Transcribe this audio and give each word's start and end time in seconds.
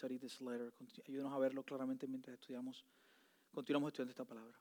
study 0.00 0.16
this 0.16 0.40
letter. 0.40 0.72
Ayúdanos 1.06 1.30
a 1.34 1.38
verlo 1.38 1.62
claramente 1.62 2.06
mientras 2.06 2.32
estudiamos, 2.32 2.86
continuamos 3.52 3.88
estudiando 3.88 4.12
esta 4.12 4.24
palabra. 4.24 4.56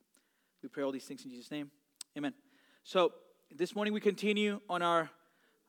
We 0.62 0.68
pray 0.68 0.84
all 0.84 0.92
these 0.92 1.06
things 1.06 1.24
in 1.24 1.32
Jesus' 1.32 1.50
name. 1.50 1.72
Amen. 2.18 2.34
So 2.84 3.14
this 3.50 3.74
morning 3.74 3.94
we 3.94 4.02
continue 4.02 4.60
on 4.68 4.82
our 4.82 5.10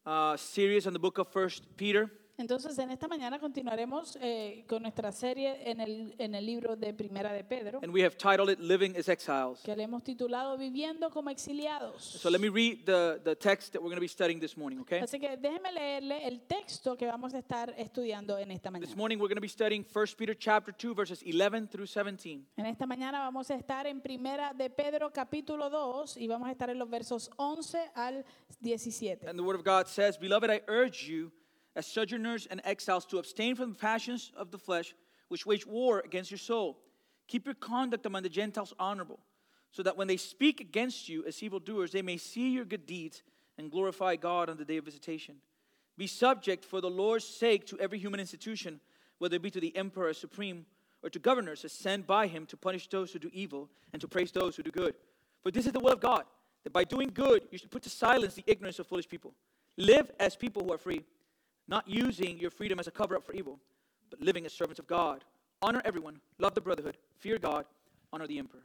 uh, 0.04 0.36
series 0.36 0.88
on 0.88 0.92
the 0.92 0.98
book 0.98 1.18
of 1.18 1.28
First 1.28 1.76
Peter. 1.76 2.10
Entonces, 2.40 2.79
en 2.79 2.90
esta 2.90 3.06
mañana 3.06 3.38
continuaremos 3.38 4.16
eh, 4.21 4.64
con 4.66 4.80
nuestra 4.82 5.12
serie 5.12 5.71
en 5.71 5.78
el, 5.78 6.14
en 6.17 6.35
el 6.35 6.46
libro 6.46 6.74
de 6.74 6.94
Primera 6.94 7.32
de 7.35 7.44
Pedro, 7.44 7.81
And 7.82 7.92
we 7.92 8.03
have 8.03 8.17
titled 8.17 8.49
it 8.51 8.58
Living 8.58 8.96
as 8.96 9.08
Exiles. 9.10 9.60
que 9.63 9.76
le 9.76 9.82
hemos 9.82 10.03
titulado 10.03 10.56
Viviendo 10.56 11.10
como 11.10 11.28
exiliados. 11.28 12.03
So 12.03 12.31
let 12.31 12.38
me 12.40 12.49
read 12.49 12.87
the, 12.87 13.21
the 13.22 13.37
text 13.37 13.72
that 13.74 13.82
we're 13.82 13.90
going 13.90 13.96
to 13.96 14.00
be 14.00 14.08
studying 14.08 14.40
this 14.40 14.56
morning, 14.56 14.81
okay? 14.81 15.00
Así 15.00 15.21
que 15.21 15.37
déjeme 15.37 15.71
leerle 15.71 16.27
el 16.27 16.41
texto 16.46 16.96
que 16.96 17.06
vamos 17.06 17.34
a 17.34 17.38
estar 17.38 17.74
estudiando 17.77 18.38
en 18.38 18.50
esta 18.52 18.70
This 18.70 18.80
mañana. 18.80 18.96
morning 18.96 19.18
we're 19.18 19.28
going 19.28 19.36
to 19.36 19.41
be 19.42 19.48
studying 19.48 19.84
1 19.84 20.06
Peter 20.16 20.34
chapter 20.34 20.72
2 20.74 20.95
verses 20.95 21.22
11 21.22 21.68
through 21.68 21.86
17. 21.86 22.46
En 22.56 22.64
esta 22.64 22.86
mañana 22.86 23.20
vamos 23.20 23.50
a 23.50 23.54
estar 23.54 23.86
en 23.86 24.00
Primera 24.00 24.54
de 24.54 24.70
Pedro 24.70 25.12
capítulo 25.12 25.68
2 25.68 26.16
y 26.16 26.27
vamos 26.27 26.48
a 26.48 26.52
estar 26.52 26.70
en 26.70 26.78
los 26.78 26.88
versos 26.88 27.30
11 27.36 27.91
al 27.95 28.24
17. 28.60 29.28
And 29.28 29.38
the 29.38 29.42
word 29.45 29.56
of 29.56 29.62
God 29.64 29.86
says, 29.88 30.18
Beloved, 30.18 30.50
I 30.50 30.62
urge 30.66 31.06
you, 31.06 31.30
as 31.77 31.87
sojourners 31.87 32.47
and 32.47 32.60
exiles, 32.65 33.06
to 33.06 33.19
abstain 33.19 33.55
from 33.55 33.70
the 33.70 33.79
passions 33.79 34.33
of 34.37 34.51
the 34.51 34.59
flesh, 34.59 34.95
which 35.29 35.47
wage 35.47 35.66
war 35.66 36.02
against 36.05 36.30
your 36.30 36.38
soul. 36.38 36.79
Keep 37.29 37.46
your 37.46 37.55
conduct 37.55 38.06
among 38.06 38.23
the 38.23 38.29
Gentiles 38.29 38.74
honorable, 38.79 39.20
so 39.70 39.83
that 39.83 39.96
when 39.96 40.09
they 40.09 40.16
speak 40.16 40.60
against 40.60 41.09
you 41.09 41.24
as 41.24 41.43
evildoers, 41.43 41.93
they 41.93 42.02
may 42.02 42.16
see 42.16 42.51
your 42.51 42.65
good 42.65 42.87
deeds 42.87 43.23
and 43.56 43.70
glorify 43.70 44.16
God 44.16 44.51
on 44.51 44.56
the 44.56 44.65
day 44.65 44.79
of 44.79 44.84
visitation. 44.84 45.37
Be 45.96 46.06
subject 46.06 46.65
for 46.65 46.80
the 46.80 46.91
Lord's 46.91 47.24
sake 47.24 47.66
to 47.66 47.79
every 47.79 47.98
human 47.98 48.21
institution, 48.21 48.80
whether 49.18 49.37
it 49.37 49.43
be 49.43 49.51
to 49.51 49.60
the 49.60 49.77
emperor 49.77 50.12
supreme, 50.15 50.66
or 51.02 51.10
to 51.10 51.18
governors 51.18 51.65
as 51.65 51.73
sent 51.73 52.07
by 52.07 52.27
him 52.27 52.46
to 52.46 52.57
punish 52.57 52.88
those 52.88 53.12
who 53.12 53.18
do 53.18 53.30
evil 53.32 53.68
and 53.93 54.01
to 54.01 54.09
praise 54.09 54.32
those 54.32 54.57
who 54.57 54.62
do 54.62 54.71
good. 54.71 54.95
For 55.43 55.51
this 55.51 55.66
is 55.66 55.73
the 55.73 55.80
will 55.80 55.93
of 55.93 56.01
God, 56.01 56.24
that 56.65 56.73
by 56.73 56.84
doing 56.84 57.10
good 57.12 57.43
you 57.51 57.59
should 57.59 57.71
put 57.71 57.82
to 57.82 57.90
silence 57.90 58.34
the 58.34 58.45
ignorance 58.46 58.79
of 58.79 58.87
foolish 58.87 59.09
people. 59.09 59.34
Live 59.77 60.10
as 60.18 60.37
people 60.37 60.65
who 60.65 60.73
are 60.73 60.79
free, 60.79 61.02
not 61.71 61.88
using 61.88 62.38
your 62.38 62.51
freedom 62.51 62.79
as 62.80 62.88
a 62.88 62.90
cover 62.90 63.16
up 63.16 63.24
for 63.24 63.32
evil, 63.32 63.59
but 64.11 64.21
living 64.21 64.45
as 64.45 64.53
servants 64.53 64.81
of 64.81 64.87
God. 64.87 65.25
Honor 65.63 65.81
everyone, 65.85 66.21
love 66.39 66.55
the 66.55 66.61
brotherhood, 66.61 66.97
fear 67.19 67.39
God, 67.39 67.65
honor 68.12 68.27
the 68.27 68.39
emperor. 68.39 68.65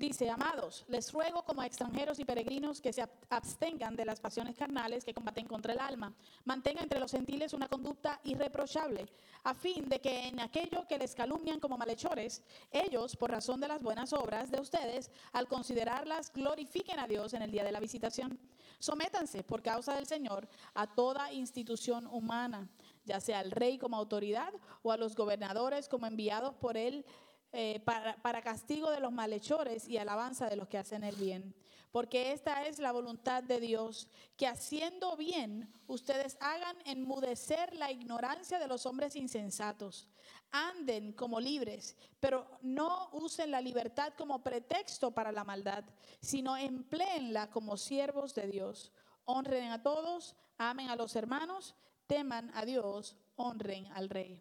Dice, 0.00 0.30
amados, 0.30 0.86
les 0.88 1.12
ruego 1.12 1.42
como 1.42 1.60
a 1.60 1.66
extranjeros 1.66 2.18
y 2.18 2.24
peregrinos 2.24 2.80
que 2.80 2.90
se 2.90 3.02
ab- 3.02 3.10
abstengan 3.28 3.94
de 3.96 4.06
las 4.06 4.18
pasiones 4.18 4.56
carnales 4.56 5.04
que 5.04 5.12
combaten 5.12 5.46
contra 5.46 5.74
el 5.74 5.78
alma. 5.78 6.14
Mantengan 6.46 6.84
entre 6.84 7.00
los 7.00 7.10
gentiles 7.10 7.52
una 7.52 7.68
conducta 7.68 8.18
irreprochable, 8.24 9.06
a 9.44 9.52
fin 9.52 9.90
de 9.90 10.00
que 10.00 10.28
en 10.28 10.40
aquello 10.40 10.86
que 10.88 10.96
les 10.96 11.14
calumnian 11.14 11.60
como 11.60 11.76
malhechores, 11.76 12.42
ellos, 12.72 13.14
por 13.14 13.30
razón 13.30 13.60
de 13.60 13.68
las 13.68 13.82
buenas 13.82 14.14
obras 14.14 14.50
de 14.50 14.58
ustedes, 14.58 15.10
al 15.32 15.48
considerarlas, 15.48 16.32
glorifiquen 16.32 16.98
a 16.98 17.06
Dios 17.06 17.34
en 17.34 17.42
el 17.42 17.50
día 17.50 17.62
de 17.62 17.72
la 17.72 17.78
visitación. 17.78 18.38
Sométanse, 18.78 19.44
por 19.44 19.60
causa 19.60 19.94
del 19.94 20.06
Señor, 20.06 20.48
a 20.72 20.86
toda 20.86 21.30
institución 21.30 22.06
humana, 22.06 22.70
ya 23.04 23.20
sea 23.20 23.40
al 23.40 23.50
rey 23.50 23.76
como 23.76 23.98
autoridad 23.98 24.54
o 24.82 24.92
a 24.92 24.96
los 24.96 25.14
gobernadores 25.14 25.90
como 25.90 26.06
enviados 26.06 26.54
por 26.54 26.78
él 26.78 27.04
eh, 27.52 27.80
para, 27.84 28.16
para 28.22 28.42
castigo 28.42 28.90
de 28.90 29.00
los 29.00 29.12
malhechores 29.12 29.88
y 29.88 29.98
alabanza 29.98 30.48
de 30.48 30.56
los 30.56 30.68
que 30.68 30.78
hacen 30.78 31.04
el 31.04 31.16
bien. 31.16 31.54
Porque 31.90 32.30
esta 32.30 32.66
es 32.66 32.78
la 32.78 32.92
voluntad 32.92 33.42
de 33.42 33.58
Dios, 33.58 34.06
que 34.36 34.46
haciendo 34.46 35.16
bien 35.16 35.72
ustedes 35.88 36.38
hagan 36.40 36.76
enmudecer 36.84 37.74
la 37.74 37.90
ignorancia 37.90 38.60
de 38.60 38.68
los 38.68 38.86
hombres 38.86 39.16
insensatos. 39.16 40.08
Anden 40.52 41.12
como 41.12 41.40
libres, 41.40 41.96
pero 42.20 42.46
no 42.62 43.08
usen 43.12 43.50
la 43.50 43.60
libertad 43.60 44.12
como 44.16 44.42
pretexto 44.42 45.10
para 45.10 45.32
la 45.32 45.42
maldad, 45.42 45.84
sino 46.20 46.56
empleenla 46.56 47.50
como 47.50 47.76
siervos 47.76 48.34
de 48.34 48.46
Dios. 48.46 48.92
Honren 49.24 49.72
a 49.72 49.82
todos, 49.82 50.36
amen 50.58 50.90
a 50.90 50.96
los 50.96 51.16
hermanos, 51.16 51.74
teman 52.06 52.52
a 52.54 52.64
Dios, 52.64 53.16
honren 53.34 53.86
al 53.92 54.08
rey. 54.08 54.40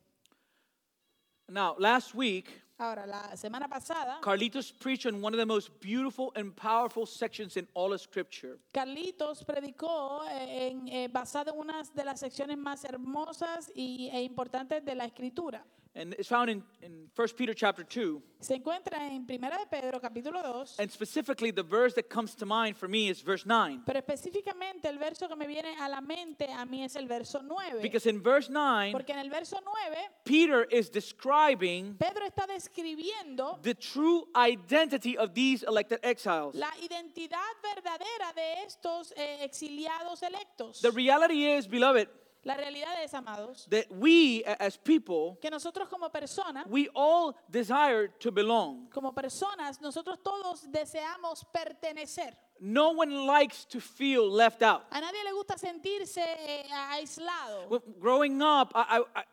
Now, 1.48 1.76
last 1.80 2.14
week, 2.14 2.48
Ahora, 2.82 3.06
la 3.06 3.36
semana 3.36 3.68
pasada, 3.68 4.22
Carlitos 4.22 4.72
preached 4.72 5.06
on 5.06 5.22
one 5.22 5.34
of 5.34 5.38
the 5.38 5.46
most 5.46 5.70
beautiful 5.82 6.32
and 6.38 6.56
powerful 6.56 7.06
sections 7.06 7.58
in 7.58 7.68
all 7.74 7.92
of 7.92 8.00
Scripture. 8.00 8.58
Carlitos 8.72 9.44
predicó 9.44 10.24
eh, 10.32 10.70
en, 10.70 10.88
eh, 10.88 11.10
basado 11.12 11.52
en 11.52 11.60
una 11.60 11.84
de 11.94 12.06
las 12.06 12.22
secciones 12.22 12.58
más 12.58 12.86
hermosas 12.86 13.70
y, 13.76 14.10
e 14.14 14.24
importantes 14.24 14.86
de 14.86 14.96
la 14.96 15.04
Escritura. 15.04 15.66
And 15.96 16.14
it's 16.14 16.30
found 16.30 16.50
in, 16.52 16.64
in 16.84 17.10
1 17.16 17.28
Peter 17.36 17.54
chapter 17.54 17.84
2. 17.84 18.22
Se 18.42 18.54
encuentra 18.56 19.08
en 19.12 19.26
Primera 19.26 19.58
de 19.58 19.66
Pedro, 19.66 20.00
capítulo 20.00 20.42
2, 20.44 20.76
And 20.80 20.90
specifically, 20.90 21.52
the 21.52 21.64
verse 21.64 21.94
that 21.96 22.10
comes 22.10 22.36
to 22.36 22.46
mind 22.46 22.78
for 22.78 22.88
me 22.88 23.10
is 23.10 23.22
verse 23.22 23.44
9. 23.46 23.82
pero 23.86 24.00
específicamente 24.00 24.86
el 24.88 25.00
verso 25.00 25.28
que 25.28 25.36
me 25.36 25.48
viene 25.48 25.76
a 25.80 25.90
la 25.90 26.00
mente 26.00 26.46
a 26.48 26.64
mí 26.66 26.84
es 26.86 26.96
el 26.96 27.08
verso 27.08 27.42
9. 27.42 27.82
Because 27.82 28.06
in 28.06 28.22
verse 28.22 28.50
9, 28.50 28.92
Porque 28.94 29.10
en 29.14 29.20
el 29.20 29.30
verso 29.32 29.58
9, 29.66 29.98
Peter 30.26 30.68
is 30.72 30.90
describing 30.92 31.96
Pedro 31.98 32.24
está 32.28 32.46
describiendo 32.48 33.60
the 33.64 33.74
true 33.74 34.28
identity 34.36 35.18
of 35.18 35.34
these 35.34 35.64
elected 35.64 36.00
exiles. 36.04 36.54
la 36.56 36.72
identidad 36.84 37.40
verdadera 37.64 38.32
de 38.36 38.64
estos 38.64 39.12
eh, 39.18 39.44
exiliados 39.44 40.22
electos. 40.22 40.82
The 40.82 40.92
reality 40.92 41.46
is, 41.48 41.68
beloved, 41.68 42.08
La 42.44 42.56
realidad 42.56 43.04
es, 43.04 43.14
amados, 43.14 43.68
that 43.70 43.86
we 43.92 44.44
as 44.46 44.78
people, 44.78 45.38
que 45.42 45.50
nosotros 45.50 45.90
como 45.90 46.10
personas 46.10 46.66
we 46.68 46.88
all 46.96 47.36
desire 47.50 48.08
to 48.20 48.32
belong. 48.32 48.90
como 48.90 49.14
personas, 49.14 49.82
nosotros 49.82 50.20
todos 50.24 50.66
deseamos 50.72 51.46
pertenecer. 51.52 52.34
No 52.62 52.92
one 52.92 53.26
likes 53.26 53.66
to 53.66 53.80
feel 53.80 54.30
left 54.30 54.62
out. 54.64 54.84
A 54.92 55.02
nadie 55.02 55.24
le 55.24 55.34
gusta 55.34 55.58
sentirse 55.58 56.22
eh, 56.22 56.66
aislado. 56.92 57.70
Well, 57.70 57.84
growing 58.00 58.42
up, 58.42 58.72
I, 58.74 59.00
I, 59.16 59.20
I 59.20 59.24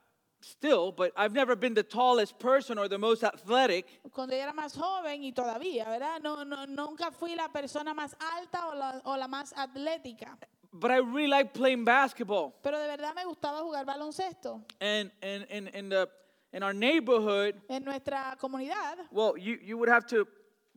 still, 0.41 0.93
but 0.93 1.13
I've 1.17 1.33
never 1.33 1.57
been 1.57 1.75
the 1.75 1.83
tallest 1.83 2.39
person 2.39 2.79
or 2.79 2.89
the 2.89 2.99
most 2.99 3.25
athletic. 3.25 3.87
Cuando 4.13 4.35
yo 4.35 4.43
era 4.43 4.53
más 4.53 4.77
joven 4.77 5.23
y 5.23 5.33
todavía, 5.33 5.85
¿verdad? 5.87 6.21
No, 6.23 6.45
no, 6.45 6.67
nunca 6.67 7.11
fui 7.11 7.35
la 7.35 7.49
persona 7.49 7.95
más 7.95 8.17
alta 8.19 8.69
o 8.69 8.75
la, 8.75 9.01
o 9.05 9.17
la 9.17 9.29
más 9.29 9.53
atlética. 9.57 10.39
But 10.79 10.91
I 10.91 10.99
really 10.99 11.29
like 11.29 11.53
playing 11.55 11.85
basketball. 11.85 12.55
Pero 12.63 12.79
de 12.79 12.87
verdad 12.87 13.15
me 13.15 13.25
gustaba 13.25 13.61
jugar 13.61 13.85
baloncesto. 13.85 14.63
And 14.81 15.11
and 15.23 15.47
and 15.51 15.69
in 15.69 15.89
the 15.89 16.09
in 16.53 16.63
our 16.63 16.75
neighborhood, 16.75 17.61
En 17.69 17.85
nuestra 17.85 18.37
comunidad 18.39 18.99
well, 19.11 19.37
you, 19.37 19.59
you 19.63 19.79
would 19.79 19.89
have 19.89 20.07
to 20.07 20.27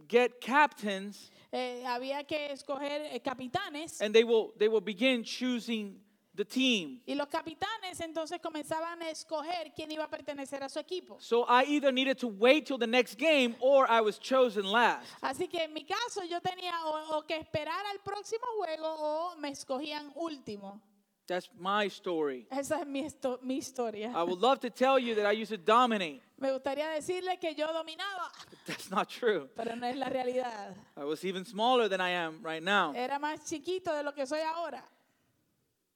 get 0.08 0.42
captains 0.42 1.30
eh, 1.52 1.84
había 1.86 2.26
que 2.26 2.52
escoger 2.52 3.02
eh, 3.12 3.20
capitanes 3.20 4.02
and 4.02 4.14
they 4.14 4.24
will 4.24 4.54
they 4.58 4.68
will 4.68 4.82
begin 4.82 5.24
choosing 5.24 6.00
the 6.40 6.46
team. 6.46 7.02
y 7.06 7.14
los 7.16 7.28
capitanes 7.28 8.00
entonces 8.00 8.40
comenzaban 8.42 9.02
a 9.02 9.10
escoger 9.10 9.74
quién 9.76 9.92
iba 9.92 10.06
a 10.06 10.10
pertenecer 10.10 10.64
a 10.64 10.70
su 10.70 10.80
equipo. 10.80 11.18
So 11.20 11.46
I 11.48 11.66
either 11.68 11.92
needed 11.92 12.18
to 12.20 12.28
wait 12.28 12.66
till 12.66 12.78
the 12.80 12.88
next 12.88 13.16
game 13.20 13.56
or 13.60 13.86
I 13.90 14.02
was 14.02 14.18
chosen 14.20 14.64
last. 14.66 15.06
Así 15.22 15.48
que 15.50 15.64
en 15.64 15.74
mi 15.74 15.86
caso 15.86 16.24
yo 16.24 16.40
tenía 16.42 16.74
o, 16.86 17.18
o 17.18 17.22
que 17.28 17.36
esperar 17.36 17.86
al 17.92 18.00
próximo 18.00 18.46
juego 18.58 18.88
o 18.88 19.36
me 19.38 19.50
escogían 19.50 20.12
último. 20.16 20.82
That's 21.28 21.48
my 21.60 21.86
story. 21.90 22.48
Esa 22.50 22.80
es 22.80 22.88
mi, 22.88 23.02
esto- 23.02 23.38
mi 23.44 23.58
historia. 23.58 24.12
I 24.16 24.24
would 24.24 24.40
love 24.42 24.60
to 24.62 24.72
tell 24.72 24.98
you 24.98 25.14
that 25.14 25.28
I 25.32 25.34
used 25.40 25.52
to 25.56 25.58
dominate. 25.58 26.24
Me 26.40 26.52
gustaría 26.52 26.88
decirle 26.90 27.38
que 27.38 27.54
yo 27.54 27.68
dominaba, 27.72 28.32
That's 28.66 28.90
not 28.90 29.10
true. 29.10 29.48
pero 29.56 29.76
no 29.76 29.86
es 29.86 29.96
la 29.98 30.08
realidad. 30.10 30.74
I 30.98 31.04
was 31.04 31.24
even 31.26 31.46
smaller 31.46 31.88
than 31.88 32.02
I 32.02 32.12
am 32.16 32.42
right 32.42 32.64
now. 32.64 32.94
Era 32.96 33.20
más 33.20 33.46
chiquito 33.46 33.94
de 33.94 34.02
lo 34.02 34.14
que 34.14 34.26
soy 34.26 34.40
ahora. 34.40 34.84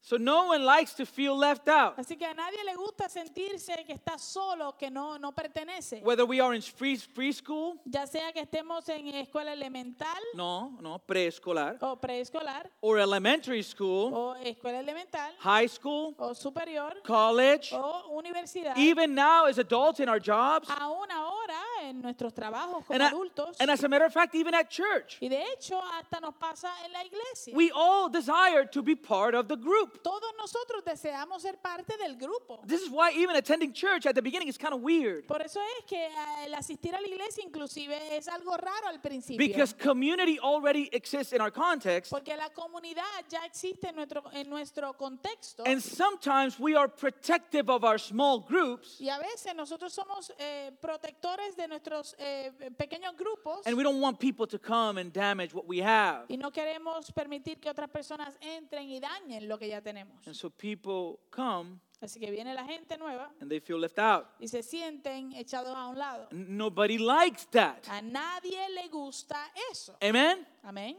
So 0.06 0.18
no 0.18 0.48
one 0.48 0.66
likes 0.66 0.94
to 0.96 1.06
feel 1.06 1.34
left 1.38 1.70
out. 1.70 1.96
Así 1.98 2.18
que 2.18 2.26
a 2.26 2.34
nadie 2.34 2.62
le 2.66 2.76
gusta 2.76 3.08
sentirse 3.08 3.86
que 3.86 3.94
está 3.94 4.18
solo, 4.18 4.74
que 4.78 4.90
no, 4.92 5.18
no 5.18 5.32
pertenece. 5.32 6.02
Whether 6.04 6.26
we 6.26 6.42
are 6.42 6.54
in 6.54 6.62
free, 6.62 6.98
preschool, 7.16 7.80
Ya 7.86 8.06
sea 8.06 8.34
que 8.34 8.42
estemos 8.42 8.90
en 8.90 9.08
escuela 9.16 9.54
elemental 9.54 10.22
no, 10.36 10.78
no, 10.82 11.00
preescolar, 11.00 11.78
o 11.80 11.96
preescolar 11.96 12.70
or 12.82 13.00
elementary 13.00 13.64
school, 13.64 14.14
o 14.14 14.36
escuela 14.44 14.80
elemental 14.80 15.32
high 15.40 15.68
school, 15.70 16.14
o 16.18 16.34
superior 16.34 17.02
college, 17.06 17.70
o 17.72 18.12
universidad. 18.22 18.76
even 18.76 19.16
now 19.16 19.46
as 19.46 19.58
adults 19.58 20.02
in 20.02 20.10
our 20.10 20.20
jobs, 20.20 20.68
Aún 20.68 21.10
ahora 21.12 21.54
en 21.84 22.02
nuestros 22.02 22.34
trabajos 22.34 22.84
como 22.86 22.94
And, 22.94 23.04
adultos. 23.04 23.56
and 23.62 23.72
as 23.72 23.82
a 23.86 23.88
matter 23.88 24.04
of 24.06 24.12
fact, 24.14 24.36
even 24.36 24.54
at 24.54 24.70
church, 24.70 25.18
y 25.22 25.30
de 25.30 25.42
hecho, 25.54 25.80
hasta 25.82 26.20
nos 26.20 26.36
pasa 26.36 26.70
en 26.84 26.92
la 26.92 27.06
iglesia. 27.06 27.56
we 27.56 27.72
all 27.74 28.10
desire 28.10 28.66
to 28.66 28.82
be 28.84 28.96
part 28.98 29.34
of 29.34 29.48
the 29.48 29.56
group. 29.56 29.92
Todos 30.02 30.34
nosotros 30.38 30.84
deseamos 30.84 31.42
ser 31.42 31.58
parte 31.58 31.98
del 31.98 32.16
grupo. 32.18 32.62
This 32.68 32.82
is 32.82 32.90
why 32.90 33.12
even 33.16 33.36
attending 33.36 33.74
church 33.74 34.06
at 34.06 34.16
the 34.16 34.22
beginning 34.22 34.48
is 34.48 34.58
kind 34.58 34.74
of 34.74 34.82
weird. 34.82 35.26
Por 35.28 35.42
eso 35.42 35.60
es 35.80 35.86
que 35.86 36.06
eh, 36.06 36.46
el 36.46 36.54
asistir 36.56 36.96
a 36.96 37.02
la 37.02 37.08
iglesia 37.08 37.44
inclusive 37.44 37.96
es 38.16 38.28
algo 38.28 38.58
raro 38.58 38.88
al 38.88 39.00
principio. 39.02 39.38
Because 39.38 39.74
community 39.74 40.40
already 40.40 40.90
exists 40.92 41.34
in 41.34 41.42
our 41.42 41.52
context. 41.52 42.12
porque 42.12 42.36
la 42.36 42.50
comunidad 42.50 43.04
ya 43.30 43.46
existe 43.46 43.90
en 43.90 43.96
nuestro, 43.96 44.24
en 44.34 44.50
nuestro 44.50 44.94
contexto. 44.94 45.64
And 45.66 45.82
sometimes 45.82 46.60
we 46.60 46.76
are 46.76 46.88
protective 46.88 47.70
of 47.70 47.84
our 47.84 48.00
small 48.00 48.40
groups 48.40 49.00
y 49.00 49.10
a 49.10 49.20
veces 49.20 49.54
nosotros 49.56 49.94
somos 49.94 50.32
eh, 50.38 50.72
protectores 50.82 51.56
de 51.56 51.68
nuestros 51.68 52.16
eh, 52.18 52.52
pequeños 52.78 53.16
grupos. 53.16 53.62
and 53.66 53.76
we 53.78 53.84
don't 53.84 54.02
want 54.02 54.20
people 54.20 54.48
to 54.48 54.60
come 54.60 55.00
and 55.00 55.14
damage 55.14 55.54
what 55.54 55.66
we 55.68 55.80
have. 55.82 56.26
y 56.30 56.38
no 56.38 56.52
queremos 56.52 57.12
permitir 57.12 57.60
que 57.60 57.70
otras 57.70 57.90
personas 57.90 58.36
entren 58.42 58.90
y 58.90 59.00
dañen 59.00 59.48
lo 59.48 59.58
que 59.58 59.68
ya 59.68 59.82
tenemos. 59.84 60.26
And 60.26 60.36
so 60.36 60.50
people 60.50 61.20
come 61.30 61.80
Así 62.02 62.20
que 62.20 62.30
viene 62.32 62.54
la 62.54 62.66
gente 62.66 62.98
nueva 62.98 63.32
and 63.40 63.50
they 63.50 63.60
feel 63.60 63.80
left 63.80 63.98
out. 63.98 64.26
y 64.40 64.48
se 64.48 64.62
sienten 64.62 65.32
echados 65.34 65.76
a 65.76 65.88
un 65.88 65.98
lado. 65.98 66.28
Nobody 66.32 66.98
likes 66.98 67.46
that. 67.52 67.88
A 67.90 68.02
nadie 68.02 68.68
le 68.70 68.90
gusta 68.90 69.38
eso. 69.72 69.96
Amen? 70.02 70.46
Amén. 70.64 70.98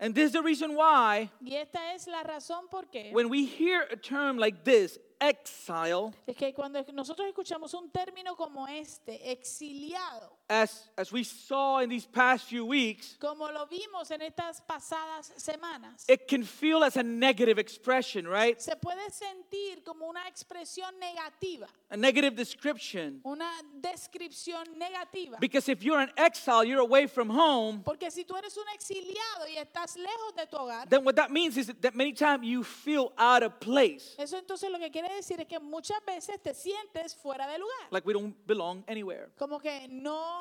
And 0.00 0.14
this 0.14 0.26
is 0.26 0.32
the 0.32 0.42
reason 0.42 0.76
why 0.76 1.30
Y 1.40 1.54
esta 1.56 1.92
es 1.94 2.06
la 2.06 2.22
razón 2.22 2.68
por 2.70 2.84
qué 2.90 3.10
when 3.12 3.28
we 3.28 3.44
hear 3.44 3.82
a 3.90 3.96
term 3.96 4.36
like 4.38 4.62
this, 4.62 4.98
exile, 5.20 6.12
es 6.26 6.36
que 6.36 6.52
cuando 6.52 6.84
nosotros 6.92 7.26
escuchamos 7.26 7.74
un 7.74 7.90
término 7.90 8.36
como 8.36 8.68
este, 8.68 9.32
exiliado, 9.32 10.37
as, 10.50 10.88
as 10.96 11.12
we 11.12 11.22
saw 11.24 11.78
in 11.80 11.90
these 11.90 12.06
past 12.06 12.46
few 12.46 12.64
weeks, 12.64 13.16
como 13.20 13.46
lo 13.52 13.66
vimos 13.66 14.10
en 14.10 14.20
estas 14.22 14.62
pasadas 14.66 15.30
semanas, 15.36 16.04
it 16.08 16.26
can 16.26 16.42
feel 16.42 16.82
as 16.82 16.96
a 16.96 17.02
negative 17.02 17.58
expression, 17.58 18.26
right? 18.26 18.60
se 18.60 18.74
puede 18.76 19.10
sentir 19.10 19.82
como 19.84 20.06
una 20.08 20.20
expresión 20.26 20.90
negativa, 20.98 21.66
A 21.90 21.96
negative 21.96 22.34
description. 22.34 23.20
una 23.24 23.50
descripción 23.80 24.64
negativa. 24.78 25.38
Because 25.40 25.68
if 25.68 25.82
you're 25.82 26.00
an 26.00 26.10
exile, 26.16 26.64
you're 26.64 26.80
away 26.80 27.06
from 27.06 27.28
home, 27.28 27.82
Porque 27.84 28.10
si 28.10 28.24
tú 28.24 28.36
eres 28.36 28.56
un 28.56 28.64
exiliado 28.74 29.46
y 29.50 29.56
estás 29.58 29.96
lejos 29.96 30.34
de 30.36 30.46
tu 30.46 30.56
hogar, 30.56 30.88
then 30.88 31.04
what 31.04 31.16
that 31.16 31.30
means 31.30 31.56
is 31.56 31.66
that 31.82 31.94
many 31.94 32.12
times 32.12 32.44
you 32.46 32.62
feel 32.64 33.12
out 33.18 33.42
of 33.42 33.58
place, 33.60 34.14
eso 34.18 34.38
entonces 34.38 34.70
lo 34.70 34.78
que 34.78 34.90
quiere 34.90 35.08
decir 35.14 35.38
es 35.40 35.46
que 35.46 35.58
muchas 35.60 35.98
veces 36.06 36.40
te 36.42 36.54
sientes 36.54 37.14
fuera 37.14 37.46
de 37.46 37.58
lugar, 37.58 37.88
like 37.90 38.06
we 38.06 38.12
don't 38.12 38.34
belong 38.46 38.82
anywhere. 38.88 39.30
como 39.38 39.58
que 39.58 39.86
no 39.90 40.37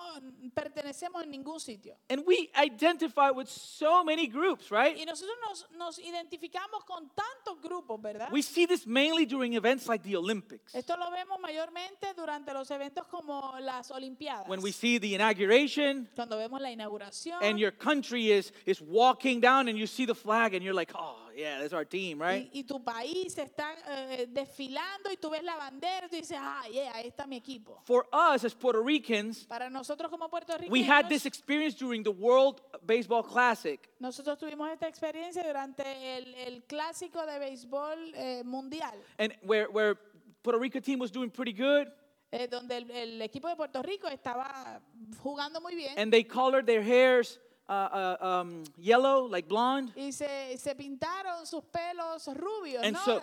pertenecemos 0.53 1.23
en 1.23 1.31
ningún 1.31 1.59
sitio. 1.59 1.95
And 2.09 2.23
we 2.25 2.49
identify 2.55 3.29
with 3.29 3.47
so 3.47 4.03
many 4.03 4.27
groups, 4.27 4.69
right? 4.71 4.97
Y 4.97 5.05
nosotros 5.05 5.37
nos, 5.47 5.71
nos 5.77 5.99
identificamos 5.99 6.83
con 6.85 7.11
tantos 7.15 7.61
grupos, 7.61 8.01
¿verdad? 8.01 8.29
We 8.31 8.41
see 8.41 8.65
this 8.65 8.85
mainly 8.85 9.25
during 9.25 9.53
events 9.53 9.87
like 9.87 10.03
the 10.03 10.15
Olympics. 10.15 10.73
Esto 10.73 10.95
lo 10.97 11.11
vemos 11.11 11.39
mayormente 11.39 12.13
durante 12.15 12.53
los 12.53 12.69
eventos 12.71 13.05
como 13.07 13.57
las 13.59 13.91
Olimpiadas. 13.91 14.47
When 14.47 14.61
we 14.61 14.71
see 14.71 14.99
the 14.99 15.15
inauguration 15.15 16.09
Cuando 16.15 16.37
vemos 16.37 16.61
la 16.61 16.71
inauguración 16.71 17.41
and 17.41 17.59
your 17.59 17.71
country 17.71 18.31
is, 18.31 18.51
is 18.65 18.81
walking 18.81 19.39
down 19.39 19.67
and 19.67 19.77
you 19.77 19.87
see 19.87 20.05
the 20.05 20.15
flag 20.15 20.53
and 20.53 20.63
you're 20.63 20.73
like, 20.73 20.91
oh, 20.95 21.26
yeah, 21.37 21.59
that's 21.59 21.73
our 21.73 21.85
team, 21.85 22.19
right? 22.19 22.49
y, 22.51 22.59
y 22.59 22.63
tu 22.63 22.83
país 22.83 23.37
está 23.37 23.75
eh, 23.87 24.27
desfilando 24.27 25.11
y 25.11 25.17
tú 25.17 25.29
ves 25.29 25.43
la 25.43 25.55
bandera 25.55 26.07
y 26.07 26.09
tú 26.09 26.15
dices, 26.15 26.37
ah, 26.39 26.63
yeah, 26.71 26.91
ahí 26.95 27.07
está 27.07 27.27
mi 27.27 27.37
equipo. 27.37 27.79
For 27.85 28.07
us 28.11 28.43
as 28.43 28.55
Puerto 28.55 28.81
Ricans, 28.81 29.45
Para 29.45 29.69
nosotros 29.69 30.09
como 30.09 30.27
puertorriqueños, 30.29 30.71
we 30.71 30.83
had 30.83 31.07
this 31.07 31.25
experience 31.25 31.75
during 31.75 32.03
the 32.03 32.11
World 32.11 32.61
Baseball 32.83 33.23
Classic. 33.23 33.79
nosotros 33.99 34.37
tuvimos 34.39 34.69
esta 34.71 34.87
experiencia 34.87 35.43
durante 35.45 35.83
el, 36.17 36.33
el 36.35 36.63
clásico 36.63 37.25
de 37.25 37.37
béisbol 37.39 38.13
eh, 38.15 38.43
mundial, 38.43 38.95
and 39.19 39.33
where, 39.43 39.67
where 39.69 39.95
Puerto 40.41 40.59
Rico 40.59 40.79
team 40.79 40.99
was 40.99 41.11
doing 41.11 41.29
pretty 41.29 41.53
good, 41.53 41.87
eh, 42.31 42.47
donde 42.47 42.77
el, 42.77 42.91
el 42.91 43.21
equipo 43.21 43.47
de 43.47 43.55
Puerto 43.55 43.81
Rico 43.83 44.07
estaba 44.07 44.81
jugando 45.21 45.61
muy 45.61 45.75
bien 45.75 45.93
and 45.97 46.11
they 46.11 46.23
colored 46.23 46.65
their 46.65 46.81
hairs 46.81 47.39
uh, 47.69 48.17
uh, 48.21 48.25
um, 48.41 48.63
yellow, 48.77 49.27
like 49.27 49.47
blonde. 49.47 49.91
y 49.95 50.11
se, 50.11 50.57
se 50.57 50.75
pintaron 50.75 51.45
sus 51.45 51.63
pelos 51.65 52.27
rubios, 52.35 52.83
And 52.83 52.93
¿no? 52.93 53.03
so- 53.05 53.21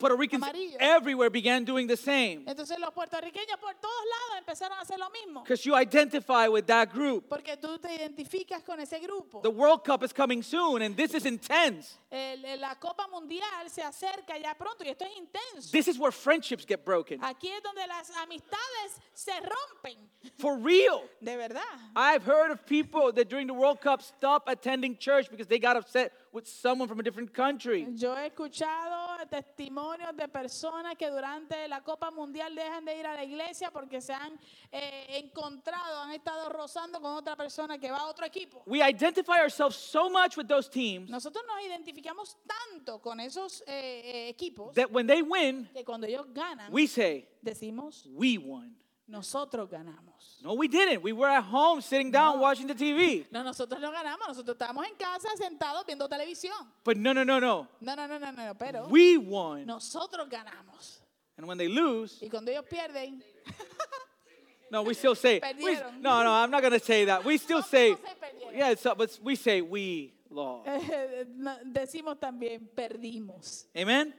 Puerto 0.00 0.16
Ricans 0.16 0.42
Amarillo. 0.42 0.76
everywhere 0.80 1.30
began 1.30 1.64
doing 1.64 1.86
the 1.86 1.96
same 1.96 2.42
Entonces 2.46 2.78
los 2.80 2.90
puertorriqueños 2.92 3.58
por 3.60 3.74
todos 3.74 3.94
lados 4.10 4.38
empezaron 4.38 4.78
a 4.78 4.80
hacer 4.80 4.98
lo 4.98 5.08
mismo. 5.10 5.42
because 5.44 5.64
you 5.64 5.76
identify 5.76 6.48
with 6.48 6.64
that 6.66 6.90
group. 6.92 7.28
Porque 7.28 7.56
tú 7.56 7.78
te 7.78 7.94
identificas 7.94 8.64
con 8.64 8.80
ese 8.80 8.98
grupo. 9.00 9.40
The 9.42 9.50
World 9.50 9.84
Cup 9.84 10.02
is 10.02 10.12
coming 10.12 10.42
soon, 10.42 10.82
and 10.82 10.96
this 10.96 11.14
is 11.14 11.26
intense. 11.26 11.98
El- 12.10 12.58
la 12.58 12.74
Copa 12.76 13.06
Mundial 13.12 13.68
se 13.68 13.82
acerca 13.82 14.36
ya 14.42 14.54
pronto 14.54 14.82
y 14.84 14.88
esto 14.88 15.04
es 15.04 15.12
intenso. 15.16 15.70
This 15.70 15.86
is 15.86 15.98
where 15.98 16.10
friendships 16.10 16.64
get 16.66 16.84
broken. 16.84 17.20
Aquí 17.22 17.48
es 17.48 17.62
donde 17.62 17.86
las 17.86 18.10
amistades 18.16 19.00
se 19.14 19.32
rompen. 19.40 19.98
For 20.38 20.56
real. 20.58 21.02
De 21.22 21.36
verdad. 21.36 21.62
I've 21.94 22.24
heard 22.24 22.50
of 22.50 22.64
people 22.66 23.12
that 23.12 23.28
during 23.28 23.46
the 23.46 23.54
World 23.54 23.80
Cup 23.80 24.00
stop 24.02 24.48
attending 24.48 24.96
church 24.96 25.30
because 25.30 25.46
they 25.46 25.58
got 25.58 25.76
upset 25.76 26.12
with 26.32 26.46
someone 26.46 26.88
from 26.88 27.00
a 27.00 27.02
different 27.02 27.32
country. 27.32 27.86
Yo 27.94 28.14
he 28.16 28.26
escuchado 28.26 29.26
testimonios 29.28 30.16
de 30.16 30.28
personas 30.28 30.96
que 30.96 31.10
durante 31.10 31.68
la 31.68 31.82
Copa 31.82 32.10
Mundial 32.10 32.54
dejan 32.54 32.84
de 32.84 32.98
ir 32.98 33.06
a 33.06 33.14
la 33.14 33.24
iglesia 33.24 33.70
porque 33.70 34.00
se 34.00 34.12
han 34.12 34.38
eh, 34.70 35.20
encontrado, 35.22 36.00
han 36.00 36.12
estado 36.12 36.48
rozando 36.48 37.00
con 37.00 37.12
otra 37.12 37.36
persona 37.36 37.78
que 37.78 37.90
va 37.90 37.98
a 37.98 38.06
otro 38.06 38.24
equipo. 38.26 38.62
We 38.66 38.82
identify 38.82 39.40
ourselves 39.40 39.76
so 39.76 40.08
much 40.10 40.36
with 40.36 40.46
those 40.46 40.68
teams 40.68 41.10
Nosotros 41.10 41.44
nos 41.46 41.64
identificamos 41.64 42.36
tanto 42.46 43.00
con 43.00 43.20
esos 43.20 43.62
eh, 43.66 44.02
eh, 44.04 44.28
equipos 44.28 44.74
that 44.74 44.90
when 44.90 45.06
they 45.06 45.22
win, 45.22 45.68
que 45.72 45.84
cuando 45.84 46.06
ellos 46.06 46.26
ganan, 46.32 46.72
we 46.72 46.86
say, 46.86 47.28
decimos, 47.42 48.06
we 48.14 48.38
won. 48.38 48.76
Nosotros 49.10 49.68
ganamos. 49.68 50.38
No, 50.42 50.54
we 50.54 50.68
didn't. 50.68 51.02
We 51.02 51.12
were 51.12 51.28
at 51.28 51.44
home 51.44 51.82
sitting 51.82 52.10
down 52.10 52.36
No. 52.36 52.42
watching 52.42 52.66
the 52.66 52.74
TV. 52.74 53.26
No, 53.30 53.42
nosotros 53.42 53.80
no 53.80 53.90
ganamos, 53.92 54.28
nosotros 54.28 54.56
estábamos 54.56 54.86
en 54.86 54.94
casa 54.96 55.28
sentados 55.36 55.84
viendo 55.86 56.08
televisión. 56.08 56.54
But 56.84 56.96
no, 56.96 57.12
no, 57.12 57.24
no, 57.24 57.38
no. 57.40 57.68
No, 57.80 57.94
no, 57.96 58.06
no, 58.06 58.18
no, 58.18 58.30
no, 58.32 58.54
pero 58.54 58.86
We 58.88 59.18
won. 59.18 59.66
nosotros 59.66 60.28
ganamos. 60.28 61.00
And 61.36 61.46
when 61.48 61.58
they 61.58 61.68
lose, 61.68 62.18
Y 62.22 62.28
cuando 62.28 62.50
ellos 62.50 62.64
pierden, 62.70 63.22
no, 64.70 64.82
we 64.82 64.94
still 64.94 65.14
say, 65.16 65.40
we- 65.58 65.74
Perdieron. 65.74 66.00
no, 66.00 66.22
no, 66.22 66.30
I'm 66.32 66.50
not 66.50 66.60
going 66.62 66.72
to 66.78 66.84
say 66.84 67.04
that. 67.06 67.24
We 67.24 67.38
still 67.38 67.62
say, 67.62 67.90
no 67.90 67.96
se 67.96 68.14
perdieron. 68.14 68.56
yeah, 68.56 68.70
it's, 68.70 68.82
but 68.84 69.18
we 69.22 69.34
say 69.36 69.60
we 69.60 70.14
lost. 70.30 70.68
eh, 70.68 71.24
no, 71.36 71.56
decimos 71.64 72.18
también 72.20 72.68
perdimos. 72.74 73.66
Amen? 73.76 74.14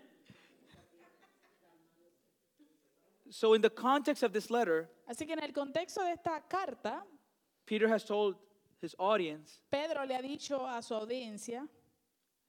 So, 3.32 3.54
in 3.54 3.62
the 3.62 3.70
context 3.70 4.24
of 4.24 4.34
this 4.34 4.52
letter, 4.52 4.90
Así 5.10 5.26
que 5.26 5.34
en 5.34 5.44
el 5.44 5.54
contexto 5.54 6.04
de 6.04 6.12
esta 6.12 6.42
carta, 6.50 7.04
Peter 7.66 7.88
has 7.88 8.04
told 8.04 8.36
his 8.82 8.94
audience, 9.00 9.62
Pedro 9.72 10.06
le 10.06 10.16
ha 10.16 10.22
dicho 10.22 10.66
a 10.68 10.82
su 10.82 10.94
audiencia, 10.94 11.68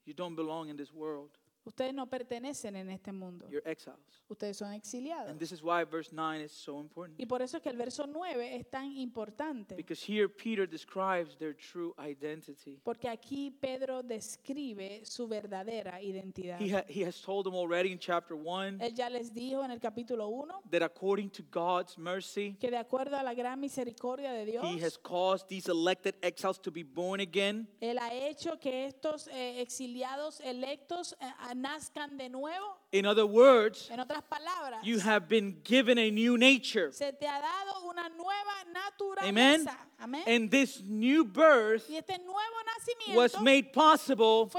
You 0.04 0.14
don't 0.14 0.34
belong 0.34 0.68
in 0.68 0.76
this 0.76 0.92
world. 0.92 1.38
Ustedes 1.64 1.94
no 1.94 2.08
pertenecen 2.08 2.76
en 2.76 2.90
este 2.90 3.12
mundo, 3.12 3.48
You're 3.48 3.62
exiles. 3.70 3.98
ustedes 4.28 4.56
son 4.56 4.72
exiliados. 4.72 5.28
And 5.30 5.38
this 5.38 5.52
is 5.52 5.62
why 5.62 5.84
verse 5.84 6.10
9 6.12 6.42
is 6.44 6.52
so 6.52 6.80
important. 6.80 7.20
Y 7.20 7.26
por 7.26 7.40
eso 7.42 7.56
es 7.58 7.62
que 7.62 7.70
el 7.70 7.76
verso 7.76 8.06
9 8.06 8.56
es 8.56 8.68
tan 8.70 8.96
importante, 8.96 9.76
Because 9.76 10.02
here 10.04 10.28
Peter 10.28 10.68
describes 10.68 11.36
their 11.38 11.54
true 11.56 11.94
identity. 11.98 12.80
porque 12.82 13.08
aquí 13.08 13.50
Pedro 13.50 14.02
describe 14.02 15.04
su 15.04 15.28
verdadera 15.28 16.00
identidad. 16.02 16.60
He, 16.60 16.70
ha- 16.74 16.84
he 16.88 17.04
has 17.04 17.20
told 17.20 17.44
them 17.44 17.54
already 17.54 17.92
in 17.92 17.98
chapter 17.98 18.34
1 18.36 18.78
Él 18.80 18.94
ya 18.94 19.08
les 19.08 19.32
dijo 19.32 19.64
en 19.64 19.70
el 19.70 19.80
capítulo 19.80 20.28
1 20.28 20.62
that 20.70 20.82
according 20.82 21.30
to 21.30 21.42
God's 21.50 21.96
mercy, 21.98 22.56
que 22.58 22.70
de 22.70 22.76
acuerdo 22.78 23.16
a 23.16 23.22
la 23.22 23.34
gran 23.34 23.60
misericordia 23.60 24.32
de 24.32 24.44
Dios, 24.46 24.64
He 24.64 24.80
has 24.84 24.98
caused 24.98 25.46
these 25.48 25.68
elected 25.70 26.16
exiles 26.22 26.60
to 26.60 26.70
be 26.72 26.82
born 26.82 27.20
again 27.20 27.68
Él 27.80 27.98
ha 27.98 28.12
hecho 28.12 28.58
que 28.58 28.86
estos 28.86 29.28
eh, 29.28 29.60
exiliados 29.60 30.40
electos 30.40 31.14
eh, 31.20 31.26
nazcan 31.54 32.16
de 32.16 32.28
nuevo. 32.28 32.81
In 32.92 33.06
other 33.06 33.24
words, 33.26 33.88
En 33.90 34.00
otras 34.00 34.22
palabras, 34.28 34.84
you 34.84 34.98
have 34.98 35.26
been 35.26 35.56
given 35.64 35.96
a 35.98 36.10
new 36.10 36.36
nature. 36.36 36.92
se 36.92 37.10
te 37.12 37.26
ha 37.26 37.40
dado 37.40 37.88
una 37.88 38.08
nueva 38.10 38.64
naturaleza. 38.70 39.28
Amen. 39.28 39.68
Amén. 40.02 40.22
And 40.26 40.50
this 40.50 40.82
new 40.84 41.24
birth 41.24 41.88
y 41.88 41.96
este 41.96 42.18
nuevo 42.18 42.62
was 43.14 43.40
made 43.40 43.72
possible 43.72 44.50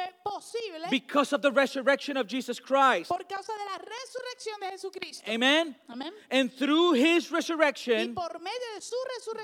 because 0.89 1.33
of 1.33 1.41
the 1.41 1.51
resurrection 1.51 2.17
of 2.17 2.27
Jesus 2.27 2.59
Christ. 2.59 3.09
por 3.09 3.19
causa 3.25 3.51
de 3.51 3.65
la 3.65 3.77
de 3.77 5.33
Amen. 5.33 5.75
Amén. 5.89 6.11
And 6.31 6.51
through 6.51 6.93
his 6.93 7.29
Y 7.29 7.35
resurrection, 7.35 8.15
por 8.15 8.39
medio 8.39 8.75
de 8.75 8.81
su 8.81 8.95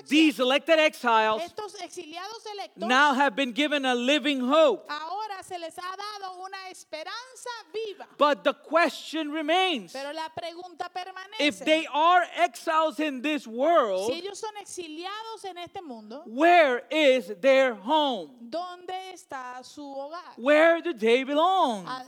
these 0.08 0.40
elected 0.40 0.80
exiles 0.80 1.42
now 2.78 3.14
have 3.14 3.36
been 3.36 3.52
given 3.52 3.86
a 3.86 3.96
living 3.96 4.40
hope. 4.40 4.90
ahora 4.90 5.44
se 5.44 5.58
les 5.58 5.76
ha 5.78 5.96
dado 5.98 6.40
una 6.40 6.58
viva. 7.74 8.08
But 8.18 8.44
the 8.44 8.54
question 8.54 8.79
remains 9.32 9.94
Pero 9.94 10.12
la 10.14 10.30
pregunta 10.30 10.90
permanece. 10.94 11.40
if 11.40 11.60
they 11.60 11.86
are 11.94 12.24
exiles 12.38 13.00
in 13.00 13.22
this 13.22 13.48
world, 13.48 14.12
si 14.12 14.20
ellos 14.20 14.38
son 14.40 14.56
exiliados 14.58 15.46
en 15.46 15.58
este 15.58 15.82
mundo, 15.82 16.24
where 16.26 16.84
is 16.90 17.34
their 17.42 17.74
home? 17.74 18.32
¿dónde 18.42 19.14
está 19.14 19.64
su 19.64 19.84
hogar? 19.84 20.34
Where 20.38 20.82
do 20.82 20.94
they 20.94 21.24
belong? 21.24 21.86
¿A, 21.88 22.06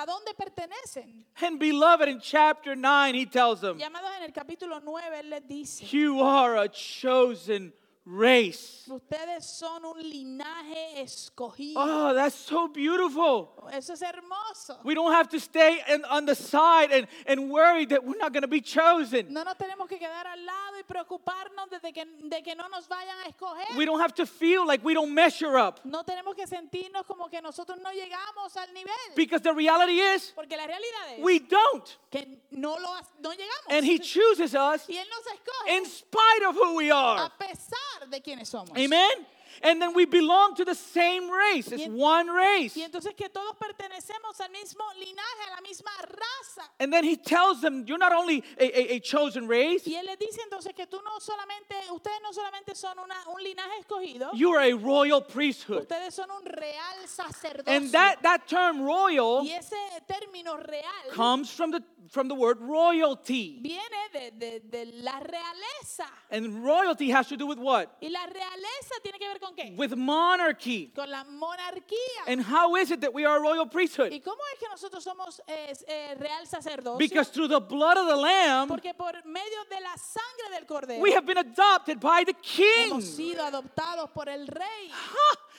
a 0.00 0.06
dónde 0.06 0.34
pertenecen? 0.36 1.24
And 1.40 1.58
beloved, 1.58 2.08
in 2.08 2.20
chapter 2.20 2.74
9, 2.74 3.14
he 3.14 3.26
tells 3.26 3.60
them, 3.60 3.78
Llamados 3.78 4.10
en 4.18 4.24
el 4.24 4.32
capítulo 4.32 4.80
9, 4.82 5.20
él 5.20 5.30
les 5.30 5.42
dice, 5.46 5.84
You 5.92 6.20
are 6.20 6.56
a 6.56 6.68
chosen 6.68 7.72
race. 8.10 8.86
ustedes 8.90 9.44
son 9.44 9.84
un 9.84 9.98
linaje 10.02 11.00
escogido. 11.02 11.74
Oh, 11.76 12.14
that's 12.14 12.34
so 12.34 12.68
beautiful. 12.68 13.50
Eso 13.72 13.92
es 13.92 14.00
hermoso. 14.02 14.78
We 14.82 14.94
don't 14.94 15.12
have 15.12 15.28
to 15.28 15.38
stay 15.38 15.80
in, 15.88 16.04
on 16.06 16.24
the 16.24 16.34
side 16.34 16.90
and, 16.90 17.06
and 17.26 17.50
worry 17.50 17.84
that 17.86 18.02
we're 18.02 18.16
not 18.16 18.32
going 18.32 18.42
to 18.42 18.48
be 18.48 18.62
chosen. 18.62 19.26
No 19.32 19.44
nos 19.44 19.56
tenemos 19.56 19.88
que 19.88 19.98
quedar 19.98 20.26
al 20.26 20.44
lado 20.44 20.78
y 20.78 20.84
preocuparnos 20.84 21.68
de 21.82 21.92
que, 21.92 22.04
de 22.24 22.42
que 22.42 22.54
no 22.54 22.68
nos 22.68 22.88
vayan 22.88 23.18
a 23.24 23.28
escoger. 23.28 23.76
We 23.76 23.84
don't 23.84 24.00
have 24.00 24.14
to 24.14 24.26
feel 24.26 24.66
like 24.66 24.82
we 24.84 24.94
don't 24.94 25.12
measure 25.12 25.58
up. 25.58 25.80
No 25.84 26.02
tenemos 26.04 26.34
que 26.34 26.46
sentirnos 26.46 27.04
como 27.06 27.28
que 27.28 27.42
nosotros 27.42 27.78
no 27.82 27.90
llegamos 27.92 28.56
al 28.56 28.72
nivel. 28.72 28.94
Because 29.16 29.42
the 29.42 29.52
reality 29.52 30.00
is, 30.00 30.32
Porque 30.34 30.56
la 30.56 30.66
realidad 30.66 31.18
es 31.18 31.22
we 31.22 31.40
don't. 31.40 31.84
que 32.10 32.26
no, 32.52 32.76
lo, 32.78 32.88
no 33.20 33.30
llegamos. 33.32 33.68
And 33.68 33.84
He 33.84 33.98
chooses 33.98 34.54
us 34.54 34.88
y 34.88 34.96
Él 34.96 35.06
nos 35.10 35.26
escoge 35.26 35.76
in 35.76 35.84
spite 35.84 36.42
of 36.48 36.56
who 36.56 36.76
we 36.76 36.90
a 36.90 36.94
are. 36.96 37.30
pesar 37.38 37.97
de 38.06 38.20
quiénes 38.20 38.48
somos. 38.48 38.70
Amén. 38.70 39.37
And 39.62 39.80
then 39.80 39.94
we 39.94 40.04
belong 40.06 40.54
to 40.56 40.64
the 40.64 40.74
same 40.74 41.30
race. 41.30 41.72
It's 41.72 41.86
one 41.88 42.28
race. 42.30 42.76
Y 42.76 42.82
entonces 42.82 43.14
que 43.16 43.28
todos 43.28 43.56
pertenecemos 43.56 44.40
al 44.40 44.50
mismo 44.50 44.84
linaje, 44.98 45.42
a 45.48 45.56
la 45.56 45.60
misma 45.62 45.90
raza. 46.02 46.68
And 46.80 46.92
then 46.92 47.04
He 47.04 47.16
tells 47.16 47.60
them, 47.60 47.84
You're 47.86 47.98
not 47.98 48.12
only 48.12 48.42
a, 48.58 48.64
a, 48.64 48.96
a 48.96 49.00
chosen 49.00 49.48
race, 49.48 49.82
Y 49.86 49.94
Él 49.94 50.06
les 50.06 50.18
dice 50.18 50.40
entonces 50.44 50.74
que 50.74 50.86
tú 50.86 51.00
no 51.04 51.18
solamente, 51.20 51.74
ustedes 51.92 52.20
no 52.22 52.32
solamente 52.32 52.74
son 52.74 52.98
una, 52.98 53.14
un 53.34 53.42
linaje 53.42 53.80
escogido, 53.80 54.30
you 54.34 54.52
are 54.54 54.62
a 54.70 54.74
royal 54.76 55.20
priesthood. 55.22 55.82
ustedes 55.82 56.14
son 56.14 56.30
un 56.30 56.44
real 56.44 57.06
sacerdocio. 57.06 57.64
And 57.72 57.90
that, 57.92 58.22
that 58.22 58.46
term 58.46 58.82
royal 58.82 59.42
y 59.44 59.52
ese 59.52 59.76
término 60.06 60.56
real 60.56 61.12
comes 61.14 61.50
from 61.50 61.70
the, 61.70 61.82
from 62.10 62.28
the 62.28 62.34
word 62.34 62.58
royalty. 62.60 63.58
viene 63.60 63.80
de, 64.12 64.30
de- 64.38 64.60
de 64.60 64.92
la 65.02 65.20
realeza. 65.20 66.06
And 66.30 66.64
royalty 66.64 67.10
has 67.10 67.28
to 67.28 67.36
do 67.36 67.46
with 67.46 67.58
what? 67.58 67.88
Y 68.00 68.08
la 68.08 68.26
realeza 68.26 68.94
tiene 69.02 69.18
que 69.18 69.28
ver 69.28 69.38
con 69.40 69.47
qué? 69.56 69.74
With 69.76 69.94
monarchy. 69.96 70.92
Con 70.94 71.10
la 71.10 71.24
monarquía. 71.24 72.26
And 72.26 72.40
how 72.42 72.76
is 72.76 72.90
it 72.90 73.00
that 73.00 73.12
we 73.12 73.24
are 73.24 73.38
a 73.38 73.40
royal 73.40 73.66
priesthood? 73.66 74.12
¿Y 74.12 74.20
cómo 74.20 74.38
es 74.52 74.58
que 74.58 74.68
nosotros 74.68 75.02
somos 75.04 75.40
eh, 75.46 75.72
eh, 75.86 76.14
real 76.18 76.46
sacerdocio? 76.46 76.98
Because 76.98 77.30
through 77.30 77.48
the 77.48 77.60
blood 77.60 77.96
of 77.96 78.06
the 78.06 78.16
Lamb, 78.16 78.68
Porque 78.68 78.94
por 78.94 79.12
medio 79.24 79.64
de 79.70 79.80
la 79.80 79.94
sangre 79.96 80.56
del 80.56 80.66
cordero 80.66 81.00
we 81.00 81.12
have 81.12 81.26
been 81.26 81.38
adopted 81.38 81.98
by 82.00 82.24
the 82.24 82.34
King. 82.34 82.90
hemos 82.92 83.04
sido 83.04 83.44
adoptados 83.44 84.10
por 84.12 84.28
el 84.28 84.46
rey. 84.46 84.90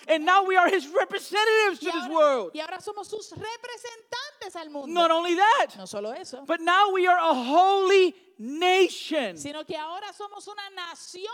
And 0.07 0.25
now 0.25 0.43
we 0.43 0.55
are 0.55 0.67
his 0.69 0.87
representatives 0.87 1.79
to 1.81 1.91
this 1.91 2.07
world. 2.09 2.51
y 2.53 2.59
ahora 2.61 2.79
somos 2.81 3.07
sus 3.07 3.31
representantes 3.31 4.55
al 4.55 4.69
mundo. 4.69 4.87
Not 4.87 5.11
only 5.11 5.35
that, 5.35 5.75
No 5.77 5.85
solo 5.85 6.11
eso, 6.13 6.43
but 6.45 6.61
now 6.61 6.89
we 6.91 7.05
are 7.07 7.19
a 7.19 7.33
holy 7.33 8.15
nation. 8.37 9.37
sino 9.37 9.65
que 9.65 9.75
ahora 9.77 10.11
somos 10.13 10.47
una 10.47 10.69
nación 10.71 11.25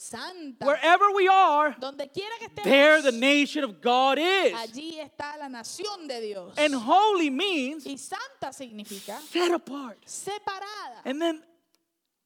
santa. 0.00 0.64
Wherever 0.64 1.10
we 1.14 1.28
are, 1.28 1.76
Donde 1.78 2.08
quiera 2.10 2.34
que 2.38 2.48
there 2.62 3.02
the 3.02 3.10
estemos, 3.10 3.20
nation 3.20 3.64
of 3.64 3.80
God 3.82 4.18
is. 4.18 4.54
allí 4.54 4.98
está 4.98 5.36
la 5.38 5.48
nación 5.48 6.08
de 6.08 6.20
Dios. 6.20 6.56
And 6.58 6.74
holy 6.74 7.28
means 7.30 7.84
Y 7.86 7.96
santa 7.98 8.52
significa 8.52 9.18
set 9.20 9.52
apart. 9.52 9.98
separada. 10.06 11.02
And 11.04 11.20
then 11.20 11.42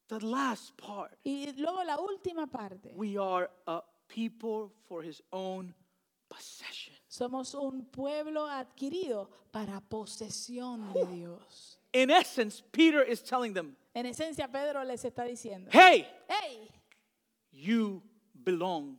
the 0.09 0.21
last 0.25 0.77
part 0.77 1.17
Y 1.25 1.53
luego 1.57 1.83
la 1.85 1.97
última 1.99 2.47
parte. 2.47 2.93
we 2.95 3.17
are 3.19 3.51
a 3.67 3.81
people 4.09 4.71
for 4.89 5.03
his 5.03 5.21
own 5.33 5.75
possession. 6.29 6.95
Somos 7.09 7.55
un 7.55 7.87
pueblo 7.87 8.47
adquirido 8.49 9.29
para 9.53 9.81
posesión 9.81 10.93
de 10.93 11.07
Dios. 11.07 11.79
In 11.93 12.11
essence, 12.11 12.61
Peter 12.73 13.03
is 13.03 13.23
telling 13.23 13.53
them, 13.55 13.77
En 13.95 14.07
esencia, 14.07 14.49
Pedro 14.51 14.83
les 14.85 15.05
está 15.05 15.25
diciendo, 15.25 15.71
hey, 15.73 16.07
hey, 16.29 16.69
you 17.55 18.03
belong 18.45 18.99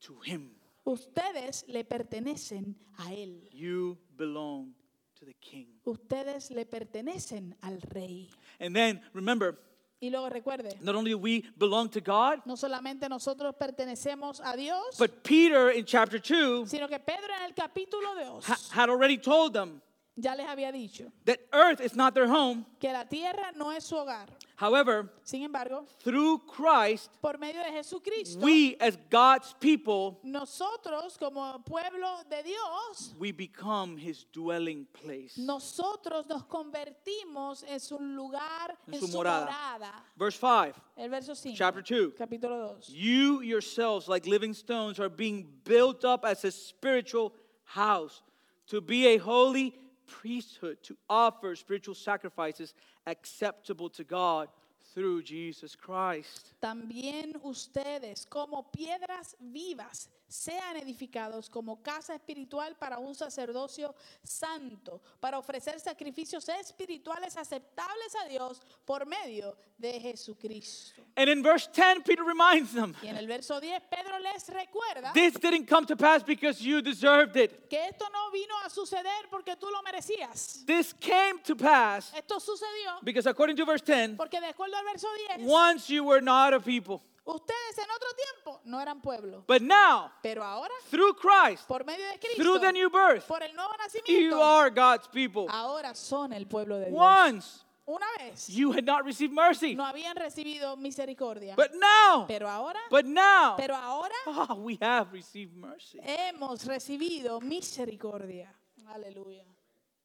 to 0.00 0.18
him. 0.24 0.50
ustedes 0.84 1.64
le 1.68 1.84
pertenecen 1.84 2.74
a 2.98 3.12
Él. 3.12 3.48
You 3.52 3.96
belong 4.16 4.74
to 5.18 5.24
the 5.24 5.34
king. 5.40 5.68
Ustedes 5.84 6.50
le 6.50 6.64
pertenecen 6.66 7.54
al 7.62 7.80
Rey. 7.94 8.28
And 8.60 8.74
then 8.74 9.00
remember, 9.12 9.58
Y 10.00 10.10
luego 10.10 10.28
recuerde, 10.28 10.76
not 10.82 10.94
only 10.96 11.12
do 11.12 11.18
we 11.18 11.42
belong 11.56 11.88
to 11.88 12.00
God, 12.00 12.40
no 12.44 12.56
solamente 12.56 13.08
nosotros 13.08 13.54
pertenecemos 13.58 14.40
a 14.44 14.54
Dios, 14.56 14.98
but 14.98 15.22
Peter 15.22 15.70
in 15.70 15.84
chapter 15.86 16.18
2 16.20 16.66
sino 16.68 16.86
que 16.88 16.98
Pedro 16.98 17.32
en 17.38 17.44
el 17.44 17.54
capítulo 17.54 18.14
2 18.14 18.44
ha- 18.44 18.58
had 18.82 18.90
already 18.90 19.16
told 19.16 19.54
them 19.54 19.80
ya 20.16 20.34
les 20.34 20.46
había 20.46 20.70
dicho 20.72 21.10
that 21.24 21.38
earth 21.52 21.80
is 21.80 21.94
not 21.96 22.14
their 22.14 22.28
home. 22.28 22.64
que 22.80 22.92
la 22.92 23.04
tierra 23.04 23.52
no 23.56 23.70
es 23.70 23.84
su 23.84 23.96
hogar. 23.96 24.28
However, 24.56 25.10
Sin 25.24 25.42
embargo, 25.42 25.84
through 26.04 26.38
Christ, 26.46 27.10
por 27.20 27.38
medio 27.38 27.60
de 27.64 27.72
Jesucristo, 27.72 28.38
we 28.40 28.76
as 28.80 28.96
God's 29.10 29.52
people, 29.58 30.20
nosotros 30.22 31.18
como 31.18 31.58
pueblo 31.66 32.22
de 32.30 32.44
Dios, 32.44 33.14
we 33.18 33.32
become 33.32 33.96
his 33.96 34.24
dwelling 34.32 34.86
place. 34.92 35.36
nosotros 35.36 36.26
nos 36.28 36.44
convertimos 36.44 37.64
en 37.66 37.80
su 37.80 37.98
lugar, 37.98 38.76
En 38.86 38.94
en 38.94 39.00
su 39.00 39.08
morada. 39.08 39.46
morada. 39.46 39.92
Verse 40.16 40.38
5, 40.38 40.74
El 40.98 41.10
verso 41.10 41.34
5, 41.34 41.56
chapter 41.56 41.82
2. 41.82 42.14
capítulo 42.16 42.76
2. 42.76 42.90
You 42.90 43.40
yourselves, 43.42 44.08
like 44.08 44.24
living 44.26 44.54
stones, 44.54 45.00
are 45.00 45.08
being 45.08 45.48
built 45.64 46.04
up 46.04 46.24
as 46.24 46.44
a 46.44 46.52
spiritual 46.52 47.32
house 47.64 48.22
to 48.68 48.80
be 48.80 49.06
a 49.08 49.16
holy 49.18 49.74
priesthood, 50.06 50.82
to 50.82 50.96
offer 51.08 51.54
spiritual 51.56 51.94
sacrifices 51.94 52.74
acceptable 53.06 53.88
to 53.90 54.04
God 54.04 54.48
through 54.94 55.22
Jesus 55.22 55.74
Christ. 55.74 56.54
También 56.60 57.36
ustedes, 57.42 58.26
como 58.26 58.70
piedras 58.70 59.36
vivas, 59.40 60.08
sean 60.28 60.76
edificados 60.76 61.48
como 61.48 61.82
casa 61.82 62.14
espiritual 62.14 62.76
para 62.76 62.98
un 62.98 63.14
sacerdocio 63.14 63.94
santo, 64.22 65.00
para 65.20 65.38
ofrecer 65.38 65.78
sacrificios 65.80 66.48
espirituales 66.48 67.36
aceptables 67.36 68.14
a 68.24 68.28
Dios 68.28 68.60
por 68.84 69.06
medio 69.06 69.56
de 69.78 70.00
Jesucristo. 70.00 71.02
And 71.16 71.28
in 71.28 71.42
verse 71.42 71.68
10, 71.72 72.02
Peter 72.04 72.24
reminds 72.24 72.72
them 72.72 72.94
Y 73.02 73.08
en 73.08 73.16
el 73.16 73.26
verso 73.26 73.60
10, 73.60 73.82
Pedro 73.90 74.18
les 74.18 74.48
recuerda 74.48 75.12
this 75.12 75.34
didn't 75.34 75.66
come 75.68 75.86
to 75.86 75.96
pass 75.96 76.22
because 76.22 76.60
you 76.60 76.80
deserved 76.80 77.36
it. 77.36 77.68
que 77.68 77.78
esto 77.88 78.06
no 78.12 78.30
vino 78.30 78.54
a 78.64 78.70
suceder 78.70 79.28
porque 79.30 79.56
tú 79.56 79.70
lo 79.70 79.82
merecías. 79.82 80.64
This 80.66 80.92
came 80.94 81.38
to 81.44 81.54
pass 81.56 82.12
Esto 82.14 82.40
sucedió 82.40 83.02
because, 83.02 83.26
according 83.26 83.56
to 83.56 83.64
verse 83.64 83.82
10, 83.82 84.16
porque 84.16 84.40
de 84.40 84.48
acuerdo 84.48 84.76
al 84.76 84.84
verso 84.84 85.08
10, 85.36 85.46
once 85.46 85.88
you 85.88 86.04
were 86.04 86.20
not 86.20 86.52
a 86.54 86.60
people, 86.60 87.02
ustedes 87.24 87.78
en 87.78 87.90
otro 87.90 88.08
tiempo 88.16 88.60
no 88.64 88.80
eran 88.80 89.00
pueblo, 89.00 89.44
but 89.46 89.62
now, 89.62 90.10
pero 90.22 90.42
ahora, 90.42 90.72
through 90.90 91.14
Christ, 91.14 91.66
por 91.66 91.84
medio 91.84 92.04
de 92.06 92.18
through 92.18 92.34
Cristo, 92.34 92.58
the 92.60 92.72
new 92.72 92.90
birth, 92.90 93.26
por 93.26 93.42
el 93.42 93.54
nuevo 93.54 93.72
you 93.72 94.30
nacimiento, 94.30 94.42
are 94.42 94.70
God's 94.70 95.08
people. 95.08 95.46
ahora 95.48 95.94
son 95.94 96.32
el 96.32 96.46
pueblo 96.46 96.78
de 96.78 96.90
Dios. 96.90 96.98
Once 96.98 97.60
Una 97.86 98.06
vez 98.18 98.48
you 98.48 98.72
had 98.72 98.84
not 98.86 99.04
received 99.04 99.34
mercy, 99.34 99.74
no 99.74 99.84
habían 99.84 100.16
recibido 100.16 100.74
misericordia, 100.76 101.54
but 101.54 101.72
now, 101.74 102.24
pero 102.26 102.48
ahora, 102.48 102.80
but 102.88 103.04
now, 103.04 103.56
pero 103.58 103.74
ahora 103.74 104.14
ah, 104.26 104.54
we 104.54 104.78
have 104.80 105.12
received 105.12 105.54
mercy. 105.54 105.98
hemos 106.02 106.64
recibido 106.64 107.40
misericordia. 107.42 108.48
Aleluya. 108.88 109.44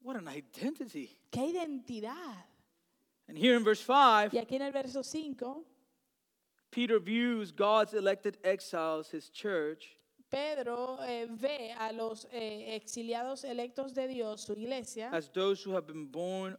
What 0.01 0.17
an 0.17 0.27
identity. 0.27 1.17
¡Qué 1.31 1.53
identidad! 1.53 2.45
And 3.27 3.37
here 3.37 3.55
in 3.55 3.63
verse 3.63 3.81
5, 3.81 4.31
Y 4.33 4.39
aquí 4.39 4.55
en 4.55 4.63
el 4.63 4.71
verso 4.71 5.03
5, 5.03 5.63
Peter 6.71 6.99
views 6.99 7.51
God's 7.51 7.93
elected 7.93 8.37
exiles, 8.43 9.09
his 9.09 9.29
church, 9.29 9.97
Pedro 10.29 10.99
eh, 11.01 11.25
ve 11.29 11.73
a 11.77 11.91
los 11.91 12.27
eh, 12.31 12.75
exiliados 12.75 13.43
electos 13.43 13.93
de 13.93 14.07
Dios, 14.07 14.41
su 14.43 14.53
iglesia, 14.53 15.09
as 15.11 15.29
those 15.29 15.63
who 15.63 15.71
have 15.71 15.87
been 15.87 16.05
born 16.05 16.55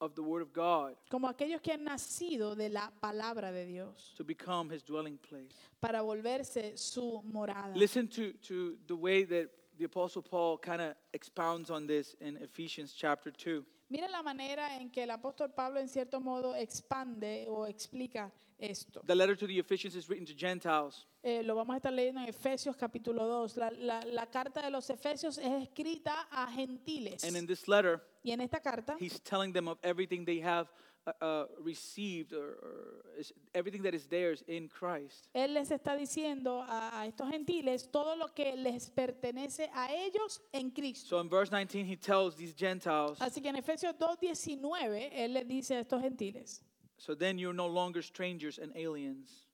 of 0.00 0.14
the 0.14 0.22
Word 0.22 0.42
of 0.42 0.52
God 0.52 0.96
como 1.10 1.28
aquellos 1.28 1.60
que 1.60 1.72
han 1.72 1.84
nacido 1.84 2.56
de 2.56 2.70
la 2.70 2.90
palabra 3.00 3.52
de 3.52 3.66
Dios, 3.66 4.14
to 4.16 4.24
become 4.24 4.70
His 4.70 4.82
dwelling 4.82 5.18
place. 5.18 5.52
para 5.80 6.00
volverse 6.02 6.76
su 6.76 7.22
morada. 7.24 7.76
Listen 7.76 8.08
to, 8.08 8.32
to 8.42 8.76
the 8.86 8.96
way 8.96 9.24
that 9.24 9.50
the 9.78 9.84
Apostle 9.84 10.22
Paul 10.22 10.58
kind 10.58 10.80
of 10.80 10.94
expounds 11.12 11.70
on 11.70 11.86
this 11.86 12.14
in 12.20 12.36
Ephesians 12.38 12.94
chapter 12.96 13.30
2. 13.30 13.64
Mira 13.92 14.08
la 14.08 14.22
manera 14.22 14.76
en 14.80 14.90
que 14.90 15.02
el 15.02 15.10
apóstol 15.10 15.52
Pablo 15.52 15.78
en 15.78 15.86
cierto 15.88 16.18
modo 16.18 16.54
expande 16.56 17.44
o 17.48 17.66
explica 17.66 18.32
esto. 18.58 19.02
The 19.04 19.14
letter 19.14 19.36
to 19.36 19.46
the 19.46 19.58
Ephesians 19.58 19.94
is 19.94 20.08
written 20.08 20.24
to 20.24 20.32
Gentiles. 20.34 21.06
Eh, 21.22 21.42
lo 21.42 21.54
vamos 21.54 21.74
a 21.74 21.76
estar 21.76 21.92
leyendo 21.92 22.20
en 22.22 22.28
Efesios 22.28 22.74
capítulo 22.74 23.26
2. 23.26 23.56
La, 23.58 23.70
la- 23.70 24.04
la 24.06 24.26
carta 24.30 24.62
de 24.62 24.70
los 24.70 24.88
Efesios 24.88 25.36
es 25.36 25.62
escrita 25.64 26.26
a 26.30 26.46
gentiles. 26.50 27.22
And 27.22 27.36
in 27.36 27.46
this 27.46 27.68
letter, 27.68 28.00
Y 28.24 28.30
en 28.32 28.40
esta 28.40 28.60
carta, 28.60 28.96
he's 28.98 29.20
telling 29.20 29.52
them 29.52 29.68
of 29.68 29.78
everything 29.82 30.24
they 30.24 30.40
have 30.42 30.68
uh, 31.06 31.12
uh, 31.20 31.46
received 31.60 32.32
or, 32.32 32.58
or 32.62 33.04
is, 33.18 33.32
everything 33.54 33.82
that 33.82 33.94
is 33.94 34.06
theirs 34.06 34.44
in 34.46 34.68
Christ. 34.68 35.28
él 35.34 35.52
les 35.54 35.70
está 35.70 35.96
diciendo 35.96 36.62
a, 36.62 37.00
a 37.00 37.06
estos 37.06 37.28
gentiles 37.30 37.90
todo 37.90 38.14
lo 38.16 38.28
que 38.34 38.54
les 38.56 38.88
pertenece 38.90 39.68
a 39.74 39.92
ellos 39.92 40.40
en 40.52 40.70
Cristo. 40.70 41.08
So 41.08 41.20
in 41.20 41.28
verse 41.28 41.50
19, 41.50 41.86
he 41.86 41.96
tells 41.96 42.36
these 42.36 42.54
Gentiles, 42.54 43.18
Así 43.20 43.40
que 43.42 43.48
en 43.48 43.56
Efesios 43.56 43.94
2.19, 43.98 45.10
él 45.12 45.32
les 45.32 45.46
dice 45.48 45.76
a 45.76 45.80
estos 45.80 46.00
gentiles, 46.00 46.62
So 46.98 47.16
then 47.16 47.36
you're 47.36 47.52
no 47.56 47.66
longer 47.66 48.00
strangers 48.02 48.58
and 48.58 48.72
aliens, 48.76 49.48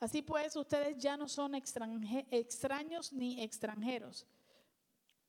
así 0.00 0.22
pues 0.22 0.56
ustedes 0.56 0.96
ya 0.96 1.16
no 1.18 1.28
son 1.28 1.52
extranje- 1.52 2.26
extraños 2.30 3.12
ni 3.12 3.42
extranjeros, 3.42 4.24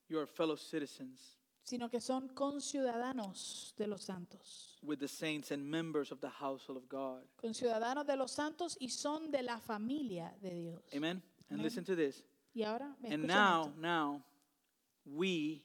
you 0.07 0.17
are 0.17 0.25
fellow 0.25 0.55
citizens 0.55 1.37
sino 1.63 1.89
que 1.89 1.99
son 2.01 2.27
conciudadanos 2.29 3.73
de 3.77 3.87
los 3.87 4.03
santos. 4.03 4.77
with 4.83 4.99
the 4.99 5.07
saints 5.07 5.51
and 5.51 5.63
members 5.65 6.11
of 6.11 6.19
the 6.19 6.29
household 6.29 6.77
of 6.77 6.87
God. 6.89 7.21
Conciudadanos 7.41 8.05
de 8.05 8.15
los 8.17 8.31
santos 8.31 8.75
y 8.79 8.89
son 8.89 9.31
de 9.31 9.41
la 9.41 9.57
familia 9.59 10.33
de 10.41 10.49
Dios. 10.53 10.81
Amen? 10.93 11.21
And 11.49 11.59
Amen. 11.59 11.63
listen 11.63 11.83
to 11.85 11.95
this. 11.95 12.21
Y 12.53 12.63
ahora, 12.63 12.93
¿me 13.01 13.09
And 13.13 13.23
escuchan 13.23 13.27
now, 13.27 13.61
esto? 13.67 13.81
now, 13.81 14.21
we 15.05 15.63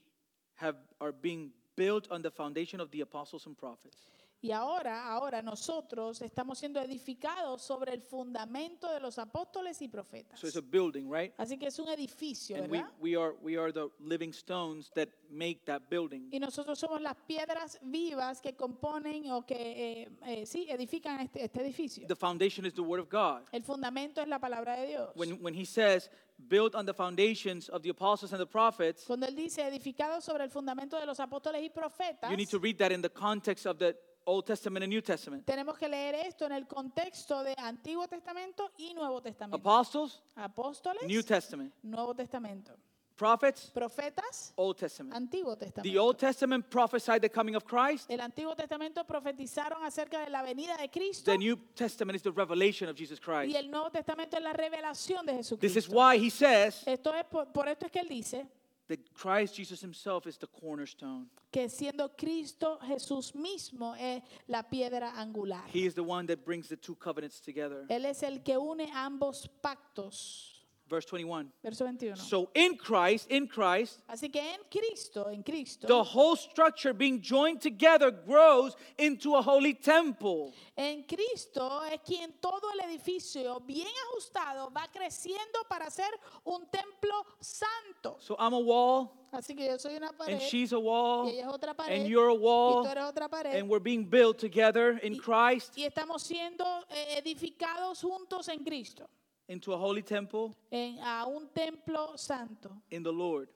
have 0.55 0.75
are 1.01 1.11
being 1.11 1.51
built 1.75 2.07
on 2.11 2.21
the 2.21 2.31
foundation 2.31 2.79
of 2.79 2.89
the 2.91 3.01
apostles 3.01 3.45
and 3.45 3.57
prophets. 3.57 3.97
Y 4.41 4.51
ahora, 4.51 5.11
ahora 5.11 5.41
nosotros 5.41 6.21
estamos 6.21 6.59
siendo 6.59 6.79
edificados 6.79 7.61
sobre 7.61 7.93
el 7.93 8.01
fundamento 8.01 8.89
de 8.89 9.01
los 9.01 9.19
apóstoles 9.19 9.81
y 9.81 9.89
profetas. 9.89 10.39
So 10.39 10.47
it's 10.47 10.55
a 10.55 10.61
building, 10.61 11.11
right? 11.11 11.33
Así 11.37 11.57
que 11.57 11.67
es 11.67 11.77
un 11.77 11.89
edificio, 11.89 12.55
And 12.55 12.71
we, 12.71 12.77
¿verdad? 12.77 12.93
we 13.01 13.17
are 13.17 13.35
we 13.41 13.57
are 13.57 13.73
the 13.73 13.89
living 13.99 14.31
stones 14.31 14.89
that 14.91 15.09
make 15.29 15.65
that 15.65 15.81
building. 15.89 16.29
Y 16.31 16.39
nosotros 16.39 16.79
somos 16.79 17.01
las 17.01 17.15
piedras 17.27 17.77
vivas 17.81 18.39
que 18.39 18.55
componen 18.55 19.29
o 19.31 19.45
que 19.45 20.03
eh, 20.03 20.09
eh, 20.25 20.45
sí 20.45 20.67
edifican 20.69 21.19
este, 21.19 21.43
este 21.43 21.61
edificio. 21.61 22.07
The 22.07 22.15
foundation 22.15 22.65
is 22.65 22.73
the 22.73 22.81
word 22.81 23.01
of 23.01 23.09
God. 23.09 23.41
El 23.51 23.63
fundamento 23.63 24.21
es 24.21 24.27
la 24.29 24.39
palabra 24.39 24.77
de 24.77 24.87
Dios. 24.87 25.09
When 25.15 25.43
when 25.43 25.53
he 25.53 25.65
says 25.65 26.09
built 26.47 26.75
on 26.75 26.85
the 26.85 26.93
foundations 26.93 27.67
of 27.67 27.81
the 27.81 27.89
apostles 27.89 28.31
and 28.31 28.39
the 28.39 28.47
prophets, 28.47 29.03
Cuando 29.05 29.25
él 29.27 29.35
dice 29.35 29.67
edificado 29.67 30.21
sobre 30.21 30.45
el 30.45 30.49
fundamento 30.49 30.97
de 30.97 31.05
los 31.05 31.19
apóstoles 31.19 31.61
y 31.61 31.69
profetas, 31.69 32.31
you 32.31 32.37
need 32.37 32.49
to 32.49 32.57
read 32.59 32.77
that 32.77 32.93
in 32.93 33.01
the 33.01 33.09
context 33.09 33.65
of 33.65 33.77
the 33.77 33.93
Old 34.29 34.45
Testament 34.45 34.83
and 34.83 34.93
New 34.93 35.01
Testament. 35.01 35.43
tenemos 35.45 35.75
que 35.77 35.87
leer 35.89 36.13
esto 36.27 36.45
en 36.45 36.51
el 36.51 36.67
contexto 36.67 37.43
de 37.43 37.55
Antiguo 37.57 38.07
Testamento 38.07 38.71
y 38.77 38.93
Nuevo 38.93 39.21
Testamento. 39.21 39.57
Apostles, 39.57 40.21
Apóstoles, 40.35 41.03
New 41.07 41.23
Testament. 41.23 41.73
Nuevo 41.81 42.13
Testamento. 42.13 42.75
Prophets, 43.15 43.69
Profetas, 43.73 44.53
Old 44.55 44.77
Testament. 44.77 45.13
Antiguo 45.13 45.57
The 45.57 45.65
Testamento. 45.65 46.01
Old 46.01 46.17
Testament 46.17 46.69
prophesied 46.69 47.21
the 47.21 47.29
coming 47.29 47.55
of 47.55 47.65
Christ. 47.65 48.09
El 48.09 48.21
Antiguo 48.21 48.55
Testamento 48.55 49.03
profetizaron 49.03 49.83
acerca 49.83 50.23
de 50.23 50.29
la 50.29 50.41
venida 50.41 50.77
de 50.77 50.89
Cristo 50.89 51.29
The 51.31 51.37
New 51.37 51.57
Testament 51.75 52.15
is 52.15 52.21
the 52.21 52.31
revelation 52.31 52.87
of 52.87 52.95
Jesus 52.95 53.19
y 53.19 53.21
Christ. 53.21 53.55
el 53.57 53.69
Nuevo 53.69 53.89
Testamento 53.89 54.37
es 54.37 54.43
la 54.43 54.53
revelación 54.53 55.25
de 55.25 55.33
This 55.33 55.51
is 55.75 55.85
Jesucristo. 55.87 55.91
why 55.95 56.17
he 56.17 56.29
says 56.29 56.81
Esto 56.87 57.13
es 57.13 57.25
por, 57.25 57.47
por 57.51 57.67
esto 57.67 57.87
es 57.87 57.91
que 57.91 57.99
él 57.99 58.07
dice 58.07 58.47
that 58.89 58.99
Christ 59.13 59.55
Jesus 59.55 59.79
himself 59.81 60.27
is 60.27 60.37
the 60.37 60.47
cornerstone. 60.47 61.27
que 61.51 61.69
siendo 61.69 62.09
Cristo 62.17 62.79
Jesús 62.81 63.33
mismo 63.33 63.95
es 63.95 64.21
la 64.47 64.63
piedra 64.63 65.13
angular. 65.15 65.63
He 65.71 65.85
is 65.85 65.95
the 65.95 66.03
one 66.03 66.27
that 66.27 66.43
brings 66.43 66.67
the 66.67 66.75
two 66.75 66.95
covenants 66.95 67.39
together. 67.39 67.85
Él 67.89 68.05
es 68.05 68.21
el 68.23 68.43
que 68.43 68.57
une 68.57 68.91
ambos 68.93 69.47
pactos. 69.61 70.58
Verse 70.89 71.05
21. 71.05 71.51
Verso 71.63 71.85
21. 71.85 72.17
So 72.17 72.49
in 72.55 72.75
Christ, 72.75 73.27
in 73.29 73.47
Christ, 73.47 74.01
Así 74.09 74.31
que 74.31 74.41
en 74.41 74.59
Cristo, 74.69 75.29
en 75.29 75.43
Cristo, 75.43 75.87
the 75.87 76.03
whole 76.03 76.35
structure 76.35 76.93
being 76.93 77.21
joined 77.21 77.61
together 77.61 78.11
grows 78.11 78.75
into 78.97 79.35
a 79.35 79.41
holy 79.41 79.73
temple. 79.75 80.51
en 80.75 81.03
Cristo 81.03 81.83
es 81.91 81.99
quien 82.01 82.33
todo 82.41 82.71
el 82.73 82.89
edificio 82.89 83.59
bien 83.61 83.87
ajustado 84.07 84.71
va 84.71 84.87
creciendo 84.91 85.59
para 85.69 85.89
ser 85.91 86.09
un 86.45 86.65
templo 86.71 87.25
santo. 87.39 88.17
So 88.19 88.35
I'm 88.39 88.53
a 88.53 88.59
wall, 88.59 89.11
Así 89.31 89.55
que 89.55 89.67
yo 89.67 89.77
soy 89.77 89.95
una 89.95 90.11
pared 90.11 90.33
and 90.33 90.41
she's 90.41 90.73
a 90.73 90.79
wall, 90.79 91.27
ella 91.27 91.41
es 91.41 91.47
otra 91.47 91.75
pared 91.75 91.99
and 91.99 92.07
you're 92.07 92.29
a 92.29 92.33
y 92.33 92.37
wall, 92.37 92.83
tú 92.83 92.89
eres 92.89 93.03
otra 93.03 93.29
pared 93.29 93.55
and 93.55 93.69
we're 93.69 93.79
being 93.79 94.03
built 94.09 94.39
together 94.39 94.97
in 95.03 95.17
Christ 95.17 95.77
y 95.77 95.83
estamos 95.83 96.23
siendo 96.23 96.65
eh, 96.89 97.19
edificados 97.23 98.01
juntos 98.01 98.47
en 98.47 98.63
Cristo, 98.63 99.07
into 99.49 99.73
a 99.73 99.77
holy 99.77 100.01
temple 100.01 100.55
en, 100.71 100.97
a 100.99 101.25
un 101.25 101.49
templo 101.49 102.15
santo 102.17 102.81
in 102.91 103.03
the 103.03 103.11
Lord. 103.11 103.49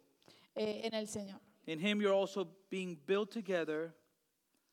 eh, 0.56 0.82
en 0.84 0.94
el 0.94 1.08
Señor. 1.08 1.40
In 1.66 1.80
Him, 1.80 2.02
you're 2.02 2.14
also 2.14 2.46
being 2.70 3.00
built 3.08 3.32
together 3.32 3.94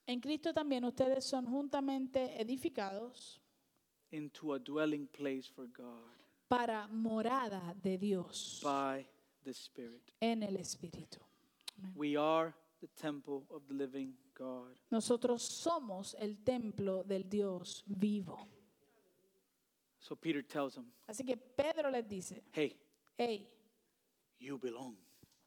En 0.06 0.20
Cristo 0.20 0.52
también 0.52 0.84
ustedes 0.84 1.24
son 1.24 1.46
juntamente 1.46 2.40
edificados 2.40 3.40
into 4.10 4.52
a 4.54 4.58
dwelling 4.58 5.06
place 5.06 5.48
for 5.48 5.68
God 5.68 6.16
para 6.48 6.88
morada 6.88 7.74
de 7.80 7.96
Dios 7.96 8.60
by 8.64 9.06
the 9.44 9.52
Spirit. 9.52 10.02
en 10.20 10.42
el 10.42 10.56
Espíritu. 10.56 11.20
We 11.94 12.16
are 12.16 12.52
the 12.80 12.88
temple 12.88 13.44
of 13.50 13.62
the 13.68 13.74
living 13.74 14.16
God. 14.34 14.74
Nosotros 14.90 15.42
somos 15.44 16.16
el 16.18 16.38
templo 16.42 17.04
del 17.04 17.28
Dios 17.28 17.84
vivo. 17.86 18.48
So 20.00 20.16
Peter 20.16 20.42
tells 20.42 20.74
them, 20.74 20.86
Así 21.06 21.24
que 21.24 21.36
Pedro 21.36 21.90
les 21.90 22.06
dice, 22.08 22.42
hey, 22.52 22.74
hey, 23.18 23.46
you 24.38 24.58
belong 24.58 24.96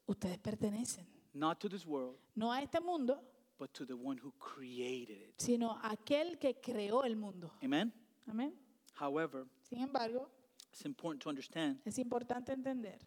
ustedes 0.05 0.37
pertenecen 0.37 1.05
not 1.33 1.59
to 1.59 1.67
this 1.67 1.85
world, 1.85 2.17
no 2.35 2.51
a 2.51 2.61
este 2.61 2.79
mundo, 2.79 3.19
but 3.57 3.73
to 3.73 3.85
the 3.85 3.95
one 3.95 4.17
who 4.23 4.31
created 4.37 5.17
it. 5.29 5.33
sino 5.41 5.71
a 5.71 5.91
aquel 5.91 6.37
que 6.37 6.59
creó 6.61 7.03
el 7.03 7.15
mundo. 7.15 7.51
Amen? 7.63 7.91
Amén. 8.27 8.53
However, 8.99 9.47
Sin 9.63 9.79
embargo, 9.79 10.29
it's 10.71 10.85
important 10.85 11.23
to 11.23 11.29
understand 11.29 11.79
es 11.85 11.97
importante 11.97 12.51
entender 12.53 12.99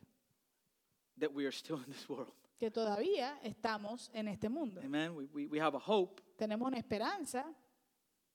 that 1.19 1.33
we 1.33 1.45
are 1.45 1.53
still 1.53 1.77
in 1.87 1.93
this 1.93 2.09
world. 2.09 2.33
que 2.59 2.71
todavía 2.71 3.39
estamos 3.45 4.11
en 4.15 4.27
este 4.29 4.49
mundo. 4.49 4.81
Amen? 4.83 5.15
We, 5.15 5.27
we, 5.33 5.47
we 5.47 5.61
have 5.61 5.77
a 5.77 5.81
hope, 5.81 6.21
Tenemos 6.37 6.67
una 6.67 6.79
esperanza, 6.79 7.45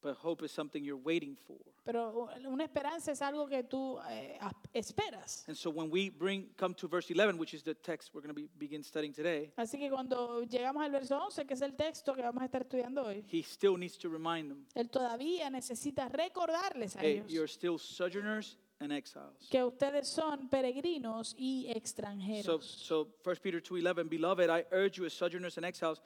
but 0.02 0.16
hope 0.18 0.44
is 0.44 0.52
something 0.52 0.84
you're 0.84 1.02
waiting 1.04 1.36
for. 1.48 1.58
pero 1.84 2.30
una 2.48 2.64
esperanza 2.64 3.12
es 3.12 3.22
algo 3.22 3.48
que 3.48 3.64
tú 3.64 4.00
eh, 4.10 4.38
esperas. 4.74 5.44
And 5.48 5.56
so 5.58 5.70
when 5.70 5.90
we 5.90 6.10
bring 6.10 6.50
come 6.58 6.74
to 6.76 6.88
verse 6.88 7.10
11, 7.12 7.38
which 7.38 7.54
is 7.54 7.64
the 7.64 7.74
text 7.74 8.14
we're 8.14 8.22
going 8.22 8.34
to 8.34 8.40
be, 8.40 8.48
begin 8.58 8.84
studying 8.84 9.14
today, 9.14 9.52
Así 9.58 9.78
que 9.80 9.90
cuando 9.90 10.44
llegamos 10.44 10.84
al 10.84 10.92
verso 10.92 11.18
11, 11.18 11.46
que 11.46 11.54
es 11.54 11.62
el 11.62 11.76
texto 11.76 12.14
que 12.14 12.22
vamos 12.22 12.42
a 12.42 12.46
estar 12.46 12.62
estudiando 12.62 13.04
hoy, 13.04 13.24
he 13.32 13.42
still 13.44 13.78
needs 13.78 13.98
to 13.98 14.10
remind 14.10 14.50
them, 14.50 14.66
él 14.76 14.90
todavía 14.90 15.50
necesita 15.50 16.08
recordarles 16.10 16.96
a 16.96 17.02
hey, 17.02 17.18
ellos 17.18 17.32
you're 17.32 17.48
still 17.48 17.78
sojourners 17.80 18.58
and 18.80 18.92
exiles. 18.92 19.48
que 19.50 19.64
ustedes 19.64 20.08
son 20.08 20.50
peregrinos 20.50 21.36
y 21.38 21.68
So, 21.72 21.78
extranjeros. 21.78 22.64
so 22.64 23.08
1 23.24 23.36
Peter 23.42 23.60
2.11, 23.62 24.10
Beloved, 24.10 24.50
I 24.50 24.66
urge 24.72 24.98
you 24.98 25.06
as 25.06 25.14
sojourners 25.14 25.58
and 25.58 25.66
exiles 25.66 26.02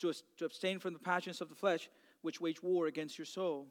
to, 0.00 0.12
to 0.36 0.44
abstain 0.44 0.78
from 0.78 0.92
the 0.92 1.00
passions 1.00 1.40
of 1.40 1.48
the 1.48 1.54
flesh, 1.56 1.88
which 2.22 2.40
wage 2.40 2.60
war 2.62 2.86
against 2.88 3.16
your 3.18 3.26
soul. 3.26 3.66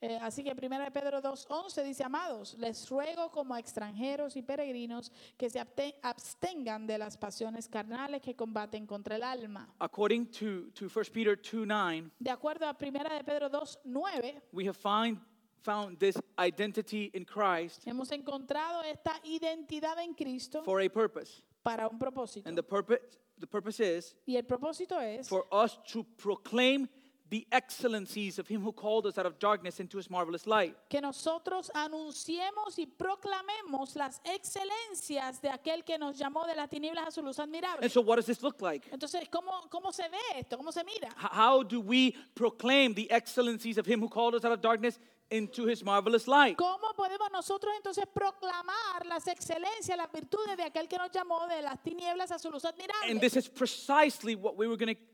Eh, 0.00 0.18
así 0.20 0.42
que 0.44 0.50
1 0.50 0.92
Pedro 0.92 1.22
2.11 1.22 1.82
dice, 1.82 2.04
amados, 2.04 2.54
les 2.58 2.86
ruego 2.90 3.30
como 3.30 3.54
a 3.54 3.58
extranjeros 3.58 4.36
y 4.36 4.42
peregrinos 4.42 5.10
que 5.38 5.48
se 5.48 5.58
abte- 5.58 5.94
abstengan 6.02 6.86
de 6.86 6.98
las 6.98 7.16
pasiones 7.16 7.68
carnales 7.68 8.20
que 8.20 8.34
combaten 8.34 8.86
contra 8.86 9.16
el 9.16 9.22
alma. 9.22 9.72
According 9.78 10.26
to, 10.26 10.70
to 10.74 10.88
1 10.88 11.04
Peter 11.10 11.40
2.9, 11.40 12.10
De 12.18 12.30
acuerdo 12.30 12.66
a 12.66 12.76
1 12.78 12.90
de 13.16 13.24
Pedro 13.24 13.48
2.9, 13.48 14.42
we 14.52 14.66
have 14.68 14.76
find, 14.76 15.18
found 15.62 15.98
this 15.98 16.16
identity 16.38 17.10
in 17.14 17.24
Christ 17.24 17.86
hemos 17.86 18.10
encontrado 18.12 18.82
esta 18.82 19.18
identidad 19.24 19.98
en 20.00 20.12
Cristo 20.12 20.62
for 20.64 20.82
a 20.82 20.88
purpose. 20.90 21.42
para 21.62 21.88
un 21.88 21.98
propósito. 21.98 22.46
And 22.46 22.56
the 22.58 22.62
purpose, 22.62 23.00
the 23.38 23.46
purpose 23.46 23.80
is 23.80 24.14
Y 24.26 24.36
el 24.36 24.44
propósito 24.44 25.00
es 25.00 25.26
for 25.28 25.46
us 25.50 25.78
to 25.92 26.04
proclaim 26.18 26.86
the 27.30 27.46
excellencies 27.50 28.38
of 28.38 28.46
him 28.46 28.60
who 28.60 28.72
called 28.72 29.06
us 29.06 29.18
out 29.18 29.26
of 29.26 29.38
darkness 29.38 29.80
into 29.80 29.96
his 29.96 30.10
marvelous 30.10 30.46
light. 30.46 30.76
Que 30.88 31.00
nosotros 31.00 31.70
anunciemos 31.74 32.78
y 32.78 32.86
proclamemos 32.86 33.96
las 33.96 34.20
excelencias 34.24 35.40
de 35.40 35.48
aquel 35.48 35.84
que 35.84 35.98
nos 35.98 36.18
llamó 36.18 36.46
de 36.46 36.54
las 36.54 36.68
tinieblas 36.68 37.08
a 37.08 37.10
su 37.10 37.22
luz 37.22 37.38
admirable. 37.38 37.82
And 37.82 37.90
so, 37.90 38.00
what 38.02 38.16
does 38.16 38.26
this 38.26 38.42
look 38.42 38.60
like? 38.60 38.88
Entonces, 38.92 39.28
¿cómo, 39.30 39.68
¿cómo 39.70 39.92
se 39.92 40.08
ve 40.08 40.38
esto? 40.38 40.56
¿Cómo 40.56 40.72
se 40.72 40.84
mira? 40.84 41.08
How 41.16 41.62
do 41.62 41.80
we 41.80 42.14
proclaim 42.34 42.94
the 42.94 43.10
excellencies 43.10 43.78
of 43.78 43.86
him 43.86 44.00
who 44.00 44.08
called 44.08 44.34
us 44.34 44.44
out 44.44 44.52
of 44.52 44.60
darkness 44.60 44.98
into 45.30 45.66
his 45.66 45.82
marvelous 45.82 46.28
light? 46.28 46.56
¿Cómo 46.58 46.94
podemos 46.94 47.30
nosotros 47.32 47.72
entonces 47.76 48.04
proclamar 48.06 49.06
las 49.06 49.26
excelencias, 49.26 49.96
las 49.96 50.12
virtudes 50.12 50.56
de 50.56 50.64
aquel 50.64 50.88
que 50.88 50.98
nos 50.98 51.10
llamó 51.10 51.46
de 51.48 51.62
las 51.62 51.82
tinieblas 51.82 52.30
a 52.30 52.38
su 52.38 52.50
luz 52.50 52.64
admirable? 52.64 53.10
And 53.10 53.20
this 53.20 53.36
is 53.36 53.48
precisely 53.48 54.34
what 54.34 54.56
we 54.56 54.66
were 54.66 54.76
going 54.76 54.94
to 54.94 55.13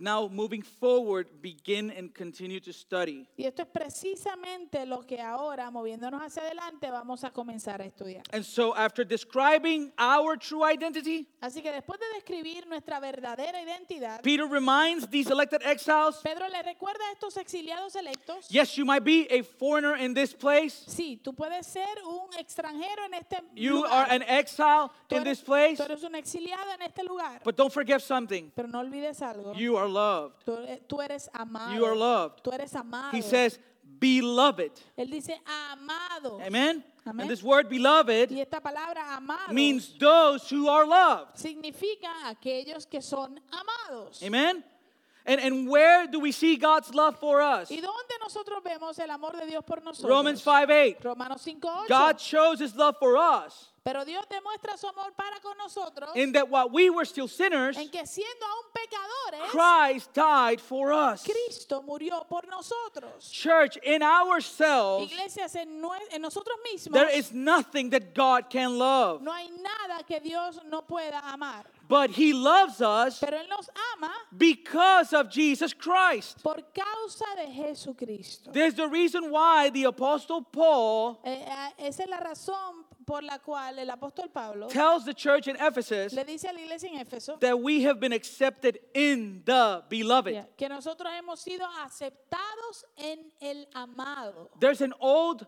now 0.00 0.28
moving 0.28 0.62
forward 0.62 1.26
begin 1.42 1.90
and 1.90 2.12
continue 2.14 2.60
to 2.60 2.72
study. 2.72 3.26
Y 3.36 3.44
esto 3.46 3.62
es 3.62 3.68
precisamente 3.68 4.86
lo 4.86 5.02
que 5.06 5.20
ahora, 5.20 5.70
moviéndonos 5.70 6.20
hacia 6.22 6.42
adelante, 6.42 6.90
vamos 6.90 7.22
a 7.24 7.30
comenzar 7.30 7.80
a 7.80 7.84
estudiar. 7.84 8.22
And 8.32 8.44
so, 8.44 8.74
after 8.74 9.04
describing 9.06 9.92
our 9.98 10.36
true 10.38 10.64
identity, 10.64 11.26
Así 11.40 11.62
que 11.62 11.70
después 11.72 11.98
de 12.00 12.06
describir 12.14 12.66
nuestra 12.66 13.00
verdadera 13.00 13.62
identidad, 13.62 14.22
Peter 14.22 14.46
reminds 14.46 15.08
these 15.08 15.30
elected 15.30 15.62
exiles 15.64 16.16
Pedro 16.22 16.48
le 16.48 16.62
recuerda 16.62 17.00
a 17.08 17.12
estos 17.12 17.36
exiliados 17.36 17.94
electos, 17.96 18.48
yes, 18.48 18.74
you 18.76 18.84
might 18.84 19.04
be 19.04 19.26
a 19.30 19.42
foreigner 19.42 19.96
in 19.96 20.14
this 20.14 20.32
place, 20.34 20.84
sí, 20.88 21.18
tú 21.22 21.34
puedes 21.34 21.66
ser 21.66 21.88
un 22.06 22.30
extranjero 22.38 23.04
en 23.06 23.14
este 23.14 23.36
you 23.54 23.76
lugar. 23.82 23.92
are 23.92 24.10
an 24.14 24.22
exile 24.22 24.90
Tú 25.08 25.16
in 25.16 25.22
eres, 25.22 25.38
this 25.38 25.44
place, 25.44 25.76
tú 25.76 25.82
eres 25.84 26.02
un 26.02 26.14
exiliado 26.14 26.70
en 26.74 26.82
este 26.82 27.02
lugar. 27.04 27.40
but 27.44 27.56
don't 27.56 27.72
forget 27.72 28.00
something 28.00 28.50
Pero 28.54 28.68
no 28.68 28.80
olvides 28.80 29.20
algo. 29.22 29.54
you 29.54 29.76
are 29.76 29.88
loved. 29.90 30.44
Tú, 30.44 30.56
eh, 30.58 30.80
e- 30.80 31.04
eres 31.04 31.28
amado. 31.32 31.74
You 31.74 31.84
are 31.84 31.96
loved. 31.96 32.42
Tú 32.42 32.52
eres 32.52 32.74
amado. 32.74 33.16
He 33.16 33.22
says, 33.22 33.58
beloved. 33.98 34.72
Él 34.96 35.10
dice 35.10 35.40
amado. 35.72 36.40
Amen? 36.40 36.84
Amen. 37.06 37.20
And 37.20 37.30
this 37.30 37.42
word 37.42 37.68
beloved 37.68 38.30
Y 38.30 38.40
esta 38.40 38.60
palabra 38.60 39.16
amado 39.16 39.52
means 39.52 39.98
those 39.98 40.48
who 40.50 40.68
are 40.68 40.86
loved. 40.86 41.36
significa 41.36 42.10
aquellos 42.26 42.86
que 42.86 43.00
son 43.00 43.40
amados. 43.50 44.22
Amen? 44.22 44.62
And, 45.26 45.40
and 45.40 45.68
where 45.68 46.06
do 46.06 46.18
we 46.18 46.32
see 46.32 46.56
God's 46.56 46.94
love 46.94 47.18
for 47.18 47.40
us? 47.42 47.70
¿Y 47.70 47.80
dónde 47.80 48.14
nosotros 48.20 48.62
vemos 48.64 48.98
el 48.98 49.10
amor 49.10 49.32
de 49.36 49.46
Dios 49.46 49.64
por 49.64 49.82
nosotros? 49.82 50.08
Romans 50.08 50.42
5 50.42 50.70
8. 50.70 51.02
Romanos 51.02 51.42
5:8. 51.44 51.88
God 51.88 52.20
shows 52.20 52.58
his 52.58 52.74
love 52.74 52.96
for 52.98 53.16
us 53.16 53.69
Pero 53.82 54.04
Dios 54.04 54.26
demuestra 54.28 54.76
su 54.76 54.86
amor 54.86 55.12
para 55.16 55.40
con 55.40 55.56
nosotros 55.56 56.10
in 56.14 56.32
that 56.32 56.50
while 56.50 56.68
we 56.68 56.90
were 56.90 57.06
still 57.06 57.26
sinners, 57.26 57.78
en 57.78 57.88
que 57.88 58.04
siendo 58.06 58.44
aún 58.44 58.64
pecadores, 58.74 59.50
Christ 59.50 60.12
died 60.12 60.60
for 60.60 60.92
us. 60.92 61.22
Cristo 61.24 61.80
murió 61.82 62.26
por 62.28 62.42
nosotros. 62.46 63.30
Church, 63.32 63.78
in 63.82 64.02
ourselves, 64.02 65.10
Iglesias, 65.10 65.54
en, 65.56 65.82
en 66.12 66.20
nosotros 66.20 66.58
mismos 66.70 66.92
there 66.92 67.08
is 67.08 67.32
nothing 67.32 67.88
that 67.88 68.14
God 68.14 68.50
can 68.50 68.78
love. 68.78 69.22
no 69.22 69.32
hay 69.32 69.48
nada 69.48 70.02
que 70.06 70.20
Dios 70.20 70.60
no 70.68 70.82
pueda 70.82 71.20
amar. 71.32 71.64
But 71.88 72.10
he 72.10 72.32
loves 72.32 72.80
us 72.80 73.18
Pero 73.18 73.36
Él 73.38 73.48
nos 73.48 73.68
ama 73.96 74.12
because 74.36 75.12
of 75.14 75.30
Jesus 75.30 75.72
Christ. 75.72 76.42
por 76.42 76.56
causa 76.74 77.24
de 77.34 77.50
Jesucristo. 77.50 78.52
There's 78.52 78.74
the 78.74 78.88
reason 78.88 79.30
why 79.30 79.70
the 79.70 79.84
Apostle 79.84 80.42
Paul 80.42 81.18
Eh, 81.24 81.30
eh, 81.48 81.86
esa 81.88 82.02
es 82.02 82.08
la 82.10 82.18
razón 82.18 82.84
por 83.10 83.24
la 83.24 83.40
cual 83.40 83.76
el 83.76 83.90
apóstol 83.90 84.30
Pablo 84.30 84.68
tells 84.68 85.04
the 85.04 85.12
church 85.12 85.48
in 85.48 85.56
Ephesus 85.56 86.12
le 86.12 86.24
dice 86.24 86.48
a 86.48 86.52
la 86.52 86.60
iglesia 86.60 86.88
en 86.92 87.04
Éfeso 87.04 87.40
that 87.40 87.58
we 87.58 87.82
have 87.82 87.98
been 87.98 88.12
accepted 88.12 88.78
in 88.94 89.42
the 89.44 89.82
beloved. 89.90 90.46
que 90.56 90.68
nosotros 90.68 91.10
hemos 91.18 91.40
sido 91.40 91.66
aceptados 91.84 92.84
en 92.96 93.32
el 93.40 93.66
amado. 93.74 94.48
There's 94.60 94.80
an 94.80 94.94
old 95.00 95.44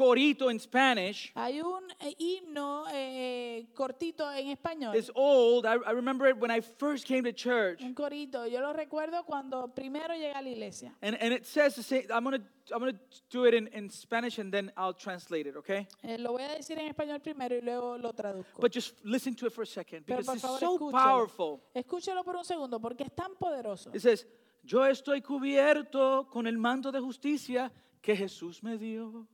corito 0.00 0.50
in 0.50 0.58
Spanish. 0.58 1.30
Hay 1.34 1.60
un 1.60 1.84
eh, 2.00 2.14
himno 2.18 2.84
eh, 2.90 3.66
cortito 3.74 4.30
en 4.32 4.48
español. 4.48 4.96
It's 4.96 5.10
old. 5.14 5.66
I, 5.66 5.74
I 5.86 5.92
remember 5.92 6.26
it 6.26 6.38
when 6.38 6.50
I 6.50 6.62
first 6.62 7.06
came 7.06 7.22
to 7.24 7.32
church. 7.32 7.82
Un 7.82 7.94
corito, 7.94 8.46
yo 8.46 8.60
lo 8.60 8.72
recuerdo 8.72 9.24
cuando 9.26 9.68
primero 9.68 10.14
llegué 10.14 10.32
a 10.32 10.40
la 10.40 10.48
iglesia. 10.48 10.94
And, 11.02 11.16
and 11.20 11.34
it 11.34 11.44
says 11.44 11.74
the 11.74 11.82
same. 11.82 12.04
I'm 12.10 12.24
going 12.24 12.40
to 12.40 12.46
I'm 12.72 12.78
gonna 12.78 12.98
do 13.30 13.46
it 13.46 13.54
in, 13.54 13.66
in 13.72 13.90
Spanish 13.90 14.38
and 14.38 14.52
then 14.52 14.70
I'll 14.76 14.94
translate 14.94 15.46
it, 15.48 15.56
okay? 15.56 15.86
Eh, 16.02 16.16
lo 16.18 16.32
voy 16.32 16.44
a 16.44 16.54
decir 16.56 16.78
en 16.78 16.86
español 16.86 17.20
primero 17.20 17.56
y 17.56 17.60
luego 17.60 17.98
lo 17.98 18.12
traduzco. 18.12 18.60
But 18.60 18.72
just 18.72 18.94
listen 19.04 19.34
to 19.34 19.46
it 19.46 19.52
for 19.52 19.62
a 19.62 19.66
second 19.66 20.06
because 20.06 20.24
por 20.24 20.34
it's 20.34 20.42
favor, 20.42 20.58
so 20.60 20.76
escúchelo. 20.76 20.92
powerful. 20.92 21.60
Escúchelo 21.74 22.24
por 22.24 22.36
un 22.36 22.44
segundo 22.44 22.80
porque 22.80 23.04
es 23.04 23.14
tan 23.14 23.34
poderoso. 23.34 23.90
It 23.92 24.00
says, 24.00 24.24
Yo 24.62 24.84
estoy 24.84 25.22
cubierto 25.22 26.28
con 26.30 26.46
el 26.46 26.58
manto 26.58 26.92
de 26.92 27.00
justicia 27.00 27.72
que 28.00 28.14
Jesús 28.14 28.62
me 28.62 28.78
dio. 28.78 29.26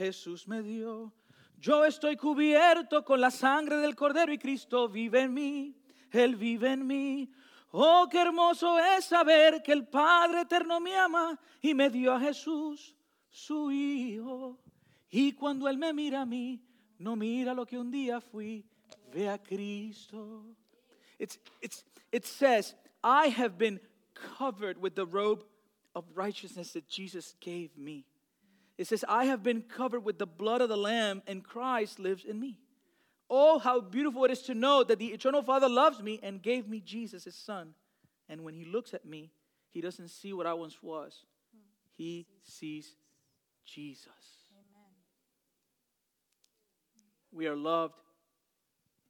Jesús 0.00 0.48
me 0.48 0.62
dio. 0.62 1.12
Yo 1.58 1.84
estoy 1.84 2.16
cubierto 2.16 3.04
con 3.04 3.20
la 3.20 3.30
sangre 3.30 3.76
del 3.76 3.94
Cordero 3.94 4.32
y 4.32 4.38
Cristo 4.38 4.88
vive 4.88 5.20
en 5.20 5.34
mí. 5.34 5.76
Él 6.10 6.36
vive 6.36 6.72
en 6.72 6.86
mí. 6.86 7.30
Oh, 7.72 8.08
qué 8.10 8.22
hermoso 8.22 8.78
es 8.78 9.04
saber 9.04 9.62
que 9.62 9.72
el 9.72 9.86
Padre 9.86 10.40
eterno 10.40 10.80
me 10.80 10.96
ama 10.96 11.38
y 11.60 11.74
me 11.74 11.90
dio 11.90 12.14
a 12.14 12.20
Jesús, 12.20 12.96
su 13.28 13.70
Hijo. 13.70 14.58
Y 15.10 15.32
cuando 15.32 15.68
Él 15.68 15.76
me 15.76 15.92
mira 15.92 16.22
a 16.22 16.26
mí, 16.26 16.64
no 16.98 17.14
mira 17.14 17.52
lo 17.52 17.66
que 17.66 17.78
un 17.78 17.90
día 17.90 18.22
fui, 18.22 18.64
ve 19.12 19.28
a 19.28 19.36
Cristo. 19.36 20.46
It 21.18 22.24
says, 22.24 22.74
I 23.04 23.28
have 23.28 23.58
been 23.58 23.78
covered 24.38 24.78
with 24.78 24.94
the 24.94 25.04
robe 25.04 25.44
of 25.94 26.06
righteousness 26.14 26.72
that 26.72 26.88
Jesus 26.88 27.34
gave 27.38 27.76
me. 27.76 28.06
It 28.80 28.86
says, 28.86 29.04
I 29.06 29.26
have 29.26 29.42
been 29.42 29.60
covered 29.60 30.06
with 30.06 30.18
the 30.18 30.26
blood 30.26 30.62
of 30.62 30.70
the 30.70 30.76
Lamb, 30.78 31.20
and 31.26 31.44
Christ 31.44 31.98
lives 31.98 32.24
in 32.24 32.40
me. 32.40 32.56
Oh, 33.28 33.58
how 33.58 33.82
beautiful 33.82 34.24
it 34.24 34.30
is 34.30 34.40
to 34.44 34.54
know 34.54 34.82
that 34.84 34.98
the 34.98 35.08
eternal 35.08 35.42
Father 35.42 35.68
loves 35.68 36.00
me 36.00 36.18
and 36.22 36.40
gave 36.40 36.66
me 36.66 36.80
Jesus, 36.80 37.24
his 37.24 37.34
Son. 37.34 37.74
And 38.26 38.42
when 38.42 38.54
he 38.54 38.64
looks 38.64 38.94
at 38.94 39.04
me, 39.04 39.32
he 39.68 39.82
doesn't 39.82 40.08
see 40.08 40.32
what 40.32 40.46
I 40.46 40.54
once 40.54 40.82
was, 40.82 41.26
he 41.94 42.26
sees 42.42 42.94
Jesus. 43.66 44.08
We 47.30 47.48
are 47.48 47.56
loved 47.56 48.00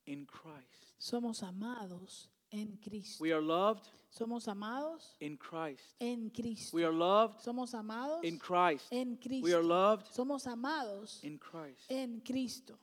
in 0.05 0.27
Christ. 0.27 0.99
Somos 1.01 1.45
amados 1.45 2.27
en 2.53 2.77
Cristo. 2.83 3.23
We 3.23 3.31
are 3.31 3.41
loved 3.41 3.89
Somos 4.11 4.49
amados 4.49 5.15
in 5.21 5.37
Christ. 5.37 5.95
en 6.01 6.31
Cristo. 6.31 6.77
We 6.77 6.85
are 6.85 6.93
loved 6.93 7.41
Somos 7.41 7.73
amados 7.75 8.25
in 8.25 8.39
Christ. 8.39 8.87
en 8.93 9.17
We 9.43 9.55
are 9.55 9.63
loved 9.63 10.07
Somos 10.07 10.47
amados 10.47 11.21
in 11.23 11.39
Christ. 11.39 11.91
en 11.91 12.21
Cristo. 12.25 12.75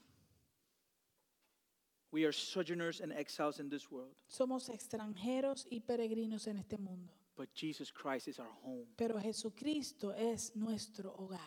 We 2.11 2.23
are 2.23 2.31
sojourners 2.31 3.01
and 3.01 3.11
exiles 3.11 3.59
in 3.59 3.69
this 3.69 3.91
world, 3.91 4.15
Somos 4.29 4.69
extranjeros 4.69 5.67
y 5.69 5.81
peregrinos 5.81 6.47
en 6.47 6.57
este 6.57 6.77
mundo. 6.79 7.11
but 7.35 7.53
Jesus 7.53 7.91
Christ 7.91 8.27
is 8.29 8.39
our 8.39 8.47
home. 8.63 8.85
Pero 8.97 9.19
Jesucristo 9.19 10.11
es 10.17 10.53
nuestro 10.55 11.11
hogar. 11.19 11.39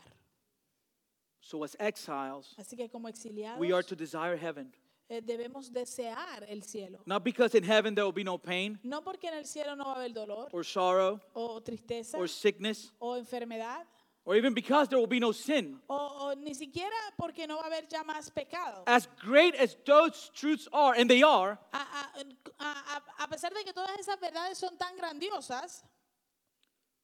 So, 1.40 1.64
as 1.64 1.74
exiles, 1.80 2.54
Así 2.58 2.76
que 2.76 2.88
como 2.90 3.08
exiliados 3.08 3.58
we 3.58 3.72
are 3.72 3.82
to 3.82 3.96
desire 3.96 4.36
heaven. 4.36 4.70
Eh, 5.10 5.20
debemos 5.20 5.70
desear 5.72 6.16
el 6.48 6.62
cielo. 6.62 7.00
Not 7.04 7.24
because 7.24 7.54
in 7.58 7.64
heaven 7.64 7.94
there 7.94 8.04
will 8.04 8.12
be 8.14 8.24
no 8.24 8.38
pain 8.38 8.78
No 8.84 9.02
porque 9.02 9.24
en 9.28 9.34
el 9.34 9.44
cielo 9.44 9.74
no 9.74 9.84
va 9.84 9.92
a 9.94 9.96
haber 9.96 10.12
dolor 10.14 10.48
or 10.52 10.64
sorrow 10.64 11.20
o 11.34 11.60
tristeza 11.60 12.16
or 12.16 12.28
sickness, 12.28 12.92
o 13.00 13.16
enfermedad 13.16 13.84
or 14.24 14.36
even 14.36 14.54
because 14.54 14.88
there 14.88 14.98
will 15.00 15.08
be 15.08 15.18
no 15.18 15.32
sin. 15.32 15.80
o, 15.88 15.96
o 15.96 16.34
ni 16.36 16.54
siquiera 16.54 16.94
porque 17.18 17.46
no 17.48 17.56
va 17.56 17.62
a 17.62 17.66
haber 17.66 17.88
ya 17.90 18.04
más 18.04 18.30
pecado. 18.30 18.84
As 18.86 19.08
great 19.20 19.54
as 19.56 19.76
those 19.84 20.30
truths 20.32 20.68
are, 20.72 20.94
and 20.96 21.10
they 21.10 21.22
are, 21.24 21.58
A, 21.72 21.78
a- 21.78 22.24
a- 22.60 22.84
a- 22.96 23.24
a 23.24 23.28
pesar 23.28 23.52
de 23.52 23.64
que 23.64 23.72
todas 23.72 23.98
esas 23.98 24.20
verdades 24.20 24.58
son 24.58 24.76
tan 24.78 24.94
grandiosas, 24.96 25.84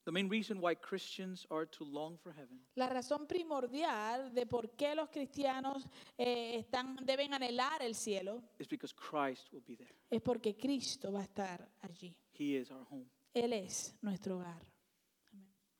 the 0.06 0.12
main 0.12 0.28
reason 0.30 0.58
why 0.60 0.74
Christians 0.74 1.46
are 1.50 1.66
to 1.66 1.84
long 1.84 2.16
for 2.16 2.32
heaven 2.32 2.58
la 2.76 2.88
razón 2.88 3.26
primordial 3.26 4.32
de 4.32 4.46
por 4.46 4.70
qué 4.76 4.94
los 4.94 5.10
cristianos 5.10 5.84
eh, 6.16 6.58
están, 6.58 6.96
deben 7.04 7.34
anhelar 7.34 7.82
el 7.82 7.94
cielo 7.94 8.42
is 8.58 8.66
because 8.68 8.94
Christ 8.94 9.52
will 9.52 9.62
be 9.66 9.76
there. 9.76 9.94
es 10.10 10.22
porque 10.22 10.56
Cristo 10.56 11.12
va 11.12 11.20
a 11.20 11.24
estar 11.24 11.68
allí. 11.82 12.14
He 12.32 12.56
is 12.56 12.70
our 12.70 12.86
home. 12.90 13.06
Él 13.34 13.52
es 13.52 13.94
nuestro 14.00 14.36
hogar. 14.38 14.62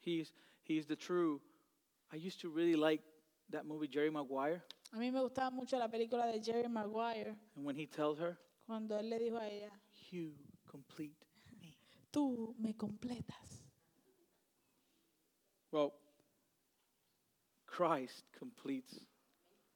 He's, 0.02 0.32
he's 0.64 0.86
the 0.86 0.96
true. 0.96 1.40
I 2.12 2.16
used 2.16 2.40
to 2.42 2.50
really 2.50 2.76
like 2.76 3.02
that 3.50 3.64
movie, 3.64 3.88
Jerry 3.88 4.10
Maguire, 4.10 4.62
A 4.92 4.98
mí 4.98 5.10
me 5.10 5.20
gustaba 5.20 5.50
mucho 5.50 5.76
la 5.78 5.88
película 5.88 6.26
de 6.26 6.40
Jerry 6.42 6.68
Maguire 6.68 7.34
and 7.56 7.64
when 7.64 7.76
he 7.76 7.86
tells 7.86 8.18
her, 8.18 8.36
cuando 8.66 8.96
él 8.98 9.08
le 9.10 9.18
dijo 9.18 9.38
a 9.38 9.48
ella, 9.48 9.70
You 10.10 10.34
complete 10.64 11.16
me. 11.60 11.76
tú 12.10 12.54
me 12.58 12.74
completas. 12.76 13.65
Well, 15.72 15.92
Christ 17.66 18.24
completes 18.38 18.98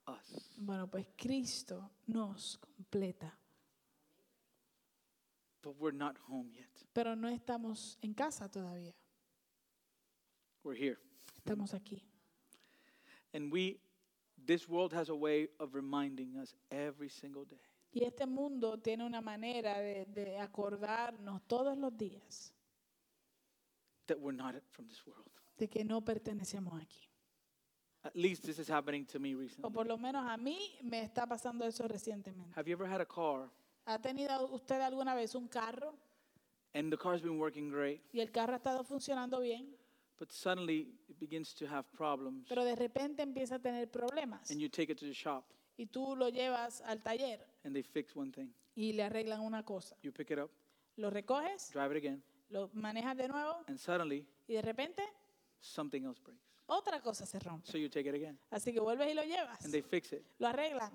us. 0.07 0.57
Bueno, 0.59 0.87
pues 0.88 1.07
Cristo 1.16 1.90
nos 2.07 2.57
completa, 2.59 3.33
But 5.62 5.76
we're 5.79 5.92
not 5.96 6.16
home 6.29 6.50
yet. 6.55 6.68
pero 6.94 7.14
no 7.14 7.29
estamos 7.29 7.98
en 8.03 8.14
casa 8.14 8.48
todavía. 8.48 8.94
We're 10.64 10.74
here. 10.76 10.98
Estamos 11.37 11.74
aquí. 11.74 12.03
And 13.35 13.53
we, 13.53 13.79
this 14.46 14.68
world 14.68 14.92
has 14.92 15.09
a 15.11 15.14
way 15.14 15.48
of 15.59 15.74
reminding 15.74 16.37
us 16.37 16.55
every 16.70 17.09
single 17.09 17.44
day 17.44 17.61
Y 17.92 18.05
este 18.05 18.24
mundo 18.26 18.79
tiene 18.79 19.05
una 19.05 19.20
manera 19.20 19.79
de, 19.81 20.07
de 20.07 20.38
acordarnos 20.38 21.42
todos 21.48 21.76
los 21.76 21.96
días 21.96 22.53
that 24.07 24.18
we're 24.18 24.33
not 24.37 24.55
from 24.70 24.87
this 24.87 25.05
world. 25.07 25.39
De 25.61 25.68
que 25.68 25.85
no 25.85 26.01
pertenecemos 26.01 26.81
aquí. 26.81 27.07
At 28.03 28.14
least 28.16 28.44
this 28.44 28.59
is 28.59 28.70
happening 28.70 29.05
to 29.07 29.18
me 29.20 29.35
O 29.35 29.38
recently. 29.38 29.70
por 29.70 29.87
lo 29.87 29.99
menos 29.99 30.25
a 30.27 30.37
mí 30.38 30.59
me 30.83 31.03
está 31.03 31.27
pasando 31.27 31.66
eso 31.66 31.87
recientemente. 31.87 32.59
Have 32.59 32.66
you 32.68 32.73
ever 32.75 32.88
had 32.90 33.01
a 33.03 33.07
car 33.07 33.51
¿Ha 33.85 33.99
tenido 34.01 34.49
usted 34.55 34.81
alguna 34.81 35.14
vez 35.14 35.35
un 35.35 35.49
carro 35.49 35.94
and 36.75 36.90
the 36.90 36.96
car's 36.96 37.20
been 37.20 37.38
working 37.38 37.70
great, 37.70 38.01
y 38.12 38.20
el 38.20 38.31
carro 38.31 38.55
ha 38.55 38.57
estado 38.57 38.83
funcionando 38.85 39.40
bien, 39.40 39.77
but 40.18 40.31
suddenly 40.31 40.94
it 41.09 41.18
begins 41.18 41.55
to 41.55 41.66
have 41.66 41.85
problems. 41.92 42.46
Pero 42.49 42.64
de 42.64 42.75
repente 42.75 43.23
empieza 43.23 43.57
a 43.57 43.59
tener 43.59 43.90
problemas. 43.90 44.51
And 44.51 44.59
you 44.61 44.68
take 44.70 44.90
it 44.92 44.99
to 44.99 45.05
the 45.07 45.12
shop. 45.12 45.44
Y 45.77 45.87
tú 45.87 46.14
lo 46.16 46.29
llevas 46.31 46.81
al 46.83 47.03
taller. 47.03 47.46
And 47.64 47.75
they 47.75 47.83
fix 47.83 48.16
one 48.16 48.31
thing. 48.33 48.49
y 48.75 48.92
le 48.94 49.03
arreglan 49.03 49.40
una 49.40 49.62
cosa? 49.62 49.94
You 50.03 50.12
pick 50.12 50.31
it 50.31 50.38
up, 50.38 50.51
Lo 50.96 51.11
recoges, 51.11 51.70
drive 51.70 51.90
it 51.99 51.99
again, 52.05 52.23
lo 52.49 52.70
manejas 52.73 53.16
de 53.16 53.29
nuevo. 53.29 53.62
And 53.66 53.79
suddenly 53.79 54.27
y 54.49 54.55
de 54.55 54.62
repente 54.62 55.03
something 55.61 56.05
else 56.05 56.18
breaks. 56.23 56.40
otra 56.66 57.01
cosa 57.01 57.27
se 57.27 57.38
rompe. 57.38 57.70
So 57.70 57.79
you 57.79 57.88
take 57.88 58.09
it 58.09 58.14
again 58.14 58.38
Así 58.51 58.73
que 58.73 58.81
vuelves 58.81 59.09
y 59.11 59.14
lo 59.14 59.23
llevas. 59.23 59.64
and 59.64 59.73
they 59.73 59.83
fix 59.83 60.12
it. 60.12 60.25
Lo 60.38 60.49
arreglan. 60.49 60.90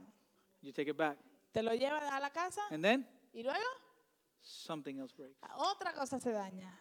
You 0.62 0.71
take 0.71 0.89
it 0.89 0.97
back. 0.97 1.17
Te 1.51 1.62
lo 1.62 1.71
llevas 1.73 2.04
a 2.12 2.19
la 2.19 2.30
casa 2.32 2.62
And 2.71 2.84
then 2.84 3.06
y 3.34 3.43
luego 3.43 3.60
something 4.41 4.99
else 4.99 5.13
breaks. 5.15 5.38
otra 5.58 5.93
cosa 5.93 6.19
se 6.19 6.32
daña. 6.32 6.71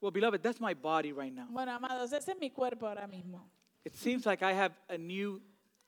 Well, 0.00 0.10
beloved, 0.12 0.42
that's 0.42 0.60
my 0.60 0.74
body 0.74 1.12
right 1.12 1.32
now. 1.32 1.46
Bueno, 1.48 1.72
amados, 1.72 2.12
ese 2.12 2.32
es 2.32 2.38
mi 2.38 2.50
cuerpo 2.50 2.86
ahora 2.86 3.06
mismo. 3.06 3.48
It 3.84 3.94
seems 3.94 4.26
like 4.26 4.42
I 4.42 4.52
have 4.52 4.74
a 4.88 4.98
new 4.98 5.40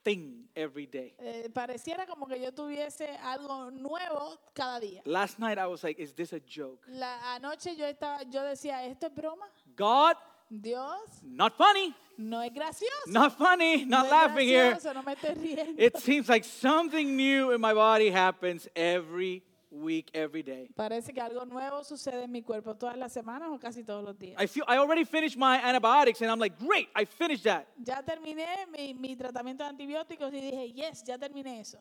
thing 0.05 0.49
every 0.55 0.87
day. 0.87 1.14
Eh, 1.19 1.51
pareciera 1.53 2.07
como 2.07 2.27
que 2.27 2.41
yo 2.41 2.53
tuviese 2.53 3.09
algo 3.19 3.71
nuevo 3.71 4.38
cada 4.55 4.81
día. 4.81 5.03
Last 5.05 5.38
night 5.38 5.59
I 5.59 5.67
was 5.67 5.83
like, 5.85 6.01
is 6.01 6.14
this 6.14 6.33
a 6.33 6.41
joke? 6.41 6.87
La 6.88 7.35
anoche 7.35 7.77
yo 7.77 7.85
estaba, 7.87 8.23
yo 8.23 8.43
decía, 8.45 8.85
¿esto 8.87 9.07
es 9.09 9.14
broma? 9.14 9.47
God, 9.77 10.14
Dios, 10.51 11.23
not 11.23 11.57
funny, 11.57 11.95
no 12.17 12.41
es 12.41 12.53
gracioso. 12.53 13.07
not 13.07 13.37
funny, 13.37 13.85
not 13.85 14.07
es 14.07 14.11
laughing 14.11 14.49
here. 14.49 14.77
no 14.95 15.03
me 15.03 15.15
riendo. 15.15 15.75
It 15.79 15.99
seems 15.99 16.29
like 16.29 16.45
something 16.45 17.17
new 17.17 17.53
in 17.53 17.61
my 17.61 17.75
body 17.75 18.11
happens 18.11 18.67
every 18.75 19.43
week, 19.71 20.11
every 20.15 20.43
day. 20.43 20.71
Parece 20.75 21.13
que 21.13 21.21
algo 21.21 21.45
nuevo 21.45 21.85
sucede 21.85 22.25
en 22.25 22.33
mi 22.33 22.43
cuerpo 22.43 22.75
todas 22.75 22.97
las 22.97 23.13
semanas 23.13 23.51
o 23.53 23.59
casi 23.59 23.85
todos 23.85 24.03
los 24.03 24.19
días. 24.19 24.41
I 24.43 24.47
feel 24.47 24.65
I 24.67 24.79
already 24.79 25.05
finished 25.05 25.37
my 25.37 25.57
antibiotics 25.59 26.21
and 26.23 26.31
I'm 26.31 26.39
like, 26.39 26.59
great, 26.59 26.89
I 26.97 27.05
finished 27.05 27.45
that. 27.45 27.67
Ya 27.77 28.03
terminé 28.03 28.67
mi, 28.73 28.95
mi 28.95 29.17
tratamiento 29.17 29.65
de 29.65 29.71
antibióticos 29.71 30.33
y 30.33 30.41
dije, 30.41 30.73
yes, 30.73 31.05
ya 31.05 31.19
terminé 31.19 31.61
eso. 31.61 31.79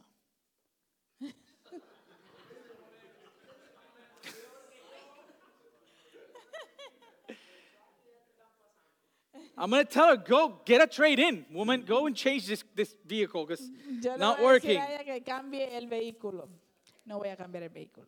I'm 9.58 9.72
gonna 9.72 9.86
tell 9.86 10.10
her, 10.10 10.18
go 10.18 10.62
get 10.66 10.82
a 10.82 10.88
trade 10.88 11.20
in, 11.20 11.46
woman. 11.52 11.82
Go 11.82 12.06
and 12.06 12.16
change 12.16 12.46
this, 12.46 12.64
this 12.76 12.96
vehicle 13.06 13.46
because 13.46 13.68
le 14.04 14.18
not 14.18 14.38
voy 14.40 14.56
a 14.56 14.60
decir 14.60 14.78
working. 14.78 15.06
que 15.06 15.22
cambie 15.24 15.68
el 15.76 15.88
vehículo. 15.88 16.48
No 17.06 17.18
voy 17.18 17.30
a 17.30 17.36
cambiar 17.36 17.64
el 17.64 17.70
vehículo. 17.70 18.06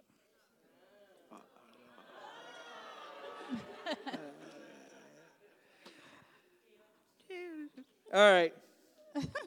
All 8.14 8.32
right. 8.32 8.54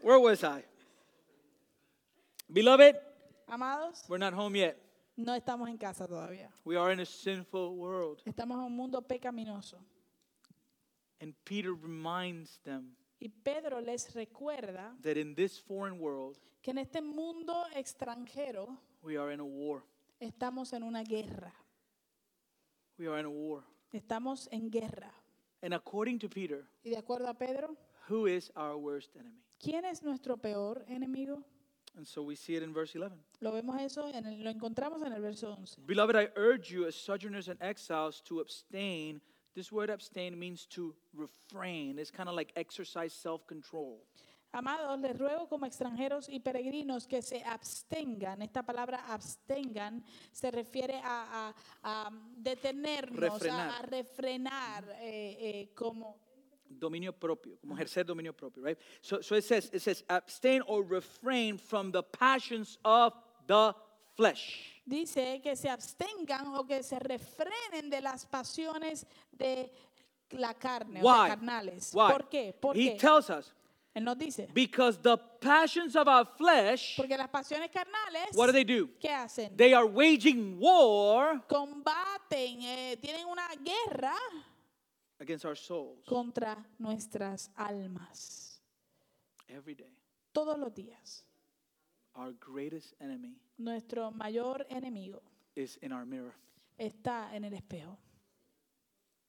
Where 0.03 0.19
was 0.19 0.45
I? 0.45 0.63
Beloved, 2.53 2.97
Amados, 3.49 4.05
we're 4.09 4.19
not 4.19 4.35
home 4.35 4.57
yet. 4.57 4.77
no 5.17 5.35
estamos 5.35 5.69
en 5.69 5.79
casa 5.79 6.07
todavía. 6.07 6.49
We 6.65 6.77
are 6.77 6.93
in 6.93 7.01
a 7.01 7.07
sinful 7.07 7.77
world. 7.77 8.23
Estamos 8.27 8.59
en 8.59 8.65
un 8.65 8.77
mundo 8.77 9.01
pecaminoso. 9.01 9.77
And 11.23 11.35
Peter 11.45 11.73
reminds 11.73 12.59
them 12.65 12.97
Y 13.21 13.29
Pedro 13.45 13.81
les 13.81 14.13
recuerda 14.15 14.93
that 15.03 15.17
in 15.17 15.35
this 15.37 15.57
foreign 15.61 16.01
world, 16.01 16.37
que 16.61 16.73
en 16.73 16.79
este 16.79 17.01
mundo 17.01 17.55
extranjero 17.77 18.77
we 19.03 19.17
are 19.17 19.33
in 19.33 19.39
a 19.41 19.45
war. 19.45 19.85
estamos 20.21 20.73
en 20.73 20.83
una 20.83 21.05
guerra. 21.05 21.53
We 22.99 23.07
are 23.07 23.19
in 23.21 23.27
a 23.27 23.31
war. 23.31 23.63
Estamos 23.93 24.49
en 24.51 24.69
guerra. 24.71 25.13
And 25.63 25.73
according 25.75 26.19
to 26.19 26.29
Peter, 26.29 26.65
Y 26.85 26.91
de 26.91 26.97
acuerdo 26.99 27.29
a 27.29 27.35
Pedro, 27.35 27.77
who 28.09 28.27
is 28.27 28.51
our 28.57 28.77
worst 28.77 29.15
enemy? 29.15 29.39
¿quién 29.61 29.85
es 29.85 30.03
nuestro 30.03 30.37
peor 30.37 30.85
enemigo? 30.89 31.45
And 31.97 32.05
so 32.07 32.23
we 32.23 32.35
see 32.35 32.57
it 32.57 32.63
in 32.65 32.73
verse 32.73 32.97
11. 32.99 33.15
Lo 33.41 33.53
vemos 33.53 33.81
eso, 33.81 34.09
en 34.09 34.25
el- 34.27 34.43
lo 34.43 34.51
encontramos 34.51 35.01
en 35.07 35.13
el 35.13 35.21
verso 35.21 35.53
11. 35.53 35.81
Beloved, 35.87 36.17
I 36.17 36.29
urge 36.37 36.71
you 36.73 36.87
as 36.87 36.97
sojourners 36.97 37.49
and 37.49 37.61
exiles 37.63 38.21
to 38.23 38.41
abstain. 38.41 39.21
This 39.55 39.71
word 39.71 39.91
abstain 39.91 40.39
means 40.39 40.67
to 40.71 40.95
refrain. 41.15 41.99
It's 41.99 42.11
kind 42.11 42.29
of 42.29 42.35
like 42.35 42.53
exercise 42.57 43.13
self 43.13 43.47
control. 43.47 43.99
Amados, 44.55 44.99
les 45.01 45.17
ruego 45.19 45.49
como 45.49 45.65
extranjeros 45.67 46.29
y 46.29 46.39
peregrinos 46.41 47.07
que 47.07 47.23
se 47.23 47.43
abstengan. 47.43 48.43
Esta 48.43 48.63
palabra 48.63 49.03
abstengan 49.09 50.05
se 50.31 50.51
refiere 50.51 51.01
a, 51.03 51.49
a- 51.83 52.07
a 52.07 52.11
detenernos, 52.37 53.19
a- 53.19 53.39
Refrenar. 53.39 53.71
a, 53.71 53.83
refrenar, 53.87 54.85
eh, 55.01 55.37
eh, 55.41 55.69
como 55.75 56.19
Dominio 56.69 57.13
propio, 57.13 57.59
como 57.61 57.75
ejercer 57.75 58.05
dominio 58.07 58.33
propio, 58.35 58.63
right? 58.63 58.79
So, 59.03 59.21
so 59.21 59.35
it 59.37 59.45
says, 59.45 59.71
it 59.75 59.81
says 59.81 60.03
abstain 60.09 60.63
or 60.67 60.83
refrain 60.83 61.59
from 61.59 61.93
the 61.93 62.03
passions 62.03 62.79
of 62.85 63.13
the 63.47 63.75
flesh. 64.17 64.72
Dice 64.85 65.41
que 65.43 65.55
se 65.57 65.69
abstengan 65.69 66.49
o 66.55 66.67
que 66.67 66.83
se 66.83 66.99
refrenen 66.99 67.89
de 67.91 68.01
las 68.01 68.27
pasiones 68.27 69.07
de 69.31 69.73
la 70.31 70.55
carne 70.55 71.03
o 71.03 71.07
Why? 71.07 71.23
de 71.23 71.29
carnales. 71.29 71.91
Why? 71.95 72.13
¿Por 72.13 72.29
qué? 72.29 72.53
¿Por 72.59 72.77
he 72.77 72.93
qué? 72.93 72.99
tells 72.99 73.31
us 73.31 73.53
Él 73.95 74.05
nos 74.05 74.17
dice, 74.17 74.49
because 74.55 74.99
the 75.03 75.19
passions 75.39 75.95
of 75.97 76.09
our 76.09 76.25
flesh, 76.39 76.97
porque 76.97 77.15
las 77.15 77.29
pasiones 77.29 77.71
carnales, 77.71 78.35
what 78.35 78.47
do 78.47 78.53
they 78.53 78.65
do? 78.65 78.89
¿qué 78.99 79.11
hacen? 79.11 79.55
They 79.55 79.75
are 79.75 79.85
waging 79.85 80.59
war 80.59 81.47
Combaten, 81.47 82.63
eh, 82.63 82.97
tienen 83.03 83.27
una 83.27 83.47
guerra 83.63 84.17
against 85.21 85.45
our 85.45 85.57
souls 85.57 86.05
contra 86.07 86.57
nuestras 86.79 87.51
almas. 87.55 88.63
every 89.47 89.75
day. 89.75 89.95
Todos 90.33 90.59
los 90.59 90.73
días. 90.75 91.27
Our 92.15 92.33
greatest 92.39 92.95
enemy 93.01 93.37
Nuestro 93.59 94.11
mayor 94.11 94.65
enemigo 94.71 95.21
is 95.57 95.79
in 95.83 95.93
our 95.93 96.05
mirror 96.05 96.35
está 96.79 97.33
en 97.35 97.45
el 97.45 97.53
espejo. 97.53 97.97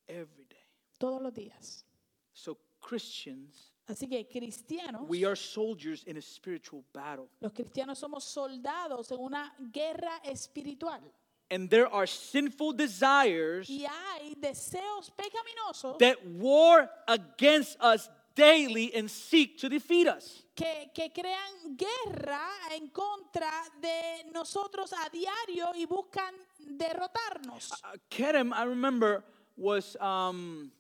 every 0.08 0.46
day. 0.46 0.58
Todos 1.00 1.22
los 1.22 1.34
días. 1.34 1.86
So, 2.34 2.58
Christians, 2.82 3.72
Así 3.88 4.08
que 4.10 4.26
cristianos, 4.28 5.08
we 5.08 5.26
are 5.26 5.36
soldiers 5.36 6.04
in 6.06 6.18
a 6.18 6.22
spiritual 6.22 6.84
battle. 6.94 7.28
los 7.42 7.52
cristianos 7.54 8.00
somos 8.00 8.24
soldados 8.24 9.12
en 9.12 9.20
una 9.20 9.54
guerra 9.72 10.20
espiritual. 10.24 11.02
And 11.52 11.70
there 11.70 11.88
are 11.88 12.08
sinful 12.08 12.74
desires 12.74 13.70
Y 13.70 13.86
hay 13.86 14.34
deseos 14.36 15.12
pecaminosos 15.12 16.00
that 16.00 16.18
war 16.26 16.90
against 17.08 17.78
us 17.82 18.10
daily 18.36 18.94
and 18.94 19.10
seek 19.10 19.58
to 19.60 19.70
defeat 19.70 20.08
us. 20.08 20.44
que, 20.56 20.92
que 20.94 21.10
crean 21.12 21.76
guerra 21.76 22.48
en 22.72 22.90
contra 22.90 23.52
de 23.82 24.32
nosotros 24.32 24.94
a 24.94 25.10
diario 25.10 25.72
y 25.76 25.86
buscan 25.86 26.34
derrotarnos. 26.60 27.72
Uh, 27.72 27.98
Kerem, 28.10 28.54
I 28.54 28.64
remember, 28.64 29.24
was 29.58 29.96
um, 30.00 30.72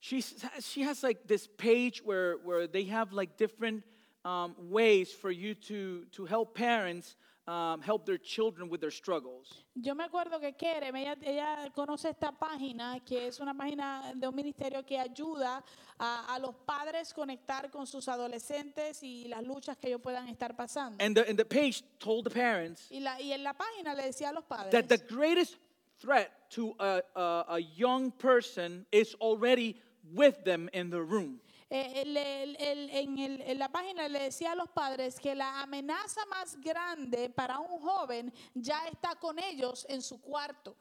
she's, 0.00 0.44
she 0.60 0.82
has 0.82 1.02
like 1.02 1.26
this 1.26 1.46
page 1.46 2.02
where 2.04 2.36
where 2.44 2.66
they 2.66 2.84
have 2.84 3.12
like 3.12 3.36
different 3.36 3.82
um, 4.24 4.54
ways 4.58 5.12
for 5.12 5.30
you 5.30 5.54
to 5.54 6.04
to 6.12 6.26
help 6.26 6.54
parents 6.54 7.16
um, 7.46 7.82
help 7.82 8.06
their 8.06 8.18
children 8.18 8.68
with 8.70 8.80
their 8.80 8.90
struggles. 8.90 9.64
Yo 9.74 9.94
me 9.94 10.04
acuerdo 10.04 10.38
que 10.40 10.52
Kerem, 10.54 10.94
ella, 10.96 11.16
ella 11.22 11.70
conoce 11.74 12.10
esta 12.10 12.32
página, 12.32 13.00
que 13.04 13.26
es 13.26 13.40
una 13.40 13.54
página 13.54 14.12
de 14.14 14.28
un 14.28 14.34
ministerio 14.34 14.84
que 14.84 14.98
ayuda 14.98 15.64
a, 15.98 16.34
a 16.34 16.38
los 16.38 16.54
padres 16.66 17.12
conectar 17.12 17.70
con 17.70 17.86
sus 17.86 18.08
adolescentes 18.08 19.02
y 19.02 19.28
las 19.28 19.42
luchas 19.42 19.76
que 19.76 19.88
ellos 19.88 20.00
puedan 20.00 20.28
estar 20.28 20.54
pasando. 20.56 21.02
And 21.02 21.16
the 21.16 21.28
and 21.28 21.38
the 21.38 21.44
page 21.44 21.82
told 21.98 22.24
the 22.24 22.30
parents 22.30 22.90
Y, 22.90 23.00
la, 23.00 23.20
y 23.20 23.32
en 23.32 23.42
la 23.42 23.54
página 23.54 23.94
le 23.94 24.04
decía 24.04 24.30
a 24.30 24.32
los 24.32 24.44
padres 24.44 24.70
that 24.70 24.88
the 24.88 24.98
greatest 25.12 25.56
threat 25.98 26.30
to 26.50 26.74
a, 26.78 27.02
a, 27.16 27.44
a 27.56 27.58
young 27.60 28.10
person 28.12 28.86
is 28.92 29.14
already 29.20 29.76
with 30.12 30.44
them 30.44 30.68
in 30.72 30.90
the 30.90 31.00
room. 31.00 31.40
Eh, 31.74 32.02
en, 32.02 33.18
el- 33.18 33.40
en 33.40 33.58
la 33.58 33.70
página 33.70 34.06
le 34.06 34.24
decía 34.24 34.52
a 34.52 34.54
los 34.54 34.68
padres 34.68 35.18
que 35.18 35.34
la 35.34 35.62
amenaza 35.62 36.20
más 36.26 36.60
grande 36.60 37.30
para 37.30 37.58
un 37.60 37.80
joven 37.80 38.30
ya 38.54 38.86
está 38.88 39.14
con 39.18 39.38
ellos 39.38 39.86
en 39.88 40.02
su 40.02 40.20
cuarto, 40.20 40.76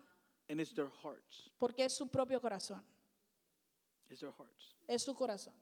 And 0.49 0.59
it's 0.59 0.73
their 0.73 0.89
hearts. 1.01 1.49
porque 1.57 1.85
es 1.85 1.93
su 1.93 2.09
propio 2.09 2.41
corazón. 2.41 2.83
It's 4.09 4.19
their 4.19 4.33
hearts. 4.33 4.75
es 4.85 5.01
su 5.01 5.15
corazón. 5.15 5.53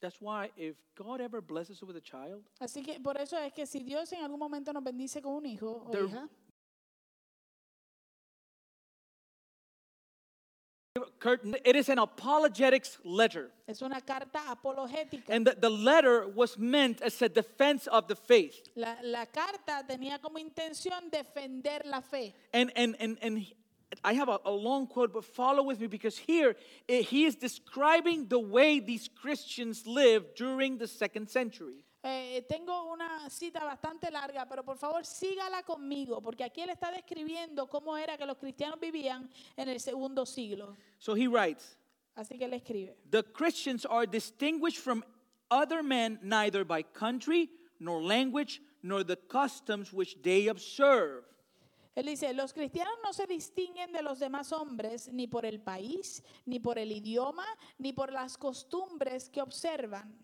That's 0.00 0.20
why 0.20 0.50
if 0.56 0.76
God 0.94 1.20
ever 1.22 1.40
blesses 1.40 1.80
us 1.82 1.88
with 1.88 1.96
a 1.96 2.02
child, 2.02 2.44
Así 2.60 2.82
que 2.82 3.00
por 3.00 3.16
eso 3.18 3.38
es 3.38 3.50
que 3.54 3.64
si 3.66 3.82
Dios 3.82 4.12
en 4.12 4.22
algún 4.22 4.38
momento 4.40 4.74
nos 4.74 4.82
bendice 4.84 5.22
con 5.22 5.32
un 5.34 5.46
hijo 5.46 5.84
o 5.86 6.04
hija, 6.06 6.28
Kurt, 11.18 11.40
it 11.64 11.74
is 11.74 11.88
an 11.88 11.98
apologetics 11.98 12.98
letter. 13.02 13.50
es 13.66 13.80
una 13.80 14.00
carta 14.02 14.40
apologética. 14.50 15.30
And 15.30 15.46
the, 15.46 15.56
the 15.58 15.70
letter 15.70 16.28
was 16.28 16.58
meant 16.58 17.00
as 17.00 17.22
a 17.22 17.30
defense 17.30 17.86
of 17.86 18.08
the 18.08 18.16
faith. 18.16 18.68
La, 18.76 18.96
la 19.02 19.24
carta 19.24 19.84
tenía 19.88 20.20
como 20.20 20.38
intención 20.38 21.10
defender 21.10 21.82
la 21.86 22.00
fe. 22.00 22.34
And, 22.52 22.70
and, 22.76 22.94
and, 23.00 23.16
and 23.22 23.46
I 24.04 24.12
have 24.12 24.28
a, 24.28 24.38
a 24.44 24.50
long 24.50 24.86
quote, 24.86 25.14
but 25.14 25.24
follow 25.24 25.62
with 25.62 25.80
me 25.80 25.86
because 25.86 26.18
here 26.18 26.56
eh, 26.88 27.00
he 27.00 27.24
is 27.24 27.36
describing 27.36 28.26
the 28.28 28.38
way 28.38 28.78
these 28.78 29.08
Christians 29.08 29.86
lived 29.86 30.34
during 30.36 30.76
the 30.76 30.88
second 30.88 31.30
century. 31.30 31.84
Eh, 32.04 32.44
tengo 32.48 32.92
una 32.92 33.30
cita 33.30 33.64
bastante 33.64 34.10
larga, 34.10 34.44
pero 34.48 34.64
por 34.64 34.76
favor 34.76 35.06
sígala 35.06 35.62
conmigo, 35.62 36.20
porque 36.20 36.42
aquí 36.42 36.60
él 36.60 36.70
está 36.70 36.90
describiendo 36.90 37.68
cómo 37.68 37.96
era 37.96 38.18
que 38.18 38.26
los 38.26 38.38
cristianos 38.38 38.80
vivían 38.80 39.30
en 39.56 39.68
el 39.68 39.78
segundo 39.78 40.26
siglo. 40.26 40.76
So 40.98 41.14
he 41.14 41.28
writes 41.28 41.78
Así 42.14 42.36
que 42.36 42.44
él 42.44 42.54
escribe. 42.54 42.96
The 43.08 43.22
Christians 43.22 43.86
are 43.86 44.06
distinguished 44.06 44.82
from 44.82 45.04
other 45.50 45.82
men 45.82 46.18
neither 46.22 46.64
by 46.64 46.82
country, 46.82 47.50
nor 47.78 48.02
language, 48.02 48.60
nor 48.82 49.04
the 49.04 49.16
customs 49.16 49.92
which 49.92 50.20
they 50.22 50.48
observe. 50.48 51.24
Él 51.94 52.06
dice, 52.06 52.32
los 52.32 52.52
cristianos 52.52 52.94
no 53.04 53.12
se 53.12 53.26
distinguen 53.26 53.92
de 53.92 54.02
los 54.02 54.18
demás 54.18 54.50
hombres 54.52 55.08
ni 55.12 55.26
por 55.26 55.44
el 55.44 55.60
país, 55.60 56.22
ni 56.46 56.58
por 56.58 56.78
el 56.78 56.90
idioma, 56.90 57.46
ni 57.78 57.92
por 57.92 58.10
las 58.10 58.38
costumbres 58.38 59.28
que 59.28 59.42
observan. 59.42 60.18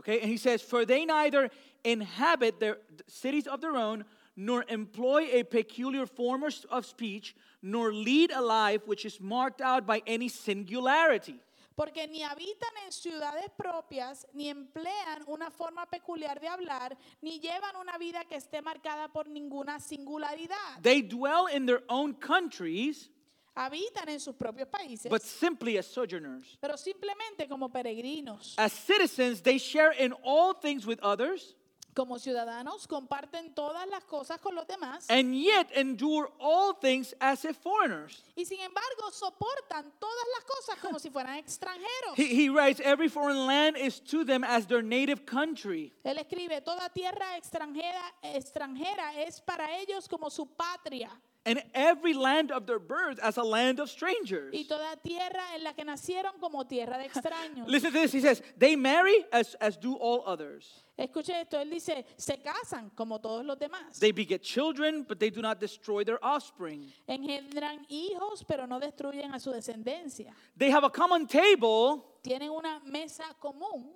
Okay, 0.00 0.20
and 0.20 0.30
he 0.30 0.36
says, 0.36 0.62
For 0.62 0.84
they 0.84 1.04
neither 1.04 1.50
inhabit 1.84 2.60
their 2.60 2.78
cities 3.06 3.46
of 3.46 3.60
their 3.60 3.76
own, 3.76 4.04
nor 4.36 4.64
employ 4.68 5.28
a 5.32 5.42
peculiar 5.42 6.06
form 6.06 6.44
of- 6.44 6.86
speech, 6.86 7.34
nor 7.60 7.92
lead 7.92 8.30
a 8.30 8.40
life 8.40 8.86
which 8.86 9.04
is 9.04 9.20
marked 9.20 9.60
out 9.60 9.84
by 9.84 10.00
any 10.06 10.28
singularity. 10.28 11.40
Porque 11.76 12.08
ni 12.08 12.22
habitan 12.22 12.74
en 12.84 12.90
ciudades 12.90 13.48
propias, 13.56 14.26
ni 14.34 14.48
emplean 14.48 15.24
una 15.28 15.48
forma 15.48 15.86
peculiar 15.86 16.40
de 16.40 16.48
hablar, 16.48 16.96
ni 17.22 17.38
llevan 17.38 17.76
una 17.80 17.96
vida 17.98 18.24
que 18.28 18.36
esté 18.36 18.60
marcada 18.62 19.08
por 19.12 19.28
ninguna 19.28 19.78
singularidad. 19.78 20.82
They 20.82 21.02
dwell 21.02 21.46
in 21.46 21.66
their 21.66 21.82
own 21.88 22.14
countries, 22.14 23.10
Habitan 23.58 24.08
en 24.08 24.20
sus 24.20 24.34
propios 24.36 24.68
países, 24.68 25.10
but 25.10 25.20
simply 25.22 25.76
as 25.78 25.86
sojourners. 25.86 26.56
pero 26.60 26.76
simplemente 26.76 27.48
como 27.48 27.68
peregrinos. 27.70 28.54
As 28.56 28.72
citizens, 28.72 29.42
they 29.42 29.58
share 29.58 29.92
in 29.92 30.12
all 30.22 30.54
things 30.54 30.86
with 30.86 30.98
others, 31.02 31.54
Como 31.94 32.16
ciudadanos 32.20 32.86
comparten 32.86 33.52
todas 33.56 33.88
las 33.88 34.04
cosas 34.04 34.38
con 34.40 34.54
los 34.54 34.66
demás 34.68 35.06
and 35.10 35.34
yet 35.34 35.68
endure 35.74 36.30
all 36.38 36.72
things 36.72 37.12
as 37.20 37.44
if 37.44 37.56
foreigners. 37.56 38.22
y 38.36 38.44
sin 38.44 38.60
embargo 38.60 39.10
soportan 39.10 39.90
todas 39.98 40.24
las 40.36 40.44
cosas 40.44 40.78
como 40.80 41.00
si 41.00 41.10
fueran 41.10 41.38
extranjeros. 41.38 42.14
He, 42.16 42.44
he 42.44 42.48
writes, 42.50 42.78
Every 42.78 43.08
foreign 43.08 43.46
land 43.48 43.76
is 43.76 43.98
to 44.12 44.22
them 44.24 44.44
as 44.44 44.66
their 44.68 44.82
native 44.82 45.26
country. 45.26 45.92
Él 46.04 46.18
escribe, 46.18 46.60
toda 46.64 46.88
tierra 46.90 47.36
extranjera, 47.36 48.14
extranjera 48.22 49.14
es 49.26 49.40
para 49.40 49.66
ellos 49.80 50.06
como 50.08 50.30
su 50.30 50.46
patria. 50.46 51.10
And 51.46 51.62
every 51.72 52.12
land 52.12 52.50
of 52.50 52.66
their 52.66 52.78
birth 52.78 53.18
as 53.22 53.38
a 53.38 53.42
land 53.42 53.80
of 53.80 53.88
strangers. 53.88 54.52
Y 54.52 54.64
toda 54.68 54.96
tierra 55.02 55.54
en 55.54 55.64
la 55.64 55.72
que 55.72 55.84
nacieron 55.84 56.38
como 56.40 56.64
tierra 56.64 56.98
de 56.98 57.08
extraños. 57.08 57.66
Listen 57.66 57.92
to 57.92 58.00
this. 58.00 58.12
He 58.12 58.20
says, 58.20 58.42
they 58.58 58.76
marry 58.76 59.24
as, 59.32 59.54
as 59.60 59.76
do 59.76 59.94
all 59.94 60.22
others. 60.26 60.84
Escuche 60.98 61.30
esto, 61.30 61.58
él 61.58 61.70
dice, 61.70 62.04
se 62.16 62.38
casan 62.42 62.90
como 62.94 63.18
todos 63.20 63.44
los 63.46 63.56
demás. 63.56 63.98
They 64.00 64.10
beget 64.10 64.42
children, 64.42 65.04
but 65.08 65.18
they 65.20 65.30
do 65.30 65.40
not 65.40 65.60
destroy 65.60 66.02
their 66.04 66.18
offspring. 66.22 66.92
Engendran 67.08 67.86
hijos, 67.88 68.44
pero 68.46 68.66
no 68.66 68.80
destruyen 68.80 69.32
a 69.32 69.38
su 69.38 69.50
descendencia. 69.52 70.34
They 70.56 70.70
have 70.70 70.84
a 70.84 70.90
common 70.90 71.26
table, 71.28 72.04
Tienen 72.22 72.50
una 72.50 72.80
mesa 72.84 73.22
común, 73.40 73.86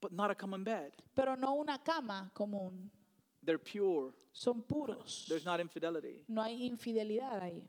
but 0.00 0.12
not 0.12 0.30
a 0.30 0.34
common 0.34 0.64
bed. 0.64 0.92
pero 1.14 1.36
no 1.36 1.54
una 1.54 1.78
cama 1.78 2.30
común. 2.34 2.90
They're 3.46 3.58
pure. 3.58 4.12
Son 4.32 4.62
puros. 4.62 5.24
There's 5.28 5.46
not 5.46 5.60
infidelity. 5.60 6.24
No 6.28 6.42
hay 6.42 6.68
infidelidad 6.68 7.42
ahí. 7.42 7.62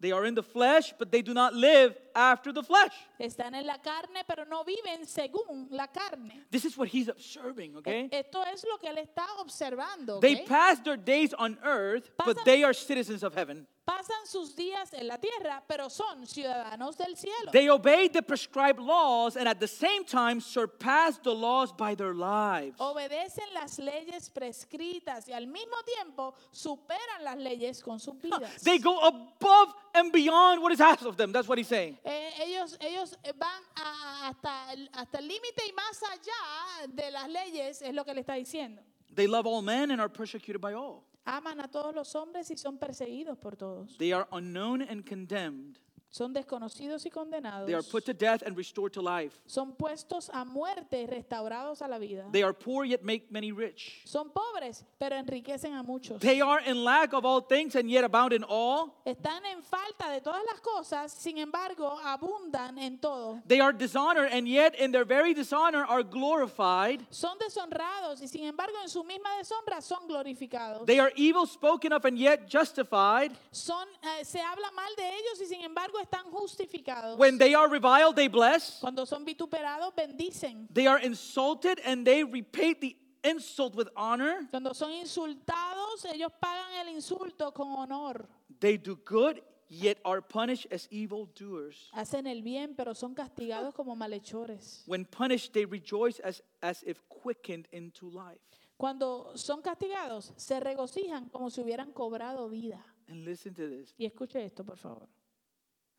They 0.00 0.12
are 0.12 0.24
in 0.24 0.34
the 0.34 0.44
flesh, 0.44 0.94
but 0.96 1.10
they 1.10 1.22
do 1.22 1.34
not 1.34 1.54
live 1.54 1.96
after 2.14 2.52
the 2.52 2.62
flesh. 2.62 2.92
Están 3.20 3.54
en 3.54 3.66
la 3.66 3.78
carne, 3.78 4.22
pero 4.28 4.44
no 4.44 4.62
viven 4.62 5.04
según 5.04 5.66
la 5.70 5.88
carne. 5.88 6.44
This 6.50 6.64
is 6.64 6.76
what 6.76 6.88
he's 6.88 7.08
observing, 7.08 7.76
okay? 7.76 8.08
Esto 8.12 8.44
es 8.44 8.64
lo 8.64 8.78
que 8.78 8.88
él 8.88 8.98
está 8.98 9.26
observando. 9.40 10.20
They 10.20 10.44
pass 10.44 10.78
their 10.80 10.96
days 10.96 11.34
on 11.34 11.58
earth, 11.64 12.10
but 12.24 12.44
they 12.44 12.62
are 12.62 12.72
citizens 12.72 13.24
of 13.24 13.34
heaven. 13.34 13.66
Pasan 13.88 14.26
sus 14.26 14.54
días 14.54 14.92
en 14.92 15.08
la 15.08 15.16
tierra, 15.16 15.62
pero 15.66 15.88
son 15.88 16.26
ciudadanos 16.26 16.94
del 16.98 17.16
cielo. 17.16 17.50
They 17.52 17.70
obey 17.70 18.10
the 18.10 18.20
prescribed 18.22 18.78
laws 18.78 19.34
and 19.34 19.48
at 19.48 19.58
the 19.60 19.66
same 19.66 20.04
time 20.04 20.42
surpass 20.42 21.18
the 21.22 21.32
laws 21.34 21.72
by 21.72 21.94
their 21.94 22.12
lives. 22.12 22.76
Obedecen 22.78 23.50
las 23.54 23.78
leyes 23.78 24.28
prescritas 24.28 25.26
y 25.26 25.32
al 25.32 25.46
mismo 25.46 25.74
tiempo 25.86 26.34
superan 26.52 27.24
las 27.24 27.38
leyes 27.38 27.82
con 27.82 27.98
sus 27.98 28.14
vidas. 28.20 28.62
They 28.62 28.78
go 28.78 29.00
above 29.00 29.72
and 29.94 30.12
beyond 30.12 30.60
what 30.62 30.70
is 30.70 30.82
asked 30.82 31.06
of 31.06 31.16
them. 31.16 31.32
That's 31.32 31.48
what 31.48 31.56
he's 31.56 31.68
saying. 31.68 31.96
Eh, 32.04 32.30
ellos, 32.42 32.76
ellos 32.80 33.16
van 33.38 33.62
a- 33.74 34.28
hasta, 34.28 34.72
hasta 34.92 35.18
el 35.18 35.28
límite 35.28 35.66
y 35.66 35.72
más 35.72 36.02
allá 36.02 36.86
de 36.94 37.10
las 37.10 37.26
leyes, 37.30 37.80
es 37.80 37.94
lo 37.94 38.04
que 38.04 38.12
le 38.12 38.20
está 38.20 38.34
diciendo. 38.34 38.82
They 39.14 39.26
love 39.26 39.46
all 39.46 39.62
men 39.62 39.90
and 39.92 39.98
are 40.02 40.10
persecuted 40.10 40.60
by 40.60 40.74
all. 40.74 41.07
Aman 41.28 41.60
a 41.60 41.68
todos 41.68 41.94
los 41.94 42.14
hombres 42.14 42.50
y 42.50 42.56
son 42.56 42.78
perseguidos 42.78 43.36
por 43.36 43.54
todos. 43.54 43.98
They 43.98 44.12
are 44.12 44.26
unknown 44.32 44.80
and 44.80 45.06
condemned. 45.06 45.78
Son 46.10 46.32
desconocidos 46.32 47.04
y 47.04 47.10
condenados. 47.10 47.66
They 47.66 47.74
are 47.74 47.82
put 47.82 48.06
to 48.06 48.14
death 48.14 48.42
and 48.42 48.56
restored 48.56 48.92
to 48.94 49.02
life. 49.02 49.38
Son 49.46 49.74
puestos 49.74 50.30
a 50.32 50.44
muerte 50.44 51.02
y 51.02 51.06
restaurados 51.06 51.82
a 51.82 51.88
la 51.88 51.98
vida. 51.98 52.24
They 52.32 52.42
are 52.42 52.54
poor 52.54 52.86
yet 52.86 53.04
make 53.04 53.30
many 53.30 53.52
rich. 53.52 54.00
Son 54.06 54.30
pobres, 54.30 54.84
pero 54.98 55.16
enriquecen 55.16 55.78
a 55.78 55.82
muchos. 55.82 56.18
They 56.20 56.40
are 56.40 56.60
in 56.60 56.82
lack 56.82 57.12
of 57.12 57.26
all 57.26 57.42
things 57.42 57.76
and 57.76 57.90
yet 57.90 58.04
abound 58.04 58.32
in 58.32 58.42
all. 58.42 59.02
Están 59.04 59.44
en 59.44 59.62
falta 59.62 60.10
de 60.10 60.20
todas 60.22 60.42
las 60.50 60.60
cosas, 60.60 61.12
sin 61.12 61.36
embargo, 61.36 61.98
abundan 62.02 62.78
en 62.78 62.98
todo. 62.98 63.42
They 63.46 63.60
are 63.60 63.72
dishonored 63.72 64.30
and 64.32 64.48
yet 64.48 64.74
in 64.76 64.92
their 64.92 65.04
very 65.04 65.34
dishonor 65.34 65.84
are 65.84 66.02
glorified. 66.02 67.06
Son 67.10 67.36
deshonrados 67.38 68.22
y 68.22 68.28
sin 68.28 68.44
embargo 68.44 68.76
en 68.82 68.88
su 68.88 69.04
misma 69.04 69.28
deshonra 69.36 69.82
son 69.82 70.08
glorificados. 70.08 70.86
They 70.86 71.00
are 71.00 71.12
evil 71.16 71.46
spoken 71.46 71.92
of 71.92 72.06
and 72.06 72.18
yet 72.18 72.48
justified. 72.48 73.32
Son, 73.50 73.86
eh, 74.02 74.24
se 74.24 74.40
habla 74.40 74.70
mal 74.72 74.96
de 74.96 75.06
ellos 75.06 75.40
y 75.42 75.46
sin 75.46 75.60
embargo 75.60 75.97
están 76.00 76.30
justificados. 76.30 77.18
When 77.18 77.38
they 77.38 77.54
are 77.54 77.68
reviled, 77.68 78.16
they 78.16 78.28
bless. 78.28 78.78
Cuando 78.80 79.04
son 79.04 79.24
vituperados, 79.24 79.94
bendicen. 79.94 80.68
They 80.72 80.86
are 80.86 80.98
insulted 80.98 81.80
and 81.84 82.04
they 82.04 82.24
repay 82.24 82.74
the 82.74 82.96
insult 83.22 83.74
with 83.74 83.88
honor. 83.96 84.46
Cuando 84.50 84.72
son 84.72 84.92
insultados, 84.92 86.04
ellos 86.12 86.32
pagan 86.40 86.86
el 86.86 86.94
insulto 86.94 87.52
con 87.52 87.68
honor. 87.68 88.28
They 88.60 88.76
do 88.76 88.96
good, 89.04 89.40
yet 89.68 89.98
are 90.04 90.20
punished 90.22 90.66
as 90.72 90.88
evildoers. 90.90 91.90
Hacen 91.92 92.26
el 92.26 92.42
bien, 92.42 92.74
pero 92.76 92.94
son 92.94 93.14
castigados 93.14 93.74
como 93.74 93.94
malhechores. 93.94 94.82
When 94.86 95.04
punished, 95.04 95.52
they 95.52 95.64
rejoice 95.64 96.20
as, 96.20 96.42
as 96.62 96.82
if 96.84 97.02
quickened 97.08 97.68
into 97.72 98.10
life. 98.10 98.40
Cuando 98.76 99.32
son 99.34 99.60
castigados, 99.60 100.32
se 100.36 100.60
regocijan 100.60 101.28
como 101.30 101.50
si 101.50 101.60
hubieran 101.60 101.92
cobrado 101.92 102.48
vida. 102.48 102.84
And 103.08 103.24
listen 103.24 103.54
to 103.54 103.66
this 103.68 103.94
Y 103.98 104.04
escuche 104.06 104.44
esto, 104.44 104.64
por 104.64 104.76
favor. 104.76 105.08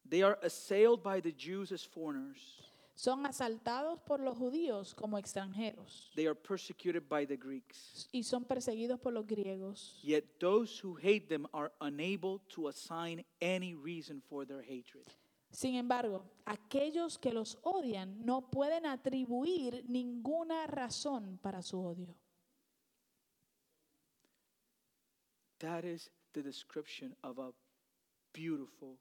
They 0.10 0.24
are 0.24 0.38
assailed 0.44 1.02
by 1.04 1.20
the 1.22 1.32
Jews 1.32 1.72
as 1.72 1.84
foreigners, 1.86 2.56
Son 2.96 3.26
asaltados 3.26 3.98
por 4.06 4.20
los 4.20 4.38
judíos 4.38 4.94
como 4.94 5.18
extranjeros 5.18 6.12
they 6.16 6.26
are 6.28 6.36
persecuted 6.36 7.08
by 7.08 7.26
the 7.26 7.38
Greeks. 7.38 8.10
y 8.12 8.24
son 8.24 8.44
perseguidos 8.44 9.00
por 9.00 9.14
los 9.14 9.26
griegos. 9.26 10.00
Yet 10.04 10.40
those 10.40 10.78
who 10.84 10.96
hate 10.96 11.30
them 11.30 11.46
are 11.54 11.72
unable 11.80 12.40
to 12.50 12.68
assign 12.68 13.24
any 13.42 13.74
reason 13.76 14.22
for 14.28 14.46
their 14.46 14.62
hatred. 14.62 15.06
Sin 15.52 15.76
embargo, 15.76 16.26
aquellos 16.46 17.18
que 17.18 17.32
los 17.32 17.58
odian 17.64 18.24
no 18.24 18.42
pueden 18.52 18.86
atribuir 18.86 19.84
ninguna 19.88 20.68
razón 20.68 21.40
para 21.42 21.62
su 21.64 21.80
odio. 21.80 22.16
That 25.60 25.86
is 25.86 26.10
the 26.34 26.42
description 26.42 27.16
of 27.24 27.40
a 27.40 27.52
beautiful 28.34 28.98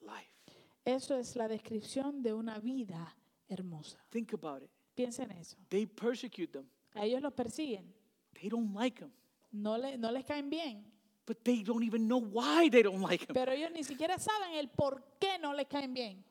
life. 0.00 0.43
Eso 0.84 1.16
es 1.16 1.34
la 1.36 1.48
descripción 1.48 2.22
de 2.22 2.32
una 2.34 2.58
vida 2.58 3.16
hermosa. 3.48 3.98
Think 4.10 4.34
about 4.34 4.62
it. 4.62 4.70
Piensa 4.94 5.22
en 5.24 5.32
eso. 5.32 5.56
They 5.68 5.86
persecute 5.86 6.52
them, 6.52 6.66
A 6.94 7.04
ellos 7.04 7.20
los 7.22 7.32
persiguen, 7.32 7.92
they 8.32 8.48
don't 8.48 8.74
like 8.74 9.00
them, 9.00 9.10
no, 9.52 9.76
le- 9.76 9.96
no 9.98 10.10
les 10.12 10.24
caen 10.24 10.48
bien, 10.50 10.84
but 11.26 11.38
they 11.42 11.62
don't 11.64 11.82
even 11.82 12.06
know 12.06 12.20
why 12.20 12.68
they 12.70 12.82
don't 12.82 13.00
like 13.02 13.26
them. 13.26 13.34
pero 13.34 13.50
ellos 13.52 13.70
ni 13.72 13.82
siquiera 13.82 14.18
saben 14.18 14.52
el 14.54 14.68
por 14.68 15.02
qué 15.18 15.38
no 15.40 15.52
les 15.54 15.66
caen 15.66 15.92
bien. 15.94 16.22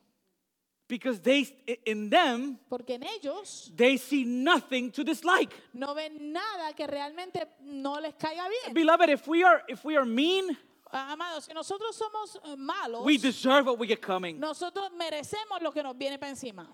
Because 0.86 1.18
they 1.22 1.46
in 1.86 2.10
them 2.10 2.58
Porque 2.68 2.94
en 2.96 3.02
ellos 3.04 3.72
they 3.74 3.96
see 3.96 4.24
nothing 4.24 4.90
to 4.92 5.02
dislike. 5.02 5.50
no 5.72 5.94
ven 5.94 6.30
nada 6.32 6.74
que 6.74 6.86
realmente 6.86 7.46
no 7.62 7.98
les 8.00 8.14
caiga 8.14 8.46
bien. 8.48 8.74
Beloved, 8.74 9.08
if 9.10 9.26
we 9.26 9.42
are 9.42 9.62
if 9.66 9.82
we 9.84 9.96
are 9.96 10.04
mean, 10.06 10.56
Amados, 10.96 11.46
si 11.46 11.52
nosotros 11.52 11.96
somos 11.96 12.38
eh, 12.44 12.56
malos, 12.56 13.04
we 13.04 13.18
deserve 13.18 13.66
what 13.66 13.78
we 13.78 13.86
get 13.86 14.00
coming. 14.00 14.38
nosotros 14.38 14.92
merecemos 14.92 15.60
lo 15.60 15.72
que 15.72 15.82
nos 15.82 15.96
viene 15.98 16.18
para 16.18 16.30
encima. 16.30 16.72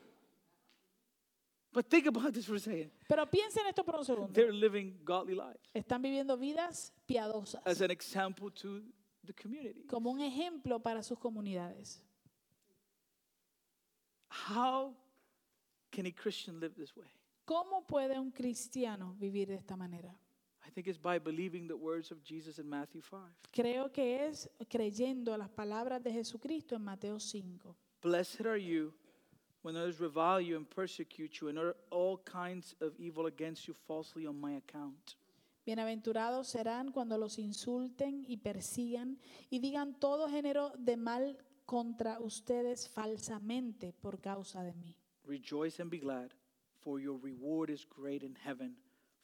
But 1.72 1.88
think 1.88 2.06
about 2.06 2.34
this 2.34 2.44
for 2.44 2.56
a 2.56 2.58
second. 2.60 2.90
Pero 3.08 3.24
piensen 3.30 3.66
esto 3.66 3.82
por 3.84 3.96
un 3.96 4.04
segundo. 4.04 4.32
They're 4.32 4.52
living 4.52 4.98
godly 5.04 5.34
lives 5.34 5.60
Están 5.72 6.02
viviendo 6.02 6.36
vidas 6.36 6.92
piadosas 7.06 7.62
as 7.64 7.80
an 7.80 7.90
example 7.90 8.50
to 8.50 8.82
the 9.24 9.32
community. 9.32 9.86
como 9.86 10.10
un 10.10 10.20
ejemplo 10.20 10.82
para 10.82 11.02
sus 11.02 11.18
comunidades. 11.18 12.02
How 14.28 14.94
can 15.90 16.06
a 16.06 16.12
Christian 16.12 16.60
live 16.60 16.74
this 16.74 16.94
way? 16.94 17.06
¿Cómo 17.46 17.86
puede 17.86 18.18
un 18.18 18.30
cristiano 18.30 19.16
vivir 19.18 19.48
de 19.48 19.54
esta 19.54 19.76
manera? 19.76 20.14
I 20.66 20.70
think 20.70 20.86
it's 20.86 21.00
by 21.00 21.18
believing 21.18 21.66
the 21.66 21.76
words 21.76 22.10
of 22.10 22.22
Jesus 22.22 22.58
in 22.58 22.68
Matthew 22.68 23.00
5. 23.02 23.20
Creo 23.52 23.92
que 23.92 24.26
es 24.26 24.48
creyendo 24.68 25.36
las 25.36 25.50
palabras 25.50 26.02
de 26.02 26.12
Jesucristo 26.12 26.76
en 26.76 26.84
Mateo 26.84 27.18
5. 27.18 27.74
Blessed 28.02 28.46
are 28.46 28.60
you 28.60 28.92
when 29.62 29.76
others 29.76 30.00
revile 30.00 30.40
you 30.40 30.56
and 30.56 30.68
persecute 30.68 31.40
you 31.40 31.48
and 31.48 31.58
utter 31.58 31.76
all 31.90 32.18
kinds 32.24 32.74
of 32.80 32.92
evil 32.98 33.26
against 33.26 33.66
you 33.66 33.74
falsely 33.74 34.26
on 34.26 34.40
my 34.40 34.56
account. 34.56 35.16
Bienaventurados 35.66 36.48
serán 36.48 36.90
cuando 36.90 37.18
los 37.18 37.38
insulten 37.38 38.24
y 38.26 38.38
persigan 38.38 39.18
y 39.50 39.58
digan 39.60 39.98
todo 40.00 40.28
género 40.28 40.72
de 40.78 40.96
mal 40.96 41.36
contra 41.66 42.18
ustedes 42.18 42.88
falsamente 42.88 43.92
por 43.92 44.20
causa 44.20 44.62
de 44.62 44.72
mí. 44.74 44.96
Rejoice 45.24 45.80
and 45.80 45.90
be 45.90 45.98
glad, 45.98 46.32
for 46.80 46.98
your 46.98 47.20
reward 47.20 47.70
is 47.70 47.86
great 47.86 48.22
in 48.22 48.34
heaven, 48.34 48.76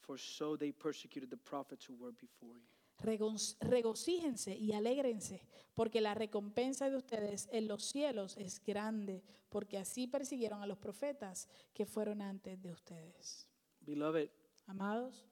for 0.07 0.17
so 0.17 0.55
they 0.57 0.71
persecuted 0.71 1.29
the 1.29 1.37
prophets 1.37 1.85
who 1.87 1.95
were 1.99 2.13
before 2.13 2.57
you. 2.57 2.65
Regos- 3.03 3.57
regocíjense 3.59 4.55
y 4.57 4.71
alégrense, 4.71 5.45
porque 5.75 6.01
la 6.01 6.15
recompensa 6.15 6.89
de 6.89 6.95
ustedes 6.95 7.47
en 7.51 7.67
los 7.67 7.83
cielos 7.83 8.35
es 8.37 8.59
grande, 8.63 9.21
porque 9.49 9.77
así 9.77 10.07
persiguieron 10.07 10.63
a 10.63 10.65
los 10.65 10.79
profetas 10.79 11.47
que 11.73 11.85
fueron 11.85 12.21
antes 12.21 12.59
de 12.59 12.71
ustedes. 12.71 13.47
Beloved, 13.81 14.29
Amados, 14.65 15.27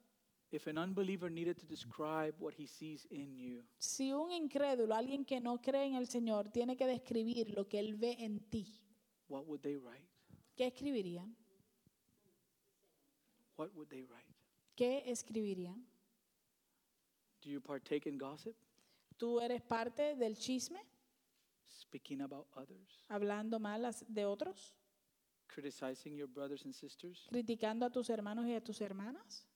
if 0.52 0.68
an 0.68 0.78
unbeliever 0.78 1.28
needed 1.30 1.56
to 1.58 1.66
describe 1.66 2.34
what 2.38 2.54
he 2.56 2.66
sees 2.68 3.04
in 3.10 3.34
you, 3.36 3.64
si 3.78 4.12
un 4.12 4.30
incrédulo, 4.30 4.94
alguien 4.94 5.24
que 5.24 5.40
no 5.40 5.60
cree 5.60 5.86
en 5.86 5.94
el 5.96 6.06
Señor, 6.06 6.50
tiene 6.50 6.76
que 6.76 6.86
describir 6.86 7.50
lo 7.50 7.66
que 7.66 7.80
él 7.80 7.96
ve 7.96 8.14
en 8.20 8.38
ti, 8.48 8.80
what 9.28 9.44
would 9.46 9.60
they 9.62 9.76
write? 9.76 10.06
¿qué 10.54 10.66
escribirían? 10.68 11.34
What 13.56 13.70
would 13.74 13.88
they 13.88 14.04
write? 14.04 14.34
¿Qué 14.76 15.10
escribirían? 15.10 15.86
Do 17.42 17.50
you 17.50 17.60
partake 17.60 18.06
in 18.08 18.18
gossip, 18.18 18.54
¿Tú 19.16 19.40
eres 19.40 19.62
parte 19.62 20.14
del 20.16 20.36
chisme, 20.36 20.78
speaking 21.66 22.20
about 22.20 22.46
others, 22.54 23.06
hablando 23.08 23.58
mal 23.58 23.90
de 24.08 24.26
otros, 24.26 24.74
criticizing 25.46 26.14
your 26.14 26.28
brothers 26.28 26.66
and 26.66 26.74
sisters? 26.74 27.26
criticando 27.30 27.86
a 27.86 27.90
tus 27.90 28.10
hermanos 28.10 28.46
y 28.46 28.54
a 28.54 28.60
tus 28.62 28.80
hermanas? 28.82 29.46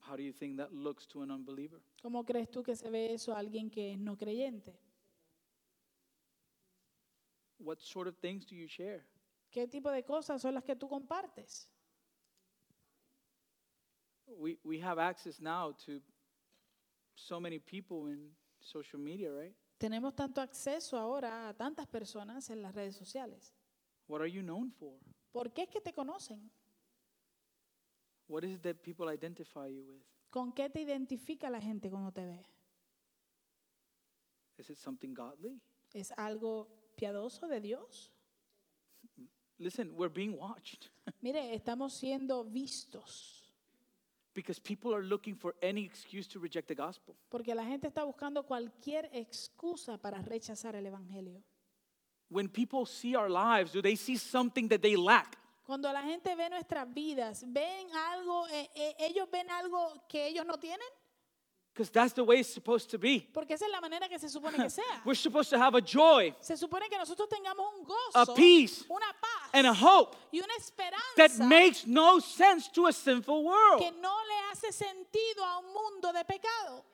How 0.00 0.16
do 0.16 0.22
you 0.22 0.32
think 0.32 0.56
that 0.56 0.72
looks 0.72 1.06
to 1.08 1.22
an 1.22 1.30
unbeliever? 1.30 1.82
¿Cómo 2.02 2.24
crees 2.24 2.50
tú 2.50 2.62
que 2.62 2.74
se 2.74 2.88
ve 2.90 3.12
eso 3.12 3.34
a 3.34 3.38
alguien 3.38 3.70
que 3.70 3.92
es 3.92 3.98
no 3.98 4.16
creyente? 4.16 4.78
What 7.58 7.78
sort 7.80 8.08
of 8.08 8.16
things 8.16 8.46
do 8.46 8.54
you 8.54 8.66
share? 8.66 9.04
¿Qué 9.50 9.68
tipo 9.68 9.90
de 9.90 10.02
cosas 10.02 10.40
son 10.40 10.54
las 10.54 10.64
que 10.64 10.74
tú 10.74 10.88
compartes? 10.88 11.68
We, 14.38 14.58
we 14.64 14.80
have 14.80 14.98
access 14.98 15.40
now 15.40 15.74
to 15.86 16.00
so 17.14 17.40
many 17.40 17.58
people 17.58 18.06
in 18.06 18.30
social 18.60 18.98
media, 18.98 19.30
right? 19.30 19.54
Tenemos 19.78 20.14
tanto 20.14 20.40
acceso 20.40 20.96
ahora 20.96 21.48
a 21.48 21.54
tantas 21.54 21.86
personas 21.86 22.48
en 22.50 22.62
las 22.62 22.74
redes 22.74 22.96
sociales. 22.96 23.52
What 24.06 24.20
are 24.20 24.30
you 24.30 24.42
known 24.42 24.70
for? 24.70 24.98
¿Por 25.32 25.52
qué 25.52 25.62
es 25.62 25.68
que 25.68 25.80
te 25.80 25.92
conocen? 25.92 26.50
What 28.28 28.44
is 28.44 28.54
it 28.54 28.62
that 28.62 28.82
people 28.82 29.12
identify 29.12 29.68
you 29.68 29.84
with? 29.84 30.02
¿Con 30.30 30.52
qué 30.52 30.70
te 30.70 30.80
identifica 30.80 31.50
la 31.50 31.60
gente 31.60 31.90
cuando 31.90 32.12
te 32.12 32.24
ve? 32.24 32.46
Is 34.58 34.70
it 34.70 34.76
something 34.76 35.14
godly? 35.14 35.60
¿Es 35.92 36.12
algo 36.12 36.68
piadoso 36.96 37.48
de 37.48 37.60
Dios? 37.60 38.12
Listen, 39.58 39.92
we're 39.94 40.12
being 40.12 40.36
watched 40.38 40.90
Mire, 41.20 41.54
estamos 41.54 41.94
siendo 41.94 42.44
vistos 42.44 43.41
because 44.34 44.60
people 44.60 44.94
are 44.94 45.02
looking 45.02 45.34
for 45.36 45.54
any 45.62 45.84
excuse 45.84 46.26
to 46.28 46.38
reject 46.40 46.68
the 46.68 46.74
gospel. 46.74 47.14
porque 47.28 47.54
la 47.54 47.64
gente 47.64 47.88
está 47.88 48.04
buscando 48.04 48.44
cualquier 48.44 49.10
excusa 49.12 49.98
para 49.98 50.20
rechazar 50.22 50.74
el 50.76 50.86
Evangelio. 50.86 51.42
When 52.28 52.48
people 52.48 52.86
see 52.86 53.14
our 53.14 53.28
lives, 53.28 53.72
do 53.72 53.82
they 53.82 53.96
see 53.96 54.16
something 54.16 54.68
that 54.68 54.80
they 54.80 54.96
lack? 54.96 55.36
Cuando 55.64 55.92
la 55.92 56.02
gente 56.02 56.34
ve 56.34 56.48
nuestras 56.50 56.92
vidas, 56.92 57.44
ven 57.46 57.86
algo, 57.94 58.48
eh, 58.48 58.70
eh, 58.74 58.94
ellos 58.98 59.28
ven 59.30 59.48
algo 59.50 60.02
que 60.08 60.26
ellos 60.26 60.44
no 60.44 60.58
tienen, 60.58 60.86
Because 61.74 61.90
that's 61.90 62.12
the 62.12 62.22
way 62.22 62.40
it's 62.40 62.52
supposed 62.52 62.90
to 62.90 62.98
be. 62.98 63.26
porque 63.32 63.52
esa 63.52 63.64
es 63.64 63.70
la 63.72 63.80
manera 63.80 64.06
que 64.08 64.18
se 64.18 64.28
supone 64.28 64.56
que 64.56 64.68
sea. 64.68 64.82
We're 65.06 65.14
supposed 65.14 65.48
to 65.50 65.58
have 65.58 65.74
a 65.74 65.80
joy 65.80 66.34
Se 66.40 66.56
supone 66.56 66.88
que 66.90 66.98
nosotros 66.98 67.28
tengamos 67.28 67.66
un 67.78 67.86
A 68.14 68.26
peace 68.34 68.84
una 68.90 69.06
paz 69.20 69.50
and 69.54 69.66
a 69.66 69.72
hope 69.72 70.16
y 70.32 70.38
una 70.40 70.52
that 71.16 71.38
makes 71.38 71.86
no 71.86 72.18
sense 72.18 72.68
to 72.68 72.86
a 72.86 72.92
sinful 72.92 73.44
world. 73.44 73.80
que 73.80 73.90
no 74.00 74.14
le 74.28 74.52
hace 74.52 74.72
sentido 74.72 75.44
a 75.44 75.58
un 75.58 75.72
mundo 75.72 76.12
de 76.12 76.24
pecado. 76.24 76.84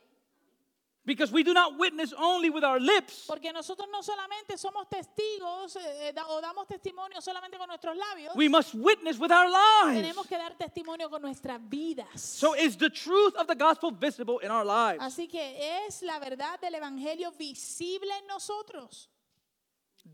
Because 1.08 1.32
we 1.32 1.42
do 1.42 1.54
not 1.54 1.78
witness 1.78 2.12
only 2.18 2.50
with 2.50 2.62
our 2.64 2.78
lips, 2.78 3.24
Porque 3.26 3.50
nosotros 3.50 3.88
no 3.90 4.02
solamente 4.02 4.58
somos 4.58 4.86
testigos 4.90 5.74
eh, 5.76 6.12
da- 6.14 6.26
o 6.28 6.38
damos 6.42 6.66
testimonio 6.66 7.22
solamente 7.22 7.56
con 7.56 7.66
nuestros 7.66 7.96
labios, 7.96 8.36
we 8.36 8.46
must 8.46 8.74
witness 8.74 9.18
with 9.18 9.32
our 9.32 9.48
lives. 9.48 10.02
tenemos 10.02 10.26
que 10.28 10.36
dar 10.36 10.54
testimonio 10.58 11.08
con 11.08 11.22
nuestras 11.22 11.58
vidas. 11.66 12.20
So 12.20 12.54
is 12.54 12.76
the 12.76 12.90
truth 12.90 13.34
of 13.36 13.46
the 13.46 13.54
gospel 13.54 13.90
visible 13.90 14.38
in 14.40 14.50
our 14.50 14.66
lives? 14.66 15.02
Así 15.02 15.26
que 15.30 15.86
es 15.86 16.02
la 16.02 16.18
verdad 16.18 16.60
del 16.60 16.74
Evangelio 16.74 17.32
visible 17.38 18.12
en 18.20 18.26
nosotros. 18.26 19.08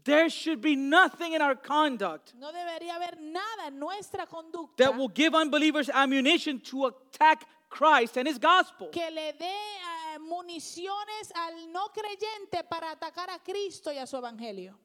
There 0.04 0.28
should 0.30 0.60
be 0.60 0.76
nothing 0.76 1.32
in 1.34 1.42
our 1.42 1.56
conduct 1.56 2.34
No 2.34 2.52
debería 2.52 2.94
haber 2.94 3.20
nada 3.20 3.66
en 3.66 3.80
nuestra 3.80 4.26
conducta 4.26 4.76
that 4.84 4.96
will 4.96 5.08
give 5.12 5.34
unbelievers 5.34 5.88
ammunition 5.88 6.60
to 6.60 6.86
attack 6.86 7.46
Christ 7.68 8.16
and 8.16 8.28
his 8.28 8.38
gospel. 8.38 8.90
que 8.92 9.10
le 9.10 9.32
dé 9.32 9.44
eh, 9.50 9.93
municiones 10.24 11.32
al 11.34 11.72
no 11.72 11.92
creyente 11.92 12.64
para 12.64 12.90
atacar 12.90 13.30
a 13.30 13.42
Cristo 13.42 13.92
y 13.92 13.98
a 13.98 14.06
su 14.06 14.16
Evangelio. 14.16 14.78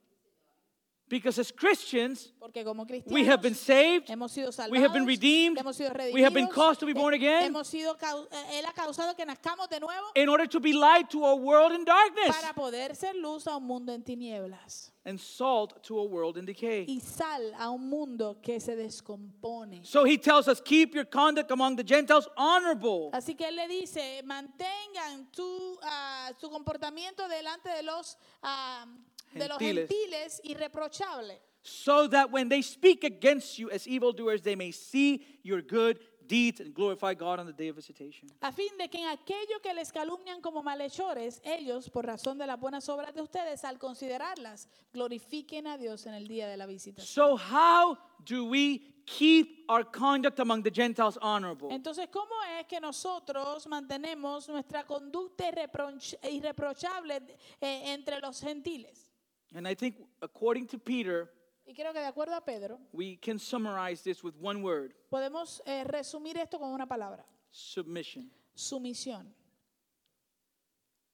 Because 1.09 1.39
as 1.39 1.51
Christians, 1.51 2.31
Porque 2.39 2.63
como 2.63 2.85
we 3.07 3.25
have 3.25 3.41
been 3.41 3.55
saved, 3.55 4.07
hemos 4.07 4.31
sido 4.31 4.51
salvados, 4.51 4.71
we 4.71 4.79
have 4.79 4.93
been 4.93 5.07
redeemed, 5.07 5.57
hemos 5.57 5.75
sido 5.75 5.91
we 6.13 6.21
have 6.21 6.33
been 6.33 6.47
caused 6.47 6.79
to 6.79 6.85
be 6.85 6.93
born 6.93 7.13
eh, 7.13 7.17
again. 7.17 7.51
hemos 7.51 7.67
sido 7.67 7.97
eh, 8.31 8.59
él 8.59 8.65
ha 8.65 8.73
causado 8.73 9.15
que 9.15 9.25
nazcamos 9.25 9.67
de 9.69 9.79
nuevo 9.79 10.05
in 10.15 10.29
order 10.29 10.47
to 10.47 10.59
be 10.59 10.71
light 10.71 11.09
to 11.09 11.25
a 11.25 11.35
world 11.35 11.71
in 11.71 11.83
darkness 11.83 12.35
para 12.39 12.53
poder 12.53 12.95
ser 12.95 13.15
luz 13.15 13.47
a 13.47 13.57
un 13.57 13.65
mundo 13.65 13.91
en 13.91 14.03
tinieblas 14.03 14.91
and 15.05 15.19
salt 15.19 15.81
to 15.83 15.97
a 15.97 16.03
world 16.03 16.37
in 16.37 16.45
decay. 16.45 16.85
y 16.87 16.99
sal 16.99 17.53
a 17.57 17.69
un 17.69 17.89
mundo 17.89 18.37
que 18.41 18.59
se 18.59 18.75
descompone. 18.75 19.83
So 19.83 20.03
he 20.03 20.17
tells 20.17 20.47
us, 20.47 20.61
keep 20.61 20.93
your 20.93 21.05
conduct 21.05 21.49
among 21.51 21.75
the 21.75 21.83
Gentiles 21.83 22.27
honorable. 22.37 23.09
Así 23.13 23.35
que 23.35 23.47
él 23.47 23.55
le 23.55 23.67
dice, 23.67 24.21
mantengan 24.23 25.31
tu, 25.31 25.77
ah, 25.81 26.31
su 26.39 26.49
comportamiento 26.49 27.27
delante 27.27 27.69
de 27.69 27.83
los, 27.83 28.17
ah, 28.43 28.85
de 29.33 29.47
los 29.47 29.57
Gentiles. 29.59 30.41
irreprochable, 30.43 31.37
so 31.61 32.07
that 32.07 32.31
when 32.31 32.47
they 32.49 32.61
speak 32.61 33.03
against 33.03 33.57
you 33.59 33.69
as 33.71 33.87
evildoers, 33.87 34.41
they 34.41 34.55
may 34.55 34.71
see 34.71 35.25
your 35.43 35.61
good 35.61 35.99
deeds 36.25 36.59
and 36.61 36.73
glorify 36.75 37.13
God 37.15 37.39
on 37.39 37.47
the 37.47 37.53
day 37.53 37.69
of 37.69 37.75
visitation. 37.75 38.29
a 38.41 38.51
fin 38.51 38.69
de 38.77 38.87
que 38.87 38.99
en 39.01 39.07
aquello 39.07 39.59
que 39.63 39.73
les 39.73 39.91
calumnian 39.91 40.41
como 40.41 40.61
malhechores, 40.61 41.41
ellos, 41.43 41.89
por 41.89 42.05
razón 42.05 42.37
de 42.37 42.45
las 42.45 42.59
buenas 42.59 42.87
obras 42.87 43.13
de 43.15 43.21
ustedes, 43.21 43.63
al 43.65 43.79
considerarlas, 43.79 44.67
glorifiquen 44.93 45.65
a 45.65 45.77
Dios 45.77 46.05
en 46.05 46.13
el 46.13 46.27
día 46.27 46.47
de 46.47 46.55
la 46.55 46.67
visitación. 46.67 47.07
So, 47.07 47.35
how 47.35 47.97
do 48.25 48.45
we 48.45 48.79
keep 49.07 49.65
our 49.69 49.83
conduct 49.83 50.39
among 50.39 50.61
the 50.61 50.69
Gentiles 50.71 51.17
honorable? 51.19 51.69
Entonces, 51.73 52.07
¿cómo 52.11 52.35
es 52.59 52.67
que 52.67 52.79
nosotros 52.79 53.65
mantenemos 53.65 54.47
nuestra 54.49 54.85
conducta 54.85 55.49
irreproch- 55.49 56.15
irreprochable 56.31 57.21
eh, 57.59 57.91
entre 57.93 58.19
los 58.21 58.39
gentiles? 58.39 59.08
And 59.55 59.67
I 59.67 59.75
think, 59.75 59.95
according 60.21 60.67
to 60.67 60.79
Peter, 60.79 61.29
Y 61.65 61.73
creo 61.73 61.93
que 61.93 61.99
de 61.99 62.07
acuerdo 62.07 62.35
a 62.35 62.41
Pedro, 62.43 62.79
we 62.91 63.17
can 63.17 63.37
summarize 63.37 64.01
this 64.03 64.23
with 64.23 64.33
one 64.39 64.61
word 64.61 64.93
podemos 65.09 65.61
eh, 65.65 65.83
resumir 65.83 66.37
esto 66.37 66.57
con 66.59 66.71
una 66.71 66.87
palabra, 66.87 67.23
submission. 67.51 68.31
sumisión. 68.55 69.33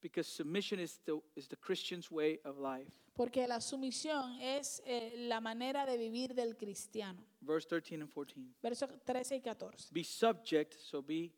because 0.01 0.27
submission 0.27 0.79
is 0.79 0.99
the, 1.05 1.19
is 1.36 1.47
the 1.47 1.55
Christian's 1.55 2.11
way 2.11 2.38
of 2.45 2.59
life. 2.59 2.93
Porque 3.15 3.47
la 3.47 3.59
sumisión 3.59 4.39
es 4.39 4.79
eh, 4.86 5.13
la 5.27 5.39
manera 5.39 5.86
de 5.86 5.97
vivir 5.97 6.36
del 6.36 6.55
cristiano. 6.55 7.19
Verse 7.41 7.65
13 7.65 8.01
and 8.01 8.09
14. 8.11 8.53
Versos 8.61 8.89
13 9.03 9.38
y 9.38 9.41
14. 9.41 9.89
Be 9.91 10.03
subject, 10.03 10.75
so 10.79 11.01
be 11.01 11.31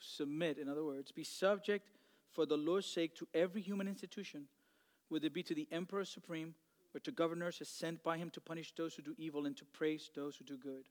submit, 0.00 0.58
in 0.58 0.68
other 0.68 0.82
words, 0.82 1.12
be 1.12 1.24
subject 1.24 1.90
for 2.30 2.46
the 2.46 2.56
Lord's 2.56 2.86
sake 2.86 3.14
to 3.16 3.28
every 3.34 3.60
human 3.60 3.86
institution, 3.86 4.48
whether 5.10 5.26
it 5.26 5.32
be 5.34 5.42
to 5.42 5.54
the 5.54 5.66
emperor 5.70 6.04
supreme 6.04 6.54
or 6.94 7.00
to 7.00 7.12
governors 7.12 7.60
sent 7.66 8.02
by 8.02 8.16
him 8.16 8.30
to 8.30 8.40
punish 8.40 8.72
those 8.74 8.94
who 8.96 9.02
do 9.02 9.14
evil 9.18 9.46
and 9.46 9.56
to 9.56 9.64
praise 9.66 10.10
those 10.14 10.36
who 10.38 10.44
do 10.44 10.56
good. 10.56 10.84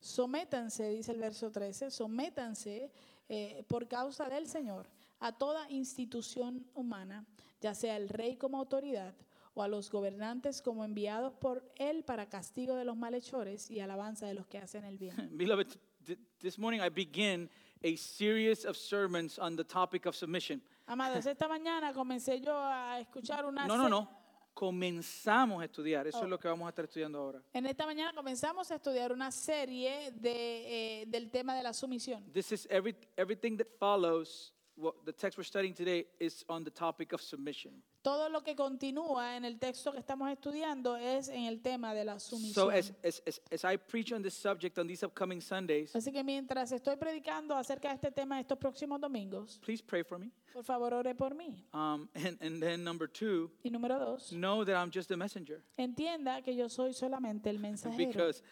Sométanse, 0.00 0.88
dice 0.90 1.12
el 1.12 1.18
verso 1.18 1.50
13, 1.50 1.90
sométanse 1.90 2.90
eh, 3.28 3.64
por 3.68 3.88
causa 3.88 4.28
del 4.28 4.46
Señor 4.46 4.86
a 5.20 5.32
toda 5.32 5.66
institución 5.70 6.66
humana, 6.74 7.24
ya 7.60 7.74
sea 7.74 7.96
el 7.96 8.08
rey 8.08 8.36
como 8.36 8.58
autoridad 8.58 9.14
o 9.54 9.62
a 9.62 9.68
los 9.68 9.90
gobernantes 9.90 10.60
como 10.60 10.84
enviados 10.84 11.32
por 11.34 11.62
él 11.76 12.04
para 12.04 12.28
castigo 12.28 12.74
de 12.76 12.84
los 12.84 12.96
malhechores 12.96 13.70
y 13.70 13.80
alabanza 13.80 14.26
de 14.26 14.34
los 14.34 14.46
que 14.46 14.58
hacen 14.58 14.84
el 14.84 14.98
bien. 14.98 15.14
Beloved, 15.32 15.68
th- 16.04 16.18
this 16.40 16.58
morning 16.58 16.80
I 16.80 16.90
begin 16.90 17.48
a 17.84 17.96
series 17.96 18.64
of 18.64 18.76
sermons 18.76 19.38
on 19.38 19.56
the 19.56 19.62
topic 19.62 20.06
of 20.06 20.16
submission. 20.16 20.60
Amados, 20.86 21.26
esta 21.26 21.46
mañana 21.46 21.92
comencé 21.92 22.40
yo 22.40 22.56
a 22.56 22.98
escuchar 22.98 23.44
una 23.44 23.66
No, 23.66 23.76
no, 23.76 23.88
no. 23.88 24.08
Comenzamos 24.54 25.60
a 25.60 25.64
estudiar. 25.64 26.06
Eso 26.06 26.22
es 26.22 26.28
lo 26.28 26.38
que 26.38 26.48
vamos 26.48 26.66
a 26.66 26.70
estar 26.70 26.84
estudiando 26.84 27.18
ahora. 27.18 27.42
En 27.52 27.66
esta 27.66 27.84
mañana 27.86 28.12
comenzamos 28.14 28.70
a 28.70 28.76
estudiar 28.76 29.12
una 29.12 29.30
serie 29.30 30.12
de, 30.12 31.02
eh, 31.02 31.04
del 31.08 31.30
tema 31.30 31.56
de 31.56 31.62
la 31.62 31.72
sumisión. 31.72 32.24
This 32.32 32.52
is 32.52 32.66
every, 32.70 32.96
everything 33.16 33.56
that 33.56 33.66
follows. 33.78 34.53
What 34.76 34.94
the 35.04 35.12
text 35.12 35.38
we're 35.38 35.44
studying 35.44 35.72
today 35.72 36.04
is 36.18 36.44
on 36.48 36.64
the 36.64 36.70
topic 36.70 37.12
of 37.12 37.20
submission. 37.22 37.70
Todo 38.02 38.28
lo 38.28 38.42
que 38.42 38.56
continúa 38.56 39.36
en 39.36 39.44
el 39.44 39.58
texto 39.60 39.92
que 39.92 40.00
estamos 40.00 40.28
estudiando 40.32 40.96
es 40.96 41.28
en 41.28 41.44
el 41.44 41.60
tema 41.62 41.94
de 41.94 42.04
la 42.04 42.18
So 42.18 42.36
sumisión. 42.36 42.72
as, 42.74 42.92
as, 43.04 43.22
as, 43.24 43.40
as 43.52 43.64
I 43.64 43.76
preach 43.76 44.12
on 44.12 44.20
this 44.20 44.34
subject 44.34 44.76
on 44.78 44.88
these 44.88 45.04
upcoming 45.04 45.40
Sundays, 45.40 45.94
Así 45.94 46.10
que 46.12 46.24
mientras 46.24 46.72
estoy 46.72 46.96
predicando 46.96 47.54
acerca 47.54 47.90
de 47.90 47.94
este 47.94 48.10
tema 48.10 48.40
estos 48.40 48.58
próximos 48.58 49.00
domingos, 49.00 49.60
please 49.64 49.80
pray 49.80 50.02
for 50.02 50.18
me. 50.18 50.32
por 50.52 50.64
favor 50.64 50.92
ore 50.92 51.14
por 51.14 51.34
mí. 51.36 51.54
Um, 51.72 52.08
and, 52.16 52.36
and 52.42 52.60
then 52.60 52.82
number 52.82 53.06
two, 53.06 53.52
Y 53.62 53.70
número 53.70 53.96
dos, 54.00 54.32
know 54.32 54.64
that 54.64 54.74
I'm 54.76 54.90
just 54.90 55.08
a 55.12 55.16
messenger. 55.16 55.62
entienda 55.78 56.42
que 56.42 56.54
yo 56.56 56.68
soy 56.68 56.92
solamente 56.92 57.48
el 57.48 57.58
mensajero. 57.60 57.96
Because 58.08 58.42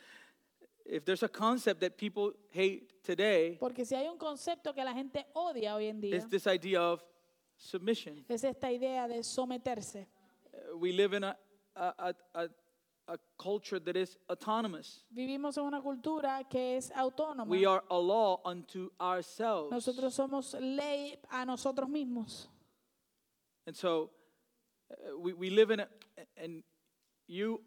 if 0.87 1.05
there's 1.05 1.23
a 1.23 1.29
concept 1.29 1.81
that 1.81 1.97
people 1.97 2.33
hate 2.51 3.03
today, 3.03 3.57
Porque 3.59 3.85
si 3.85 3.95
hay 3.95 4.09
un 4.09 4.19
concepto 4.19 4.75
que 4.75 4.85
la 4.85 4.93
gente 4.95 5.27
odia 5.35 5.75
hoy 5.75 5.87
en 5.89 6.01
día, 6.01 6.17
it's 6.17 6.29
this 6.29 6.47
idea 6.47 6.81
of 6.81 7.03
submission. 7.57 8.25
es 8.29 8.45
esta 8.45 8.71
idea 8.71 9.07
de 9.09 9.23
someterse. 9.23 10.07
Uh, 10.53 10.77
We 10.79 10.93
live 10.93 11.15
in 11.17 11.25
a, 11.25 11.37
a, 11.77 11.95
a, 11.99 12.15
a, 12.35 12.49
a 13.09 13.19
culture 13.37 13.79
that 13.81 13.97
is 13.97 14.17
autonomous. 14.29 15.05
Vivimos 15.11 15.57
en 15.59 15.65
una 15.65 15.81
cultura 15.81 16.43
que 16.49 16.77
es 16.77 16.91
autónoma. 16.93 17.47
We 17.49 17.65
are 17.67 17.83
a 17.91 17.99
law 17.99 18.41
unto 18.45 18.91
ourselves. 19.01 19.71
Nosotros 19.71 20.15
somos 20.15 20.55
ley 20.61 21.19
a 21.31 21.45
nosotros 21.45 21.89
mismos. 21.89 22.49
And 23.67 23.77
so 23.77 24.11
uh, 24.91 25.19
we, 25.19 25.33
we 25.33 25.51
live 25.51 25.71
in 25.71 25.81
a, 25.81 25.89
and 26.37 26.63
you, 27.29 27.61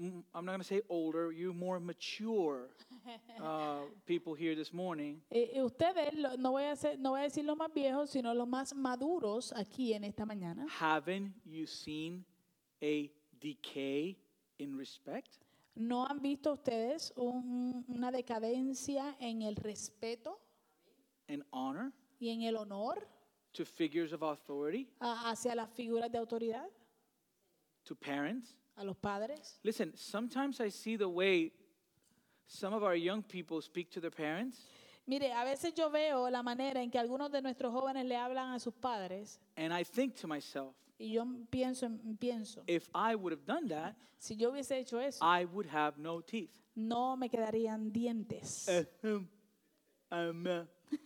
I'm 0.00 0.44
not 0.44 0.52
going 0.52 0.60
to 0.60 0.64
say 0.64 0.82
older, 0.88 1.32
you 1.32 1.52
more 1.52 1.80
mature 1.80 2.68
uh, 3.42 3.80
people 4.06 4.32
here 4.34 4.54
this 4.54 4.72
morning. 4.72 5.20
Eh, 5.30 5.48
eh, 5.54 5.60
ustedes, 5.62 6.14
no 6.38 6.52
voy, 6.52 6.62
a 6.64 6.72
hacer- 6.72 6.98
no 6.98 7.10
voy 7.10 7.20
a 7.20 7.24
decir 7.24 7.44
los 7.44 7.56
más 7.56 7.72
viejos, 7.74 8.10
sino 8.10 8.32
los 8.32 8.46
más 8.46 8.74
maduros 8.74 9.52
aquí 9.56 9.94
en 9.94 10.04
esta 10.04 10.24
mañana. 10.24 10.66
Haven't 10.78 11.32
you 11.44 11.66
seen 11.66 12.24
a 12.80 13.10
decay 13.40 14.16
in 14.58 14.76
respect? 14.78 15.38
¿No 15.74 16.06
han 16.06 16.20
visto 16.22 16.52
ustedes 16.52 17.12
un- 17.16 17.84
una 17.88 18.12
decadencia 18.12 19.16
en 19.20 19.42
el 19.42 19.56
respeto 19.56 20.38
and 21.28 21.44
honor 21.50 21.92
y 22.20 22.28
en 22.30 22.42
el 22.42 22.56
honor 22.56 23.04
to 23.52 23.64
figures 23.64 24.12
of 24.12 24.22
authority, 24.22 24.88
a- 25.00 25.30
hacia 25.30 25.54
las 25.56 25.68
figuras 25.70 26.10
de 26.12 26.18
autoridad, 26.18 26.68
to 27.84 27.96
parents. 27.96 28.54
A 28.78 28.84
los 28.84 28.96
padres? 28.96 29.58
Listen, 29.62 29.92
sometimes 29.96 30.60
I 30.60 30.70
see 30.70 30.96
the 30.96 31.08
way 31.08 31.52
some 32.46 32.72
of 32.72 32.82
our 32.82 32.96
young 32.96 33.22
people 33.22 33.60
speak 33.60 33.90
to 33.92 34.00
their 34.00 34.10
parents, 34.10 34.64
Mire, 35.06 35.32
a 35.32 35.42
veces 35.42 35.72
yo 35.74 35.88
veo 35.88 36.28
la 36.28 36.42
manera 36.42 36.82
en 36.82 36.90
que 36.90 36.98
algunos 36.98 37.32
de 37.32 37.40
nuestros 37.40 37.72
jóvenes 37.72 38.04
le 38.04 38.14
hablan 38.16 38.52
a 38.52 38.58
sus 38.58 38.74
padres 38.74 39.40
and 39.56 39.72
I 39.72 39.82
think 39.82 40.14
to 40.16 40.28
myself, 40.28 40.74
y 40.98 41.12
yo 41.12 41.24
pienso, 41.50 41.88
pienso, 42.18 42.62
if 42.66 42.90
I 42.94 43.14
would 43.14 43.32
have 43.32 43.46
done 43.46 43.68
that, 43.68 43.96
si 44.18 44.36
yo 44.36 44.52
hubiese 44.52 44.72
hecho 44.72 44.98
eso, 44.98 45.24
I 45.24 45.46
would 45.46 45.66
have 45.66 45.96
no 45.98 46.20
teeth. 46.20 46.50
no 46.76 47.16
me 47.16 47.30
quedarían 47.30 47.90
dientes. 47.90 48.68
Ahem. 48.68 49.26
Uh, 50.46 50.64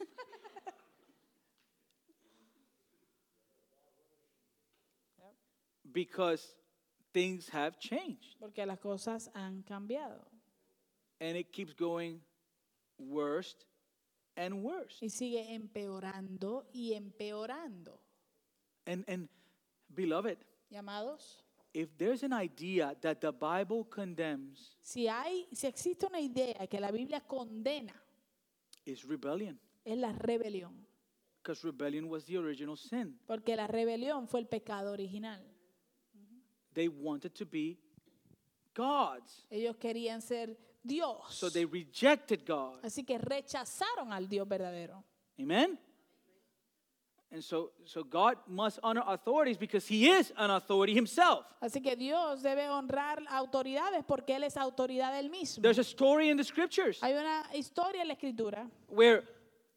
because 5.93 6.55
things 7.13 7.49
have 7.53 7.79
changed 7.79 8.37
Porque 8.39 8.65
las 8.67 8.79
cosas 8.79 9.31
han 9.35 9.63
cambiado 9.63 10.27
and 11.21 11.37
it 11.37 11.53
keeps 11.53 11.75
going 11.75 12.21
worse 12.99 13.55
and 14.37 14.63
worse. 14.63 14.97
y 15.05 15.09
sigue 15.11 15.55
empeorando 15.55 16.67
y 16.73 16.95
empeorando. 16.95 18.01
And 18.87 19.05
and 19.09 19.29
beloved, 19.95 20.39
Llamados, 20.71 21.45
if 21.75 21.97
there's 21.97 22.23
an 22.25 22.33
idea 22.33 22.97
that 23.03 23.21
the 23.21 23.31
Bible 23.31 23.85
condemns, 23.89 24.77
si 24.83 25.07
hay, 25.07 25.47
si 25.53 25.67
existe 25.69 26.07
una 26.07 26.19
idea 26.21 26.67
que 26.67 26.81
la 26.81 26.91
Biblia 26.91 27.21
condena, 27.21 27.95
is 28.85 29.05
rebellion. 29.05 29.59
es 29.85 29.97
la 29.99 30.13
rebelión, 30.13 30.85
Because 31.43 31.63
rebellion 31.65 32.09
was 32.09 32.25
the 32.25 32.37
original 32.39 32.77
sin. 32.77 33.19
porque 33.27 33.55
la 33.55 33.67
rebelión 33.69 34.27
fue 34.29 34.41
el 34.41 34.47
pecado 34.49 34.93
original. 34.93 35.41
They 36.75 36.89
wanted 36.89 37.35
to 37.37 37.47
be 37.47 37.79
gods. 38.75 39.47
Ellos 39.51 39.77
querían 39.77 40.23
ser 40.23 40.57
Dios. 40.83 41.35
So 41.35 41.51
they 41.51 41.65
rejected 41.65 42.45
God. 42.45 42.81
Así 42.83 43.05
que 43.05 43.19
rechazaron 43.19 44.13
al 44.13 44.29
Dios 44.29 44.49
verdadero. 44.49 45.05
Amen? 45.39 45.79
And 47.31 47.43
so, 47.43 47.71
so 47.87 48.05
God 48.05 48.37
must 48.47 48.79
honor 48.83 49.03
authorities 49.07 49.57
because 49.57 49.87
He 49.87 50.11
is 50.11 50.33
an 50.37 50.51
authority 50.51 50.93
Himself. 50.93 51.47
Así 51.63 51.83
que 51.83 51.97
Dios 51.97 52.43
debe 52.43 52.69
honrar 52.69 53.23
autoridades 53.31 54.05
porque 54.07 54.37
Él 54.37 54.45
es 54.45 54.57
autoridad 54.57 55.13
del 55.15 55.31
mismo. 55.31 55.63
There's 55.63 55.79
a 55.79 55.85
story 55.85 56.29
in 56.29 56.37
the 56.37 56.45
scriptures 56.45 57.01
Hay 57.03 57.15
una 57.15 57.45
historia 57.55 58.03
en 58.03 58.09
la 58.09 58.15
escritura 58.15 58.69
where 58.89 59.25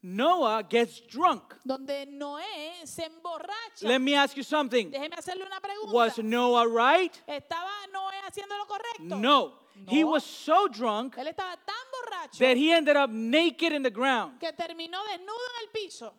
Noah 0.08 0.62
gets 0.62 1.00
drunk. 1.00 1.54
donde 1.64 2.06
Noé 2.06 2.44
se 2.84 3.04
emborracha. 3.04 3.82
Let 3.82 3.98
me 3.98 4.14
ask 4.14 4.36
you 4.36 4.44
something. 4.44 4.88
Déjeme 4.90 5.16
hacerle 5.16 5.44
una 5.44 5.60
pregunta. 5.60 5.92
Was 5.92 6.18
Noah 6.18 6.64
right? 6.66 7.12
¿Estaba 7.26 7.70
Noé 7.92 8.14
haciendo 8.24 8.56
lo 8.56 8.66
correcto? 8.66 9.16
No. 9.16 9.52
He 9.88 10.04
was 10.04 10.24
so 10.24 10.68
drunk 10.68 11.16
Él 11.18 11.26
estaba 11.26 11.54
tan 11.56 11.76
borracho 11.92 12.38
that 12.38 12.56
he 12.56 12.72
ended 12.72 12.96
up 12.96 13.10
naked 13.10 13.72
in 13.72 13.82
the 13.82 13.90
ground. 13.90 14.38
que 14.38 14.52
terminó 14.52 14.98
desnudo 15.04 15.38
en 15.58 15.64
el 15.64 15.70
piso. 15.72 16.14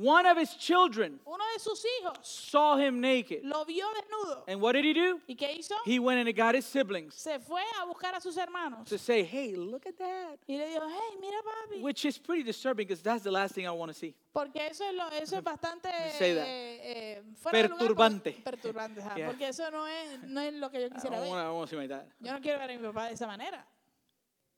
One 0.00 0.26
of 0.26 0.38
his 0.38 0.54
children 0.54 1.18
Uno 1.26 1.42
de 1.54 1.58
sus 1.58 1.84
hijos 1.84 2.18
saw 2.22 2.76
him 2.76 3.00
naked. 3.00 3.40
lo 3.42 3.64
vio 3.64 3.84
desnudo. 3.94 4.44
And 4.46 4.60
what 4.60 4.74
did 4.74 4.84
he 4.84 4.92
do? 4.94 5.20
¿Y 5.28 5.34
qué 5.34 5.52
hizo? 5.58 5.74
He 5.84 5.98
went 5.98 6.20
and 6.24 6.36
got 6.36 6.54
his 6.54 6.66
siblings 6.66 7.14
Se 7.16 7.38
fue 7.40 7.62
a 7.82 7.84
buscar 7.86 8.14
a 8.14 8.20
sus 8.20 8.36
hermanos. 8.36 8.86
to 8.88 8.96
say, 8.96 9.24
hey, 9.24 9.56
look 9.56 9.86
at 9.86 9.98
that. 9.98 10.38
Y 10.46 10.56
le 10.56 10.66
dijo, 10.68 10.86
hey, 10.88 11.16
mira 11.20 11.38
papi. 11.42 11.80
Which 11.82 12.04
is 12.04 12.16
pretty 12.16 12.44
disturbing 12.44 12.86
because 12.86 13.02
that's 13.02 13.24
the 13.24 13.30
last 13.32 13.54
thing 13.56 13.66
I 13.66 13.70
want 13.72 13.90
to 13.90 13.98
see. 13.98 14.14
Porque 14.32 14.56
eso 14.70 14.84
es, 14.84 14.94
lo, 14.94 15.08
eso 15.08 15.36
es 15.38 15.42
bastante 15.42 15.90
Say 16.16 16.34
that. 16.34 16.44
eh, 16.46 16.80
eh, 17.18 17.22
fuera 17.34 17.62
de 17.62 17.68
lugar, 17.68 17.78
Perturbante. 17.88 18.32
perturbante, 18.44 19.02
Yeah. 19.16 19.26
porque 19.26 19.48
eso 19.48 19.68
no 19.72 19.84
es, 19.86 20.22
no 20.22 20.40
es 20.42 20.54
lo 20.54 20.70
que 20.70 20.80
yo 20.82 20.90
quisiera 20.90 21.18
ver. 21.18 21.28
want 21.28 21.68
to 21.68 21.74
see 21.74 21.76
my 21.76 21.88
dad. 21.88 22.04
Yo 22.20 22.30
no 22.32 22.40
quiero 22.40 22.60
ver 22.60 22.70
a 22.70 22.76
mi 22.78 22.86
papá 22.86 23.08
de 23.08 23.14
esa 23.14 23.26
manera. 23.26 23.66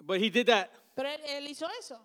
But 0.05 0.21
he 0.21 0.29
did 0.29 0.49
that. 0.49 0.71
Pero 0.95 1.09
él, 1.09 1.21
él 1.27 1.47
hizo 1.49 1.67
eso. 1.79 1.99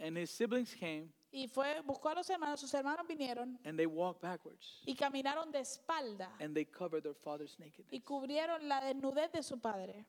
And 0.00 0.16
his 0.16 0.30
siblings 0.30 0.74
came 0.74 1.10
Y 1.30 1.46
fue, 1.46 1.80
buscó 1.82 2.08
a 2.08 2.14
los 2.14 2.30
hermanos, 2.30 2.58
sus 2.60 2.72
hermanos 2.72 3.06
vinieron 3.06 3.58
and 3.64 3.76
they 3.76 3.84
walked 3.86 4.22
backwards 4.22 4.80
y 4.86 4.94
caminaron 4.94 5.52
de 5.52 5.60
espalda 5.60 6.34
and 6.40 6.54
they 6.54 6.64
covered 6.64 7.02
their 7.02 7.14
father's 7.14 7.54
y 7.58 7.64
nakedness. 7.64 8.02
cubrieron 8.04 8.66
la 8.66 8.80
desnudez 8.80 9.30
de 9.32 9.42
su 9.42 9.58
padre. 9.60 10.06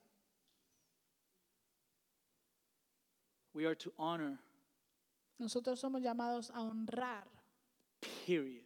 We 3.54 3.66
are 3.66 3.76
to 3.76 3.92
honor, 3.98 4.38
Nosotros 5.40 5.80
somos 5.80 6.02
llamados 6.02 6.50
a 6.52 6.62
honrar, 6.62 7.28
period. 8.26 8.66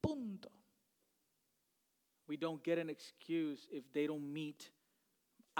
punto. 0.00 0.50
We 2.28 2.36
don't 2.36 2.62
get 2.62 2.78
an 2.78 2.88
excuse 2.90 3.66
if 3.72 3.90
they 3.92 4.06
don't 4.06 4.32
meet 4.32 4.70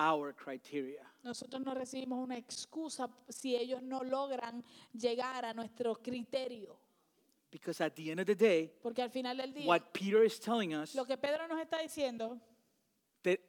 our 0.00 0.32
criteria. 0.34 1.04
Nosotros 1.22 1.62
no 1.62 1.74
recibimos 1.74 2.18
una 2.18 2.36
excusa 2.38 3.08
si 3.28 3.54
ellos 3.54 3.82
no 3.82 4.00
logran 4.02 4.64
llegar 4.92 5.44
a 5.44 5.52
nuestro 5.52 5.96
criterio. 5.96 6.78
Because 7.50 7.80
at 7.82 7.94
the 7.94 8.10
end 8.10 8.20
of 8.20 8.26
the 8.26 8.34
day, 8.34 8.72
Porque 8.82 9.02
al 9.02 9.10
final 9.10 9.36
del 9.36 9.52
día, 9.52 9.66
what 9.66 9.92
Peter 9.92 10.24
is 10.24 10.38
telling 10.38 10.72
us 10.72 10.94
lo 10.94 11.04
que 11.04 11.16
Pedro 11.18 11.48
nos 11.48 11.60
está 11.60 11.78
diciendo 11.78 12.40
that 13.24 13.40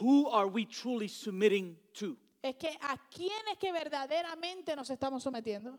who 0.00 0.28
are 0.28 0.46
we 0.46 0.66
truly 0.66 1.08
submitting 1.08 1.76
to? 1.94 2.16
es 2.42 2.54
que 2.56 2.68
a 2.82 2.96
quién 3.10 3.48
es 3.50 3.58
que 3.58 3.72
verdaderamente 3.72 4.76
nos 4.76 4.90
estamos 4.90 5.22
sometiendo. 5.22 5.78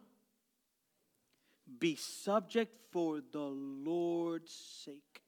Be 1.66 1.96
subject 1.96 2.76
for 2.92 3.22
the 3.22 3.38
Lord's 3.38 4.52
sake 4.52 5.22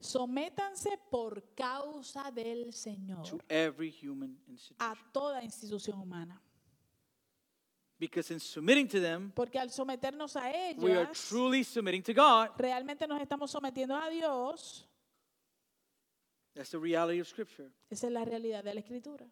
Sométanse 0.00 0.98
por 1.10 1.54
causa 1.54 2.30
del 2.30 2.72
Señor 2.72 3.28
to 3.28 3.40
every 3.48 3.90
human 3.90 4.38
a 4.46 4.50
institution. 4.50 4.98
toda 5.12 5.42
institución 5.42 6.00
humana. 6.00 6.40
Because 7.98 8.32
in 8.32 8.38
submitting 8.38 8.86
to 8.88 9.00
them, 9.00 9.32
Porque 9.34 9.58
al 9.58 9.70
someternos 9.70 10.36
a 10.36 10.42
we 10.76 10.92
are 10.92 11.02
ellas, 11.02 11.28
truly 11.28 11.64
submitting 11.64 12.02
to 12.04 12.14
God. 12.14 12.50
realmente 12.56 13.08
nos 13.08 13.20
estamos 13.20 13.50
sometiendo 13.50 13.96
a 13.96 14.08
Dios. 14.08 14.86
That's 16.54 16.70
the 16.70 16.78
reality 16.78 17.20
of 17.20 17.26
Scripture. 17.26 17.70
Esa 17.90 18.06
es 18.06 18.12
la 18.12 18.24
realidad 18.24 18.62
de 18.62 18.74
la 18.74 18.80
Escritura. 18.80 19.26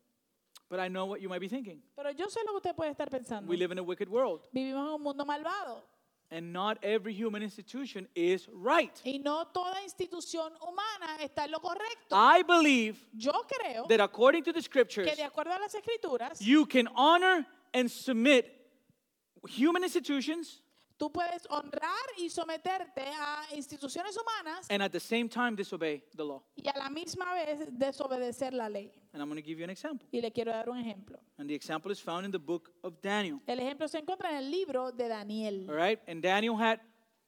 But 0.69 0.81
I 0.81 0.89
know 0.89 1.07
what 1.07 1.21
you 1.21 1.29
might 1.29 1.41
be 1.41 1.49
thinking. 1.49 1.81
Pero 1.95 2.11
yo 2.11 2.29
sé 2.29 2.41
lo 2.45 2.51
que 2.53 2.57
usted 2.57 2.75
puede 2.75 2.91
estar 2.91 3.09
pensando. 3.09 3.49
We 3.49 3.57
live 3.57 3.71
in 3.73 3.79
a 3.79 3.83
wicked 3.83 4.09
world, 4.09 4.43
Vivimos 4.51 4.85
en 4.89 4.95
un 4.95 5.03
mundo 5.03 5.25
malvado. 5.25 5.85
And 6.31 6.53
not 6.53 6.79
every 6.83 7.13
human 7.13 7.43
institution 7.43 8.07
is 8.15 8.49
right. 8.53 9.01
Y 9.05 9.21
no 9.23 9.45
toda 9.53 9.83
institución 9.83 10.53
humana 10.61 11.19
está 11.23 11.45
en 11.45 11.53
lo 11.53 11.61
correcto. 11.61 12.13
I 12.13 12.43
believe 12.43 12.97
Yo 13.13 13.33
creo 13.47 13.87
that 13.89 14.01
according 14.01 14.45
to 14.45 14.53
the 14.53 14.63
Scriptures, 14.63 15.09
que 15.09 15.17
de 15.17 15.23
acuerdo 15.29 15.55
a 15.55 15.61
las 15.61 15.75
escrituras, 15.75 16.41
you 16.41 16.67
can 16.67 16.89
honor 16.95 17.47
and 17.73 17.91
submit 17.91 18.47
human 19.47 19.85
institutions 19.85 20.61
tú 20.97 21.11
puedes 21.13 21.47
honrar 21.51 22.07
y 22.19 22.31
someterte 22.31 23.03
a 23.03 23.45
instituciones 23.55 24.17
humanas 24.17 24.67
and 24.71 24.83
at 24.83 24.91
the 24.91 25.01
same 25.01 25.29
time 25.29 25.55
disobey 25.57 26.03
the 26.15 26.25
law. 26.25 26.43
y 26.57 26.69
a 26.69 26.79
la 26.79 26.89
misma 26.89 27.33
vez 27.35 27.69
desobedecer 27.79 28.53
la 28.53 28.69
ley. 28.69 28.93
And 29.13 29.23
I'm 29.23 29.29
going 29.29 29.41
to 29.41 29.47
give 29.47 29.59
you 29.59 29.65
an 29.65 29.71
example. 29.71 30.07
Y 30.13 30.21
le 30.21 30.31
quiero 30.31 30.53
dar 30.53 30.69
un 30.69 30.79
ejemplo. 30.79 31.19
And 31.39 31.49
the 31.49 31.55
example 31.55 31.91
is 31.91 32.01
found 32.01 32.27
in 32.27 32.31
the 32.33 32.39
book 32.39 32.71
of 32.83 33.01
Daniel. 33.01 33.41
El 33.47 33.61
ejemplo 33.61 33.89
se 33.89 33.99
encuentra 33.99 34.31
en 34.31 34.37
el 34.37 34.51
libro 34.51 34.93
de 34.93 35.09
Daniel. 35.09 35.67
All 35.71 35.77
right? 35.77 36.01
And 36.07 36.23
Daniel 36.23 36.57
had 36.57 36.81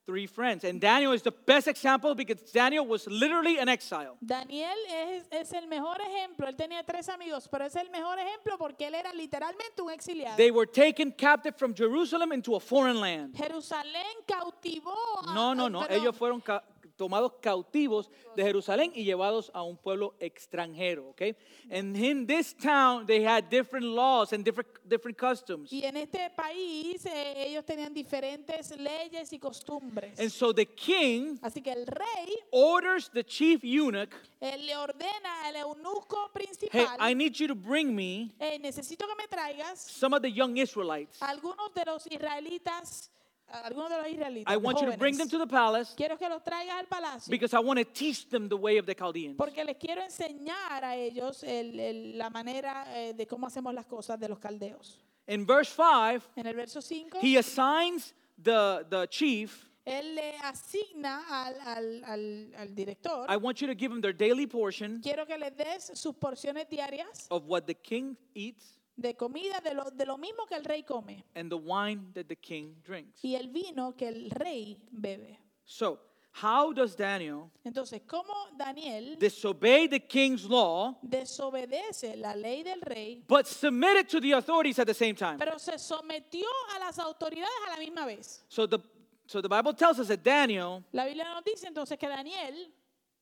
three 0.08 0.26
friends. 0.26 0.64
And 0.64 0.80
Daniel 0.80 1.12
is 1.12 1.22
the 1.22 1.30
best 1.30 1.68
example 1.68 2.14
because 2.14 2.40
Daniel 2.50 2.86
was 2.86 3.06
literally 3.06 3.58
an 3.58 3.68
exile. 3.68 4.16
Daniel 4.24 4.74
es, 4.90 5.24
es 5.30 5.52
el 5.52 5.66
mejor 5.68 5.98
ejemplo. 6.00 6.48
Él 6.48 6.56
tenía 6.56 6.82
tres 6.82 7.10
amigos, 7.10 7.46
pero 7.50 7.66
es 7.66 7.76
el 7.76 7.90
mejor 7.90 8.18
ejemplo 8.18 8.56
porque 8.56 8.86
él 8.86 8.94
era 8.94 9.12
literalmente 9.12 9.82
un 9.82 9.90
exiliado. 9.90 10.36
They 10.38 10.50
were 10.50 10.66
taken 10.66 11.12
captive 11.12 11.56
from 11.58 11.74
Jerusalem 11.74 12.32
into 12.32 12.56
a 12.56 12.60
foreign 12.60 13.00
land. 13.02 13.36
Jerusalén 13.36 14.06
cautivó 14.26 14.94
a, 15.26 15.34
No, 15.34 15.54
no, 15.54 15.68
no. 15.68 15.80
perdón, 15.80 16.00
Ellos 16.00 16.16
fueron 16.16 16.40
ca- 16.40 16.64
tomados 16.98 17.32
cautivos 17.40 18.10
de 18.36 18.42
Jerusalén 18.42 18.92
y 18.94 19.04
llevados 19.04 19.50
a 19.54 19.62
un 19.62 19.76
pueblo 19.78 20.14
extranjero, 20.20 21.08
okay? 21.10 21.34
And 21.70 21.96
in 21.96 22.26
this 22.26 22.52
town 22.54 23.06
they 23.06 23.24
had 23.24 23.48
different 23.48 23.86
laws 23.86 24.32
and 24.32 24.44
different 24.44 24.68
different 24.86 25.16
customs. 25.16 25.72
Y 25.72 25.84
en 25.84 25.96
este 25.96 26.28
país 26.36 27.06
eh, 27.06 27.46
ellos 27.46 27.64
tenían 27.64 27.94
diferentes 27.94 28.76
leyes 28.76 29.32
y 29.32 29.38
costumbres. 29.38 30.18
And 30.18 30.30
so 30.30 30.52
the 30.52 30.66
king 30.66 31.38
Así 31.40 31.62
que 31.62 31.72
el 31.72 31.86
rey 31.86 32.34
orders 32.50 33.08
the 33.10 33.22
chief 33.24 33.62
eunuch, 33.62 34.10
él 34.40 34.66
le 34.66 34.76
ordena 34.76 35.46
al 35.46 35.56
eunuco 35.56 36.30
"Hey, 36.34 36.44
principal, 36.44 36.96
I 37.00 37.14
need 37.14 37.34
you 37.34 37.46
to 37.46 37.54
bring 37.54 37.94
me 37.94 38.32
"Eh, 38.40 38.58
necesito 38.58 39.06
que 39.06 39.14
me 39.14 39.28
traigas 39.28 39.78
some 39.78 40.14
of 40.16 40.20
the 40.22 40.30
young 40.32 40.56
Israelites. 40.58 41.22
algunos 41.22 41.72
de 41.74 41.84
los 41.84 42.06
israelitas, 42.06 43.10
algunos 43.50 43.90
de 43.90 43.96
los 43.98 44.06
israelitas, 44.08 44.52
I 44.52 44.56
want 44.56 44.80
you 44.80 44.90
to 44.90 44.96
bring 44.96 45.16
them 45.16 45.28
to 45.28 45.38
the 45.38 45.46
palace 45.46 45.94
Quiero 45.96 46.16
que 46.18 46.28
los 46.28 46.42
traigas 46.42 46.76
al 46.78 46.86
palacio. 46.86 47.30
because 47.30 47.54
I 47.54 47.60
want 47.60 47.78
to 47.78 47.84
teach 47.84 48.28
them 48.28 48.48
the 48.48 48.56
way 48.56 48.78
of 48.78 48.86
the 48.86 48.94
Chaldeans." 48.94 49.36
Porque 49.36 49.64
les 49.64 49.76
quiero 49.76 50.02
enseñar 50.02 50.84
a 50.84 50.94
ellos 50.96 51.42
el- 51.42 51.78
el- 51.80 52.18
la 52.18 52.30
manera 52.30 52.84
eh, 52.96 53.14
de 53.14 53.26
cómo 53.26 53.46
hacemos 53.46 53.72
las 53.74 53.86
cosas 53.86 54.18
de 54.20 54.28
los 54.28 54.38
caldeos. 54.38 54.98
In 55.26 55.44
verse 55.46 55.72
5, 55.74 56.22
En 56.36 56.46
el 56.46 56.54
verso 56.54 56.80
5, 56.80 57.18
he 57.22 57.36
assigns 57.38 58.14
the 58.42 58.84
the 58.88 59.06
chief, 59.08 59.66
él 59.84 60.14
le 60.14 60.36
asigna 60.42 61.24
al, 61.30 61.54
al- 61.60 62.04
al- 62.04 62.54
al 62.56 62.74
director, 62.74 63.26
I 63.28 63.36
want 63.36 63.58
you 63.60 63.66
to 63.66 63.74
give 63.74 63.90
them 63.90 64.00
their 64.00 64.12
daily 64.16 64.46
portion 64.46 65.00
quiero 65.02 65.26
que 65.26 65.36
les 65.38 65.50
des 65.56 65.90
sus 65.98 66.14
porciones 66.14 66.68
diarias 66.68 67.26
of 67.30 67.44
what 67.46 67.62
the 67.66 67.74
king 67.74 68.16
eats 68.34 68.77
de 69.00 69.14
comida, 69.14 69.60
de 69.60 69.74
lo, 69.74 69.84
de 69.90 70.04
lo 70.04 70.18
mismo 70.18 70.44
que 70.46 70.56
el 70.56 70.64
rey 70.64 70.82
come, 70.82 71.24
and 71.36 71.48
the 71.50 71.56
wine 71.56 72.10
that 72.14 72.26
the 72.26 72.36
king 72.36 72.74
drinks. 72.82 73.22
y 73.24 73.34
el 73.36 73.48
vino 73.48 73.94
que 73.96 74.08
el 74.08 74.28
rey 74.30 74.76
bebe. 74.90 75.38
So, 75.64 76.00
how 76.42 76.72
does 76.72 76.96
Daniel 76.96 77.50
Entonces, 77.64 78.02
¿cómo 78.06 78.32
Daniel 78.56 79.16
disobey 79.18 79.88
the 79.88 80.00
king's 80.00 80.44
law 80.44 80.98
desobedece 81.02 82.16
la 82.16 82.34
ley 82.34 82.62
del 82.64 82.80
rey, 82.80 83.22
but 83.28 83.46
submit 83.46 83.98
it 84.00 84.08
to 84.08 84.20
the 84.20 84.32
authorities 84.32 84.78
at 84.78 84.86
the 84.86 84.94
same 84.94 85.14
time? 85.14 85.38
pero 85.38 85.58
se 85.58 85.78
sometió 85.78 86.46
a 86.74 86.78
las 86.80 86.98
autoridades 86.98 87.48
a 87.66 87.70
la 87.70 87.76
misma 87.78 88.04
vez? 88.04 88.44
So 88.48 88.66
the 88.66 88.78
so 89.26 89.40
the 89.40 89.48
Bible 89.48 89.74
tells 89.74 89.98
us 90.00 90.08
that 90.08 90.22
Daniel 90.24 90.82
La 90.92 91.04
Biblia 91.04 91.24
nos 91.24 91.44
dice 91.44 91.66
entonces 91.68 91.98
que 91.98 92.08
Daniel 92.08 92.72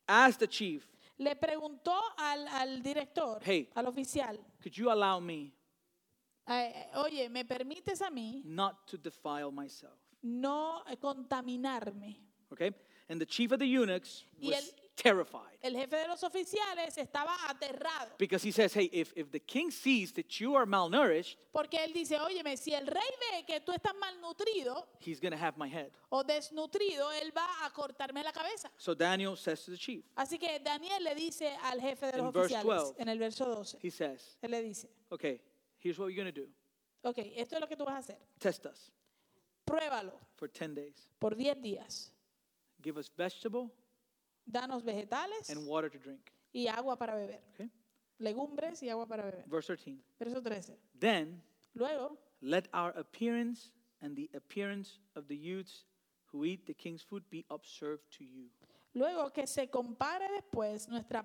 asked 0.09 0.39
the 0.41 0.47
chief, 0.49 0.87
le 1.19 1.35
preguntó 1.35 1.95
al, 2.17 2.47
al 2.49 2.83
director, 2.83 3.41
Hey. 3.45 3.69
al 3.75 3.87
oficial, 3.87 4.39
"Could 4.63 4.75
you 4.75 4.91
allow 4.91 5.19
me 5.21 5.53
oye, 6.95 7.29
¿me 7.29 7.45
permites 7.45 8.01
a 8.03 8.11
mí 8.11 8.43
not 8.45 8.87
to 8.87 8.97
defile 8.97 9.51
myself?" 9.53 9.95
no 10.23 10.83
contaminarme? 11.01 12.17
Okay? 12.53 12.73
And 13.09 13.21
the 13.21 13.27
chief 13.27 13.53
of 13.53 13.59
the 13.61 13.67
eunuchs 13.67 14.25
Y 14.41 14.49
was 14.49 14.57
el- 14.65 14.75
terrified 14.97 15.59
El 15.63 15.75
jefe 15.77 15.97
de 15.97 16.09
los 16.09 16.23
oficiales 16.25 16.97
estaba 16.99 17.37
aterrado. 17.49 18.17
because 18.19 18.43
he 18.43 18.51
says, 18.51 18.73
"Hey, 18.75 18.89
if 18.93 19.13
if 19.17 19.31
the 19.31 19.39
king 19.41 19.71
sees 19.71 20.13
that 20.15 20.41
you 20.41 20.57
are 20.57 20.67
malnourished, 20.67 21.37
Porque 21.53 21.75
él 21.85 21.93
dice, 21.93 22.19
óyeme, 22.19 22.57
si 22.57 22.73
el 22.75 22.87
rey 22.87 23.11
ve 23.33 23.45
que 23.47 23.61
tú 23.61 23.73
estás 23.73 23.95
malnutrido 23.97 24.89
he's 25.01 25.21
going 25.21 25.31
to 25.33 25.39
have 25.39 25.57
my 25.57 25.69
head." 25.69 25.91
o 26.11 26.25
desnutrido, 26.25 27.11
él 27.23 27.33
va 27.37 27.47
a 27.65 27.71
cortarme 27.73 28.25
la 28.25 28.33
cabeza. 28.33 28.71
So 28.77 28.95
Daniel 28.95 29.37
says 29.37 29.65
to 29.65 29.71
the 29.71 29.79
chief, 29.79 30.05
Así 30.17 30.37
que 30.39 30.59
Daniel 30.61 31.05
le 31.05 31.15
dice 31.15 31.49
al 31.63 31.81
jefe 31.81 32.07
de 32.11 32.19
los 32.19 32.27
In 32.27 32.33
verse 32.33 32.55
oficiales 32.57 32.65
12. 32.89 32.95
en 33.03 33.09
el 33.09 33.19
verso 33.19 33.45
12, 33.45 33.79
he 33.83 33.91
says, 33.91 34.37
él 34.43 34.51
le 34.51 34.63
dice, 34.63 34.89
"Okay, 35.11 35.41
here's 35.87 35.99
what 35.99 36.07
you're 36.13 36.17
going 36.25 36.33
to 36.35 36.41
do. 36.41 36.49
ok, 37.03 37.19
esto 37.37 37.55
es 37.57 37.61
lo 37.61 37.67
que 37.69 37.77
tú 37.77 37.85
vas 37.85 37.95
a 37.95 37.99
hacer. 37.99 38.19
Test 38.39 38.67
us 38.67 38.91
Pruébalo 39.65 40.13
for 40.37 40.49
10 40.49 40.75
days. 40.75 41.09
por 41.21 41.35
10 41.35 41.61
días. 41.63 42.11
Give 42.83 42.99
us 42.99 43.09
vegetable 43.17 43.71
Danos 44.51 44.83
vegetales 44.85 45.51
and 45.51 45.67
water 45.67 45.89
to 45.91 45.99
drink." 45.99 46.33
y 46.53 46.67
agua 46.69 46.97
para 46.97 47.15
beber. 47.15 47.41
Okay? 47.55 47.71
Legumbres 48.19 48.83
y 48.83 48.89
agua 48.89 49.07
para 49.07 49.23
beber. 49.25 49.45
Verse 49.49 49.67
13. 49.67 49.99
Verso 50.19 50.41
13. 50.41 50.77
Then 50.99 51.43
Luego, 51.75 52.17
let 52.41 52.69
our 52.73 52.93
appearance 52.97 53.73
and 54.01 54.17
the 54.17 54.31
appearance 54.35 54.99
of 55.15 55.27
the 55.29 55.37
youths 55.37 55.85
who 56.33 56.45
eat 56.45 56.67
the 56.67 56.73
king's 56.75 57.03
food 57.03 57.23
be 57.31 57.45
observed 57.51 58.05
to 58.19 58.25
you. 58.25 58.49
Luego 58.97 59.31
que 59.31 59.47
se 59.47 59.69
compare 59.69 60.27
después 60.33 60.89
nuestra 60.89 61.21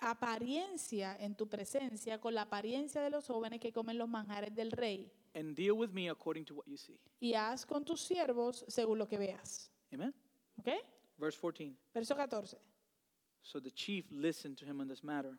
apariencia 0.00 1.16
en 1.20 1.34
tu 1.34 1.48
presencia 1.48 2.18
con 2.18 2.34
la 2.34 2.42
apariencia 2.42 3.02
de 3.02 3.10
los 3.10 3.26
jóvenes 3.26 3.60
que 3.60 3.72
comen 3.72 3.98
los 3.98 4.08
manjares 4.08 4.54
del 4.54 4.72
rey. 4.72 5.12
And 5.34 5.54
deal 5.54 5.72
with 5.72 5.90
me 5.90 6.08
according 6.08 6.46
to 6.46 6.54
what 6.54 6.64
you 6.66 6.78
see. 6.78 6.98
Y 7.20 7.34
haz 7.34 7.66
con 7.66 7.84
tus 7.84 8.00
siervos 8.00 8.64
según 8.68 8.98
lo 8.98 9.06
que 9.06 9.18
veas. 9.18 9.70
Amen? 9.92 10.14
¿Ok? 10.58 10.68
Verse 11.18 11.38
14. 11.38 11.76
Verso 11.92 12.16
14. 12.16 12.56
So 13.42 13.60
the 13.60 13.70
chief 13.70 14.10
listened 14.10 14.56
to 14.58 14.64
him 14.64 14.80
on 14.80 14.88
this 14.88 15.04
matter, 15.04 15.38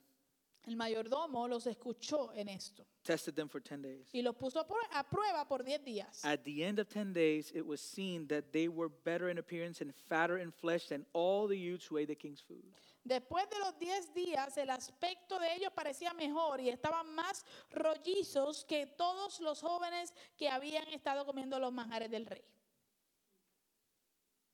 El 0.67 0.75
mayordomo 0.75 1.47
los 1.47 1.65
escuchó 1.65 2.31
en 2.33 2.47
esto 2.49 2.85
tested 3.03 3.33
them 3.33 3.49
for 3.49 3.59
10 3.59 3.81
days. 3.81 4.07
y 4.13 4.21
los 4.21 4.35
puso 4.35 4.59
a 4.59 4.67
prue- 4.67 4.87
a 4.91 5.03
prueba 5.03 5.47
por 5.47 5.63
10 5.63 5.83
días. 5.83 6.23
At 6.23 6.43
the 6.43 6.63
end 6.63 6.77
of 6.79 6.87
10 6.87 7.13
days, 7.13 7.51
it 7.55 7.65
was 7.65 7.81
seen 7.81 8.27
that 8.27 8.51
they 8.51 8.67
were 8.67 8.89
better 9.03 9.29
in 9.29 9.39
appearance 9.39 9.81
and 9.81 9.91
fatter 10.07 10.37
in 10.37 10.51
flesh 10.51 10.87
than 10.87 11.05
all 11.13 11.47
the 11.47 11.57
youths 11.57 11.87
who 11.89 11.97
ate 11.97 12.07
the 12.07 12.15
king's 12.15 12.41
food. 12.41 12.63
Después 13.03 13.49
de 13.49 13.57
los 13.57 13.73
10 13.79 14.13
días, 14.13 14.55
el 14.57 14.69
aspecto 14.69 15.39
de 15.39 15.51
ellos 15.55 15.71
parecía 15.75 16.13
mejor 16.13 16.61
y 16.61 16.69
estaban 16.69 17.07
más 17.15 17.43
rollizos 17.71 18.63
que 18.63 18.85
todos 18.85 19.39
los 19.39 19.61
jóvenes 19.61 20.13
que 20.37 20.47
habían 20.47 20.87
estado 20.89 21.25
comiendo 21.25 21.57
los 21.57 21.73
manjares 21.73 22.11
del 22.11 22.27
rey. 22.27 22.43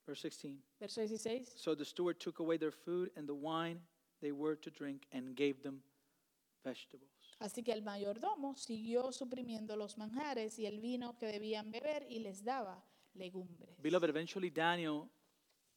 Verse 0.05 0.21
16. 0.29 0.63
Verso 0.79 1.01
16. 1.01 1.49
So 1.57 1.75
the 1.75 1.83
steward 1.83 2.17
took 2.21 2.39
away 2.39 2.57
their 2.57 2.71
food 2.71 3.11
and 3.17 3.27
the 3.27 3.35
wine 3.35 3.81
they 4.21 4.31
were 4.31 4.55
to 4.55 4.71
drink 4.71 5.05
and 5.11 5.35
gave 5.35 5.61
them 5.61 5.83
vegetables. 6.63 7.09
Así 7.39 7.63
que 7.63 7.71
el 7.71 7.83
mayordomo 7.83 8.55
siguió 8.55 9.11
suprimiendo 9.11 9.75
los 9.75 9.97
manjares 9.97 10.57
y 10.57 10.65
el 10.65 10.79
vino 10.79 11.17
que 11.17 11.27
debían 11.27 11.71
beber 11.71 12.05
y 12.09 12.19
les 12.19 12.43
daba 12.43 12.83
legumbres. 13.13 13.79
Beloved, 13.81 14.09
eventually 14.09 14.49
Daniel 14.49 15.09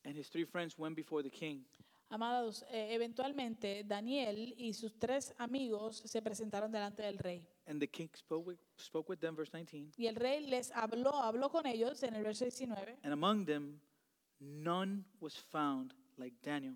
and 0.04 0.16
his 0.16 0.30
three 0.30 0.44
friends 0.44 0.78
went 0.78 0.96
before 0.96 1.22
the 1.22 1.30
king. 1.30 1.64
Amados, 2.12 2.64
eh, 2.70 2.92
eventualmente 2.92 3.84
Daniel 3.84 4.52
y 4.56 4.72
sus 4.74 4.98
tres 4.98 5.32
amigos 5.38 6.02
se 6.04 6.20
presentaron 6.20 6.72
delante 6.72 7.02
del 7.02 7.18
rey. 7.18 7.46
And 7.66 7.78
the 7.78 7.88
king 7.88 8.08
spoke 8.16 8.48
with, 8.48 8.58
spoke 8.76 9.08
with 9.12 9.18
them, 9.18 9.36
verse 9.36 9.52
19. 9.56 9.92
Y 9.96 10.06
el 10.06 10.16
rey 10.16 10.44
les 10.46 10.72
habló, 10.72 11.14
habló 11.14 11.50
con 11.50 11.66
ellos 11.66 12.02
en 12.02 12.16
el 12.16 12.24
verso 12.24 12.44
19. 12.44 12.98
And 13.04 13.12
among 13.12 13.44
them, 13.44 13.80
none 14.40 15.04
was 15.20 15.36
found 15.36 15.94
like 16.16 16.36
Daniel, 16.42 16.74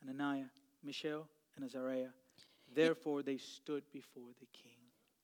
Hananiah, 0.00 0.50
Mishael, 0.84 1.28
and 1.56 1.64
Azariah. 1.64 2.12
Therefore 2.76 3.22
they 3.22 3.38
stood 3.38 3.84
before 3.90 4.34
the 4.38 4.46
king. 4.52 4.76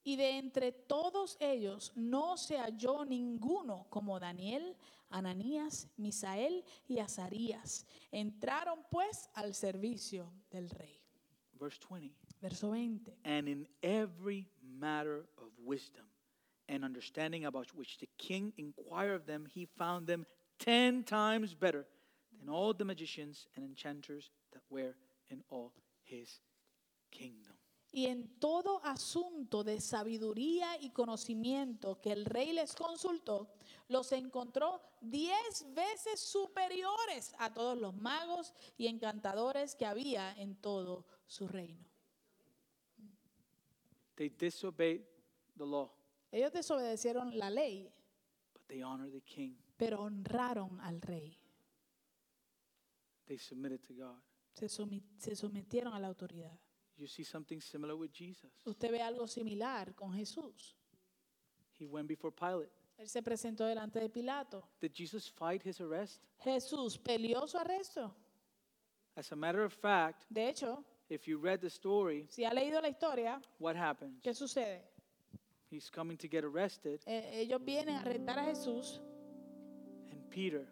Y 0.04 0.16
de 0.16 0.38
entre 0.38 0.72
todos 0.72 1.36
ellos 1.38 1.92
no 1.94 2.36
se 2.36 2.56
halló 2.56 3.04
ninguno 3.04 3.86
como 3.90 4.18
Daniel, 4.18 4.74
Ananías, 5.10 5.86
Misael 5.96 6.64
y 6.88 6.98
Azarías. 6.98 7.86
Entraron 8.10 8.84
pues 8.90 9.28
al 9.34 9.54
servicio 9.54 10.32
del 10.50 10.70
rey. 10.70 10.98
Verse 11.60 11.78
20. 11.78 12.10
Verso 12.40 12.68
20. 12.68 13.12
And 13.24 13.46
in 13.46 13.68
every 13.82 14.48
matter 14.62 15.26
of 15.36 15.52
wisdom 15.62 16.06
and 16.68 16.84
understanding 16.84 17.44
about 17.44 17.72
which 17.74 17.98
the 17.98 18.08
king 18.16 18.52
inquired 18.56 19.14
of 19.14 19.26
them, 19.26 19.46
he 19.46 19.66
found 19.66 20.06
them 20.06 20.26
ten 20.58 21.04
times 21.04 21.54
better 21.54 21.86
than 22.40 22.48
all 22.48 22.72
the 22.72 22.84
magicians 22.84 23.46
and 23.54 23.64
enchanters 23.64 24.30
that 24.52 24.62
were 24.70 24.96
in 25.28 25.44
all 25.50 25.72
his 26.02 26.40
kingdom. 27.12 27.52
Y 27.94 28.06
en 28.06 28.38
todo 28.40 28.82
asunto 28.84 29.62
de 29.62 29.78
sabiduría 29.78 30.80
y 30.80 30.90
conocimiento 30.90 32.00
que 32.00 32.10
el 32.12 32.24
rey 32.24 32.52
les 32.54 32.74
consultó, 32.74 33.52
los 33.88 34.12
encontró 34.12 34.80
diez 35.02 35.66
veces 35.74 36.18
superiores 36.20 37.34
a 37.38 37.52
todos 37.52 37.76
los 37.76 37.94
magos 37.94 38.54
y 38.78 38.86
encantadores 38.86 39.74
que 39.74 39.84
había 39.84 40.32
en 40.38 40.56
todo 40.56 41.04
su 41.26 41.46
reino. 41.46 41.84
They 44.14 44.30
disobeyed 44.30 45.02
the 45.58 45.66
law, 45.66 45.90
Ellos 46.30 46.52
desobedecieron 46.52 47.36
la 47.38 47.50
ley, 47.50 47.92
but 48.54 48.62
they 48.68 48.82
honored 48.82 49.12
the 49.12 49.20
king. 49.20 49.54
pero 49.76 50.00
honraron 50.00 50.80
al 50.80 51.00
rey. 51.02 51.38
They 53.26 53.38
submitted 53.38 53.80
to 53.82 53.94
God. 53.94 54.18
Se, 54.54 54.68
se 54.68 55.36
sometieron 55.36 55.92
a 55.92 56.00
la 56.00 56.08
autoridad. 56.08 56.58
You 57.02 57.08
see 57.08 57.24
something 57.24 57.60
similar 57.60 57.96
with 57.96 58.12
Jesus. 58.12 58.52
Usted 58.64 58.92
ve 58.92 59.02
algo 59.02 59.26
similar 59.26 59.92
con 59.96 60.12
Jesús. 60.12 60.76
He 61.76 61.84
went 61.84 62.06
before 62.06 62.30
Pilate. 62.30 62.70
Él 62.96 63.08
se 63.08 63.20
presentó 63.22 63.66
delante 63.66 63.98
de 63.98 64.08
Pilato. 64.08 64.62
Did 64.80 64.92
Jesus 64.94 65.28
fight 65.28 65.62
his 65.66 65.80
arrest? 65.80 66.22
Jesús 66.44 66.96
peleó 66.98 67.48
su 67.48 67.58
arresto. 67.58 68.14
As 69.16 69.32
a 69.32 69.34
matter 69.34 69.64
of 69.64 69.72
fact, 69.72 70.26
De 70.30 70.48
hecho, 70.48 70.84
if 71.08 71.26
you 71.26 71.38
read 71.38 71.60
the 71.60 71.68
story, 71.68 72.28
si 72.30 72.44
ha 72.44 72.52
leído 72.52 72.80
la 72.80 72.88
historia, 72.88 73.40
what 73.58 73.74
happens? 73.74 74.22
¿qué 74.22 74.32
sucede? 74.32 74.84
He's 75.72 75.90
coming 75.90 76.16
to 76.18 76.28
get 76.28 76.44
arrested, 76.44 77.00
Eh, 77.04 77.40
ellos 77.40 77.60
vienen 77.64 77.96
a 77.96 78.02
arrestar 78.02 78.38
a 78.38 78.44
Jesús 78.44 79.00
and 80.12 80.22
Peter 80.30 80.68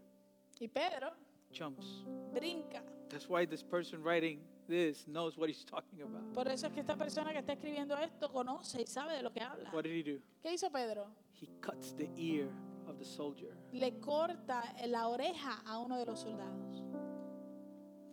y 0.60 0.68
Pedro 0.68 1.10
jumps. 1.52 2.04
brinca. 2.32 2.84
That's 3.08 3.28
why 3.28 3.46
this 3.46 3.64
person 3.64 4.00
writing 4.04 4.38
this 4.70 5.06
knows 5.06 5.36
what 5.36 5.48
he's 5.50 5.64
talking 5.64 6.00
about. 6.02 6.32
Por 6.32 6.48
eso 6.48 6.68
es 6.68 6.72
que 6.72 6.80
esta 6.80 6.96
persona 6.96 7.32
que 7.32 7.40
está 7.40 7.52
escribiendo 7.52 7.96
esto 7.98 8.30
conoce 8.30 8.80
y 8.82 8.86
sabe 8.86 9.16
de 9.16 9.22
lo 9.22 9.30
que 9.30 9.40
habla. 9.40 9.68
What 9.72 9.82
did 9.84 9.92
he 9.92 10.02
do? 10.02 10.20
¿Qué 10.42 10.52
hizo 10.54 10.70
Pedro? 10.70 11.08
He 11.34 11.48
cuts 11.60 11.92
the 11.96 12.08
ear 12.16 12.48
of 12.86 12.98
the 12.98 13.04
soldier 13.04 13.54
Le 13.72 13.98
corta 14.00 14.62
la 14.86 15.08
oreja 15.08 15.62
a 15.66 15.78
uno 15.78 15.98
de 15.98 16.06
los 16.06 16.20
soldados 16.20 16.84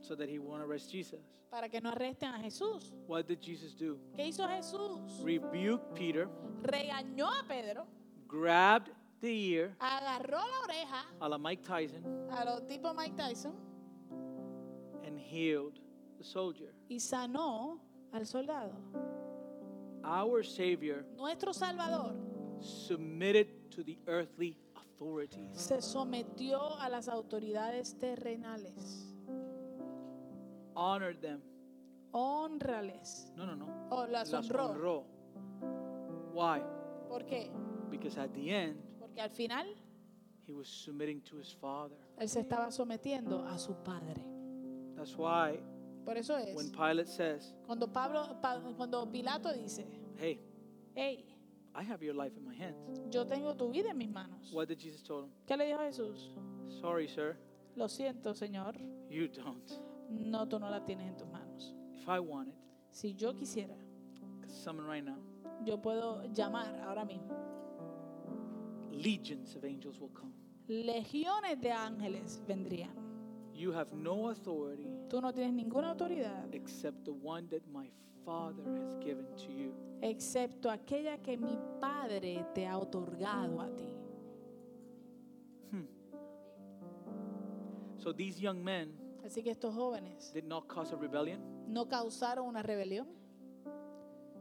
so 0.01 0.15
that 0.15 0.29
he 0.29 0.39
won't 0.39 0.61
arrest 0.61 0.89
Jesus. 0.91 1.19
para 1.49 1.69
que 1.69 1.79
no 1.79 1.89
arresten 1.91 2.33
a 2.33 2.39
Jesús. 2.39 2.93
What 3.07 3.27
did 3.27 3.39
Jesus 3.41 3.73
do? 3.75 3.97
¿Qué 4.15 4.27
hizo 4.27 4.47
Jesús? 4.47 5.23
Rebuked 5.23 5.93
Peter, 5.93 6.27
Regañó 6.61 7.27
a 7.27 7.43
Pedro, 7.47 7.85
grabbed 8.27 8.91
the 9.21 9.29
ear 9.29 9.75
agarró 9.79 10.39
la 10.39 10.59
oreja 10.65 11.05
a 11.19 11.29
la 11.29 11.37
Mike 11.37 11.63
Tyson, 11.63 12.03
a 12.31 12.45
los 12.45 12.67
tipo 12.67 12.93
Mike 12.93 13.15
Tyson 13.15 13.53
and 15.05 15.17
healed 15.19 15.79
the 16.17 16.23
soldier. 16.23 16.73
y 16.89 16.99
sanó 16.99 17.79
al 18.11 18.25
soldado. 18.25 18.73
Our 20.03 20.43
Savior 20.45 21.05
Nuestro 21.17 21.53
Salvador 21.53 22.13
submitted 22.61 23.47
to 23.71 23.83
the 23.83 23.97
earthly 24.07 24.57
authorities. 24.75 25.49
se 25.59 25.81
sometió 25.81 26.77
a 26.79 26.89
las 26.89 27.07
autoridades 27.09 27.97
terrenales. 27.99 29.13
Honored 30.75 31.19
them. 31.21 31.41
Honrales. 32.13 33.31
No, 33.35 33.45
no, 33.45 33.55
no. 33.55 33.67
O 33.89 34.05
las 34.07 34.31
Las 34.31 34.49
honró. 34.49 34.69
honró. 34.69 35.03
Why? 36.33 36.61
¿Por 37.09 37.25
qué? 37.25 37.51
Because 37.89 38.17
at 38.17 38.31
the 38.33 38.49
end, 38.53 38.77
Porque 38.99 39.19
al 39.21 39.29
final 39.29 39.65
he 40.45 40.53
was 40.53 40.67
submitting 40.67 41.21
to 41.21 41.37
his 41.37 41.51
Father. 41.53 41.97
él 42.17 42.29
se 42.29 42.39
estaba 42.41 42.71
sometiendo 42.71 43.43
a 43.45 43.57
su 43.57 43.73
padre. 43.83 44.23
That's 44.95 45.15
why 45.17 45.59
Por 46.07 46.15
eso 46.17 46.37
es. 46.37 46.55
when 46.55 46.71
Pilate 46.71 47.05
says, 47.09 47.53
Cuando 47.65 47.85
Pablo, 47.91 48.39
Pa- 48.41 48.61
cuando 48.77 49.05
Pilato 49.11 49.51
dice, 49.53 49.85
Hey, 50.17 50.39
hey, 50.95 51.25
I 51.75 51.83
have 51.83 52.01
your 52.01 52.15
life 52.15 52.31
in 52.37 52.45
my 52.45 52.55
hands. 52.55 52.87
yo 53.11 53.25
tengo 53.25 53.53
tu 53.57 53.69
vida 53.69 53.89
en 53.89 53.97
mis 53.97 54.09
manos. 54.09 54.49
What 54.53 54.69
did 54.69 54.79
Jesus 54.79 55.03
tell 55.03 55.23
him? 55.25 55.31
¿Qué 55.45 55.57
le 55.57 55.65
dijo 55.65 55.79
Jesús? 55.79 56.31
Sorry, 56.79 57.09
sir, 57.09 57.35
Lo 57.75 57.89
siento, 57.89 58.33
Señor, 58.33 58.75
you 59.09 59.27
don't. 59.27 59.69
no, 60.09 60.47
tú 60.47 60.57
no 60.59 60.69
la 60.69 60.79
tienes 60.85 61.07
en 61.09 61.17
tus 61.17 61.27
manos. 61.27 61.75
If 61.93 62.07
I 62.07 62.19
wanted, 62.19 62.55
Si 62.89 63.13
yo 63.13 63.33
quisiera, 63.35 63.75
right 64.87 65.03
now, 65.03 65.17
yo 65.65 65.77
puedo 65.81 66.23
llamar 66.33 66.73
ahora 66.87 67.03
mismo. 67.03 67.33
legions 68.91 69.55
of 69.55 69.65
angels 69.65 69.99
will 69.99 70.09
come. 70.13 70.31
Legiones 70.69 71.59
de 71.61 71.69
ángeles 71.71 72.41
vendrían. 72.47 72.95
You 73.53 73.71
have 73.73 73.91
no 73.93 74.29
authority 74.29 74.87
Tú 75.09 75.21
no 75.21 75.31
tienes 75.33 75.53
ninguna 75.53 75.91
autoridad 75.91 76.53
except 76.53 77.05
the 77.05 77.11
one 77.11 77.47
that 77.49 77.65
my 77.71 77.89
Father 78.25 78.63
has 78.83 78.95
given 78.99 79.25
to 79.37 79.51
you. 79.51 79.73
excepto 80.01 80.69
aquella 80.69 81.17
que 81.21 81.37
mi 81.37 81.57
Padre 81.79 82.45
te 82.53 82.65
ha 82.67 82.77
otorgado 82.77 83.61
a 83.61 83.69
ti. 83.75 83.87
So 87.97 88.13
these 88.13 88.39
young 88.39 88.63
men 88.63 88.93
Así 89.25 89.43
que 89.43 89.51
estos 89.51 89.73
jóvenes 89.75 90.31
did 90.33 90.45
not 90.45 90.67
cause 90.67 90.93
a 90.93 90.95
rebellion. 90.97 91.41
no 91.67 91.85
causaron 91.87 92.47
una 92.47 92.61
rebelión. 92.63 93.07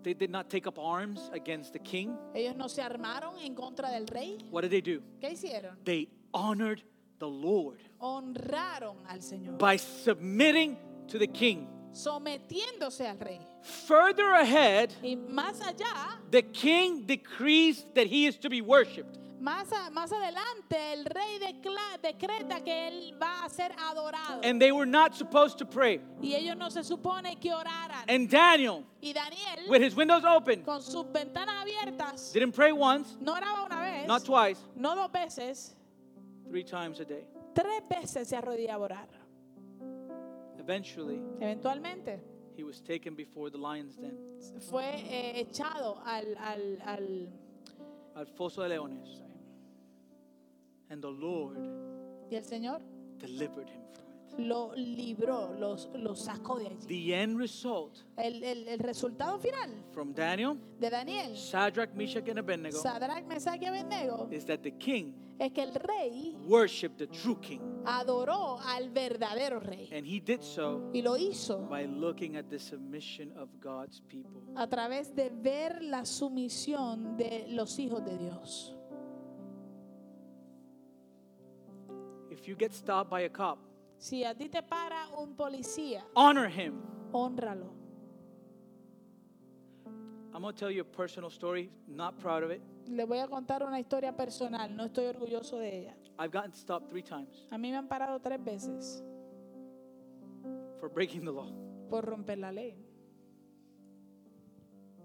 They 0.02 0.14
did 0.14 0.30
not 0.30 0.48
take 0.48 0.68
up 0.68 0.78
arms 0.78 1.30
against 1.32 1.72
the 1.72 1.80
king. 1.80 2.16
Ellos 2.34 2.54
no 2.54 2.68
se 2.68 2.80
armaron 2.82 3.38
en 3.40 3.54
contra 3.56 3.90
del 3.90 4.06
rey. 4.06 4.38
What 4.52 4.62
did 4.62 4.70
they 4.70 4.80
do? 4.80 5.02
¿Qué 5.20 5.32
hicieron? 5.32 5.76
They 5.84 6.08
honored 6.32 6.84
the 7.18 7.28
Lord 7.28 7.78
Honraron 8.00 8.96
al 9.08 9.18
Señor, 9.20 9.58
by 9.58 9.76
submitting 9.76 10.76
to 11.08 11.18
the 11.18 11.26
king. 11.26 11.68
sometiéndose 11.92 13.06
al 13.08 13.18
rey. 13.18 13.40
Further 13.86 14.32
ahead, 14.34 14.92
Y 15.02 15.16
más 15.16 15.60
allá, 15.60 16.20
the 16.30 16.42
king 16.42 17.06
decrees 17.06 17.84
that 17.94 18.06
he 18.06 18.26
is 18.26 18.36
to 18.38 18.48
be 18.50 18.60
worshiped. 18.60 19.18
más, 19.40 19.70
a- 19.72 19.90
más 19.90 20.10
adelante, 20.12 20.76
el 20.92 21.04
rey 21.04 21.38
decla- 21.38 22.00
decreta 22.02 22.62
que 22.64 22.88
él 22.88 23.14
va 23.20 23.44
a 23.44 23.48
ser 23.48 23.70
adorado. 23.78 24.40
And 24.42 24.60
they 24.60 24.72
were 24.72 24.86
not 24.86 25.14
supposed 25.14 25.58
to 25.58 25.64
pray. 25.66 26.00
y 26.20 26.34
ellos 26.34 26.56
no 26.56 26.68
se 26.68 26.82
supone 26.82 27.38
que 27.40 27.52
oraran. 27.52 28.04
And 28.08 28.28
Daniel, 28.28 28.84
y 29.02 29.12
Daniel, 29.12 29.68
with 29.70 29.82
his 29.82 29.94
windows 29.94 30.24
open, 30.24 30.62
con 30.64 30.82
sus 30.82 31.04
ventanas 31.12 31.54
abiertas, 31.64 32.32
didn't 32.32 32.52
pray 32.52 32.72
once, 32.72 33.16
no 33.20 33.34
oraba 33.34 33.64
una 33.66 33.80
vez, 33.80 34.06
not 34.06 34.24
twice, 34.24 34.58
no 34.74 34.94
dos 34.96 35.10
veces, 35.12 35.75
three 36.48 36.64
times 36.64 37.00
a 37.00 37.04
day. 37.04 37.26
tres 37.54 37.82
veces 37.88 38.28
se 38.28 38.36
arrodillaba 38.36 38.84
a 38.84 38.88
orar. 38.88 39.08
Eventually, 40.58 41.20
Eventualmente 41.40 42.20
he 42.56 42.64
was 42.64 42.80
taken 42.82 43.14
before 43.14 43.50
the 43.50 43.58
lion's 43.58 43.96
den, 43.96 44.16
fue 44.70 44.84
eh, 44.84 45.40
echado 45.40 45.98
al, 46.04 46.36
al, 46.38 46.78
al- 46.84 47.28
al 48.14 48.26
foso 48.26 48.62
de 48.62 48.70
leones. 48.70 49.22
And 50.88 51.02
the 51.02 51.10
Lord 51.10 51.58
y 52.30 52.34
el 52.36 52.44
Señor 52.44 52.80
delivered 53.18 53.68
him 53.68 53.82
from. 53.92 54.05
Lo 54.38 54.72
libró, 54.74 55.54
los, 55.58 55.88
lo 55.94 56.14
sacó 56.14 56.58
de 56.58 56.66
allí. 56.66 56.86
The 56.86 57.14
end 57.22 57.38
result 57.38 57.98
El, 58.16 58.42
el- 58.42 58.68
el 58.68 58.78
resultado 58.78 59.38
final 59.38 59.70
from 59.92 60.12
Daniel, 60.14 60.58
de 60.78 60.90
Daniel, 60.90 61.34
Shadrach, 61.34 61.94
Meshach, 61.94 62.28
and 62.28 62.38
Abednego 62.38 62.78
Sadrach, 62.78 63.24
Mesach 63.26 63.60
y 63.62 63.66
Abednego, 63.66 64.28
is 64.30 64.44
that 64.44 64.62
the 64.62 64.72
king 64.72 65.14
es 65.38 65.52
que 65.52 65.62
el 65.62 65.72
rey 65.74 66.34
worshiped 66.46 66.96
the 66.98 67.06
true 67.08 67.38
king. 67.40 67.60
adoró 67.84 68.58
al 68.60 68.88
verdadero 68.90 69.60
rey 69.60 69.88
And 69.92 70.06
he 70.06 70.18
did 70.20 70.42
so 70.42 70.90
y 70.94 71.02
lo 71.02 71.16
hizo 71.16 71.68
by 71.68 71.84
looking 71.86 72.36
at 72.36 72.48
the 72.48 72.58
submission 72.58 73.32
of 73.36 73.48
God's 73.60 74.00
people. 74.08 74.42
a 74.56 74.66
través 74.66 75.14
de 75.14 75.30
ver 75.30 75.82
la 75.82 76.04
sumisión 76.04 77.16
de 77.16 77.46
los 77.48 77.78
hijos 77.78 78.04
de 78.04 78.16
Dios. 78.18 78.72
If 82.30 82.46
you 82.46 82.54
get 82.56 82.72
stopped 82.72 83.10
by 83.10 83.22
a 83.22 83.28
cop, 83.30 83.58
Si 83.98 84.24
a 84.24 84.34
ti 84.34 84.48
te 84.48 84.62
para 84.62 85.08
un 85.18 85.34
policía, 85.36 86.04
honor 86.14 86.48
him. 86.48 86.74
honralo. 87.12 87.72
I'm 90.34 90.42
going 90.42 90.54
to 90.54 90.58
tell 90.60 90.70
you 90.70 90.82
a 90.82 90.84
personal 90.84 91.30
story, 91.30 91.70
not 91.88 92.18
proud 92.18 92.42
of 92.42 92.50
it. 92.50 92.60
Le 92.88 93.04
voy 93.04 93.18
a 93.18 93.26
contar 93.26 93.62
una 93.62 93.80
historia 93.80 94.14
personal, 94.14 94.68
no 94.76 94.84
estoy 94.84 95.06
orgulloso 95.06 95.58
de 95.58 95.78
ella. 95.80 95.96
I've 96.18 96.30
gotten 96.30 96.52
stopped 96.54 96.88
three 96.88 97.02
times 97.02 97.46
A 97.50 97.56
mí 97.58 97.70
me 97.70 97.76
han 97.76 97.88
parado 97.88 98.20
tres 98.20 98.42
veces 98.42 99.02
for 100.78 100.88
breaking 100.90 101.24
the 101.24 101.32
law. 101.32 101.50
por 101.90 102.04
romper 102.04 102.38
la 102.38 102.50
ley, 102.52 102.76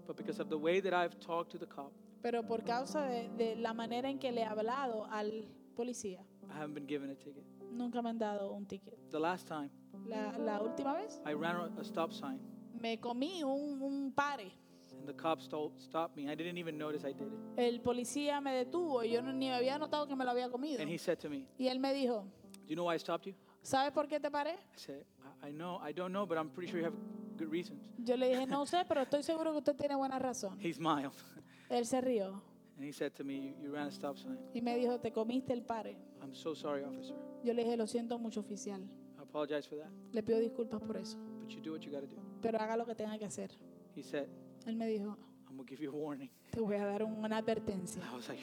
But 0.06 0.16
because 0.16 0.40
of 0.40 0.48
the 0.48 0.58
way 0.58 0.80
that 0.80 0.92
I've 0.92 1.18
talked 1.20 1.50
to 1.52 1.58
the 1.58 1.66
cop, 1.66 1.92
pero 2.22 2.42
por 2.42 2.62
causa 2.64 3.02
de, 3.02 3.28
de 3.36 3.56
la 3.56 3.72
manera 3.72 4.08
en 4.10 4.18
que 4.18 4.30
le 4.32 4.42
he 4.42 4.44
hablado 4.44 5.06
al 5.10 5.48
policía, 5.74 6.24
I 6.50 6.54
haven't 6.58 6.74
been 6.74 6.86
given 6.86 7.10
a 7.10 7.14
ticket. 7.14 7.44
nunca 7.70 8.02
me 8.02 8.10
han 8.10 8.18
dado 8.18 8.52
un 8.52 8.66
ticket. 8.66 8.94
The 9.10 9.18
last 9.20 9.46
time, 9.48 9.70
La, 10.06 10.36
la 10.38 10.60
última 10.60 10.94
vez 10.94 11.20
I 11.26 11.32
ran 11.34 11.56
a- 11.78 11.82
stop 11.84 12.12
sign 12.12 12.40
me 12.80 12.98
comí 12.98 13.42
un, 13.44 13.80
un 13.82 14.12
pare. 14.12 14.50
and 14.90 15.06
the 15.06 15.14
cop 15.14 15.40
stole, 15.40 15.72
stopped 15.78 16.16
me. 16.16 16.30
I 16.30 16.34
didn't 16.36 16.58
even 16.58 16.76
notice 16.76 17.04
I 17.08 17.12
did 17.12 17.28
it. 17.28 17.32
El 17.56 17.80
policía 17.80 18.40
me 18.40 18.52
detuvo 18.54 19.02
y 19.04 19.10
yo 19.10 19.22
no, 19.22 19.32
ni 19.32 19.50
había 19.50 19.78
notado 19.78 20.06
que 20.06 20.14
me 20.16 20.24
lo 20.24 20.30
había 20.30 20.50
comido. 20.50 20.80
And 20.82 20.90
he 20.90 20.98
said 20.98 21.18
to 21.20 21.30
me, 21.30 21.46
Y 21.58 21.68
él 21.68 21.78
me 21.80 21.92
dijo, 21.94 22.24
Do 22.62 22.68
you 22.68 22.74
know 22.76 22.86
why 22.86 22.94
I 22.94 22.98
stopped 22.98 23.26
you? 23.26 23.34
¿sabes 23.62 23.92
por 23.92 24.08
qué 24.08 24.18
te 24.20 24.30
paré? 24.30 24.54
I 24.54 24.78
said, 24.78 25.04
I, 25.42 25.48
I 25.48 25.52
know, 25.52 25.78
I 25.80 25.92
don't 25.92 26.10
know, 26.12 26.26
but 26.26 26.36
I'm 26.38 26.50
pretty 26.50 26.70
sure 26.70 26.80
you 26.80 26.86
have 26.86 26.96
good 27.36 27.50
reasons. 27.50 27.80
Yo 27.98 28.16
le 28.16 28.28
dije, 28.28 28.46
no 28.46 28.66
sé, 28.66 28.84
pero 28.86 29.02
estoy 29.02 29.22
seguro 29.22 29.52
que 29.52 29.58
usted 29.58 29.76
tiene 29.76 29.94
buena 29.96 30.18
razón. 30.18 30.58
He 30.60 30.72
smiled 30.72 31.12
Él 31.70 31.86
se 31.86 32.00
rió 32.00 32.42
and 32.76 32.84
he 32.84 32.92
said 32.92 33.12
to 33.14 33.24
me, 33.24 33.54
You, 33.62 33.70
ran 33.72 33.86
a 33.88 33.90
stop 33.90 34.16
sign. 34.16 34.38
y 34.54 34.60
me 34.60 34.76
dijo, 34.76 34.98
te 35.00 35.10
comiste 35.12 35.52
el 35.52 35.62
pare. 35.62 35.96
I'm 36.22 36.34
so 36.34 36.54
sorry, 36.54 36.82
officer. 36.84 37.14
Yo 37.44 37.52
le 37.52 37.64
dije, 37.64 37.76
lo 37.76 37.86
siento 37.86 38.18
mucho, 38.18 38.40
oficial. 38.40 38.80
I 39.18 39.22
apologize 39.22 39.66
for 39.68 39.76
that, 39.78 39.90
Le 40.12 40.22
pido 40.22 40.38
disculpas 40.40 40.80
por 40.82 40.96
eso. 40.96 41.16
but 41.40 41.50
you 41.50 41.60
do 41.60 41.72
what 41.72 41.80
you 41.84 41.90
got 41.92 42.00
to 42.00 42.06
do. 42.06 42.16
Pero 42.40 42.58
haga 42.58 42.76
lo 42.76 42.84
que 42.86 42.94
tenga 42.94 43.18
que 43.18 43.24
hacer. 43.26 43.50
He 43.94 44.02
said, 44.02 44.28
Él 44.66 44.76
me 44.76 44.86
dijo, 44.86 45.16
I'm 45.48 45.56
going 45.56 45.66
to 45.66 45.70
give 45.70 45.80
you 45.82 45.90
a 45.90 45.94
warning. 45.96 46.30
te 46.50 46.60
voy 46.60 46.76
a 46.76 46.84
dar 46.86 47.02
una 47.02 47.36
advertencia. 47.38 48.02
I 48.10 48.14
was 48.16 48.28
like, 48.28 48.40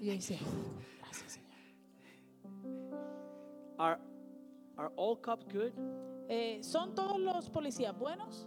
Y 0.00 0.06
yo 0.06 0.12
hice, 0.12 0.38
gracias, 1.00 1.32
Señor. 1.32 1.50
Are, 3.78 3.98
are 4.76 4.90
all 4.96 5.16
cops 5.16 5.44
good? 5.52 5.72
Eh, 6.28 6.58
¿Son 6.62 6.94
todos 6.94 7.18
los 7.20 7.50
policías 7.50 7.96
buenos? 7.98 8.46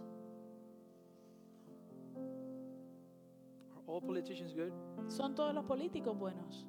All 3.88 4.00
politicians 4.00 4.52
good? 4.54 4.72
¿Son 5.08 5.34
todos 5.34 5.54
los 5.54 5.64
políticos 5.64 6.16
buenos? 6.16 6.66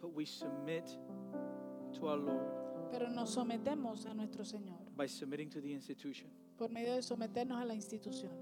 But 0.00 0.12
we 0.14 0.26
submit 0.26 0.86
to 1.94 2.08
our 2.08 2.18
Lord 2.18 2.90
Pero 2.90 3.08
nos 3.08 3.30
sometemos 3.34 4.06
a 4.06 4.14
nuestro 4.14 4.44
Señor 4.44 4.78
by 4.96 5.06
submitting 5.08 5.48
to 5.50 5.60
the 5.60 5.72
institution. 5.72 6.28
por 6.56 6.68
medio 6.70 6.94
de 6.94 7.02
someternos 7.02 7.60
a 7.60 7.64
la 7.64 7.74
institución. 7.74 8.32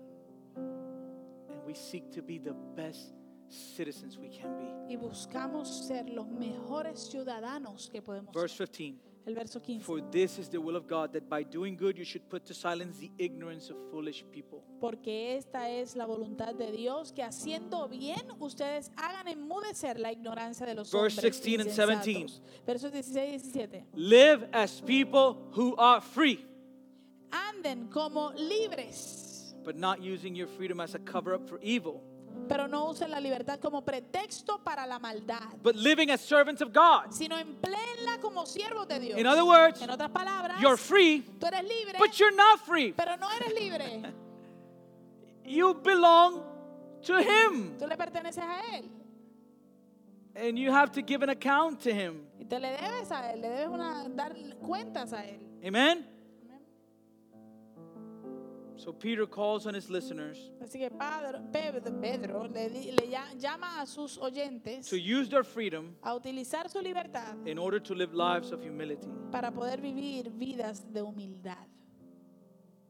And 0.56 1.64
we 1.64 1.74
seek 1.74 2.10
to 2.12 2.22
be 2.22 2.38
the 2.38 2.54
best 2.74 3.14
citizens 3.48 4.18
we 4.18 4.28
can 4.28 4.56
be. 4.58 4.92
Y 4.94 4.96
buscamos 4.96 5.86
ser 5.86 6.08
los 6.10 6.26
mejores 6.28 7.08
ciudadanos 7.10 7.88
que 7.90 8.02
podemos 8.02 8.34
Verse 8.34 8.66
15. 8.66 9.11
El 9.24 9.34
verso 9.34 9.60
15. 9.60 9.80
For 9.84 10.00
this 10.10 10.38
is 10.38 10.48
the 10.48 10.58
will 10.58 10.76
of 10.76 10.88
God, 10.88 11.12
that 11.12 11.28
by 11.28 11.44
doing 11.44 11.76
good 11.76 11.96
you 11.96 12.04
should 12.04 12.28
put 12.28 12.44
to 12.46 12.54
silence 12.54 12.98
the 12.98 13.10
ignorance 13.18 13.70
of 13.70 13.76
foolish 13.90 14.24
people. 14.32 14.64
Porque 14.80 15.36
esta 15.36 15.68
es 15.68 15.94
la 15.94 16.06
voluntad 16.06 16.54
de 16.54 16.72
Dios, 16.72 17.12
que 17.12 17.22
haciendo 17.22 17.88
bien 17.88 18.32
ustedes 18.40 18.90
hagan 18.96 19.28
enmudecer 19.28 20.00
la 20.00 20.10
ignorancia 20.10 20.66
de 20.66 20.74
los 20.74 20.90
Verse 20.90 21.20
hombres 21.20 21.40
16 21.40 21.60
and 21.60 21.68
insensatos. 21.68 22.04
17. 22.04 22.64
Versos 22.66 22.92
16 22.92 23.28
y 23.28 23.38
17. 23.38 23.86
Live 23.94 24.48
as 24.52 24.80
people 24.80 25.36
who 25.54 25.76
are 25.76 26.00
free, 26.00 26.44
Anden 27.30 27.88
como 27.88 28.32
libres, 28.32 29.54
but 29.64 29.76
not 29.76 30.00
using 30.02 30.34
your 30.34 30.48
freedom 30.48 30.80
as 30.80 30.96
a 30.96 30.98
cover 30.98 31.32
up 31.32 31.48
for 31.48 31.60
evil, 31.62 32.02
pero 32.48 32.66
no 32.68 32.90
usen 32.90 33.10
la 33.10 33.18
libertad 33.20 33.58
como 33.60 33.82
pretexto 33.82 34.58
para 34.62 34.86
la 34.86 34.98
maldad, 34.98 35.56
but 35.62 35.74
living 35.76 36.10
as 36.10 36.20
servants 36.20 36.60
of 36.60 36.72
God. 36.72 37.10
sino 37.12 37.36
empleenla 37.38 38.20
como 38.20 38.44
siervos 38.46 38.86
de 38.88 38.98
Dios. 39.00 39.18
In 39.18 39.26
other 39.26 39.44
words, 39.44 39.80
en 39.80 39.90
otras 39.90 40.10
palabras, 40.10 40.60
you're 40.60 40.76
free, 40.76 41.22
tú 41.38 41.46
eres 41.46 41.62
libre, 41.62 41.98
but 41.98 42.12
you're 42.18 42.34
not 42.36 42.60
free. 42.60 42.92
pero 42.92 43.16
no 43.16 43.28
eres 43.30 43.52
libre. 43.54 44.02
You 45.44 45.74
belong 45.74 46.40
to 47.06 47.18
Him, 47.18 47.76
Tú 47.78 47.86
le 47.88 47.96
perteneces 47.96 48.38
a 48.44 48.76
Él. 48.76 48.88
and 50.36 50.58
you 50.58 50.70
have 50.70 50.92
to 50.92 51.02
give 51.02 51.22
an 51.22 51.30
account 51.30 51.80
to 51.80 51.92
Him. 51.92 52.26
Y 52.38 52.44
te 52.44 52.58
le 52.58 52.68
debes 52.76 53.10
a 53.10 53.32
Él, 53.32 53.40
le 53.40 53.48
debes 53.48 53.68
una, 53.68 54.08
dar 54.14 54.32
cuentas 54.64 55.12
a 55.12 55.24
Él. 55.26 55.40
Amen? 55.66 56.06
So 58.82 58.92
Peter 58.92 59.26
calls 59.28 59.64
on 59.66 59.74
his 59.76 59.88
listeners 59.88 60.50
Así 60.60 60.80
que 60.80 60.90
Padre, 60.90 61.38
Pedro, 61.52 62.00
Pedro 62.00 62.48
le, 62.48 62.68
di- 62.68 62.90
le 62.90 63.06
llama 63.38 63.80
a 63.80 63.86
sus 63.86 64.18
oyentes 64.18 64.88
to 64.88 64.96
use 64.96 65.28
their 65.28 65.44
freedom 65.44 65.94
a 66.02 66.12
utilizar 66.16 66.68
su 66.68 66.80
libertad 66.80 67.36
in 67.46 67.58
order 67.58 67.80
to 67.80 67.94
live 67.94 68.12
lives 68.12 68.50
of 68.50 68.60
humility. 68.60 69.06
para 69.30 69.52
poder 69.52 69.80
vivir 69.80 70.30
vidas 70.32 70.82
de 70.92 71.00
humildad. 71.00 71.68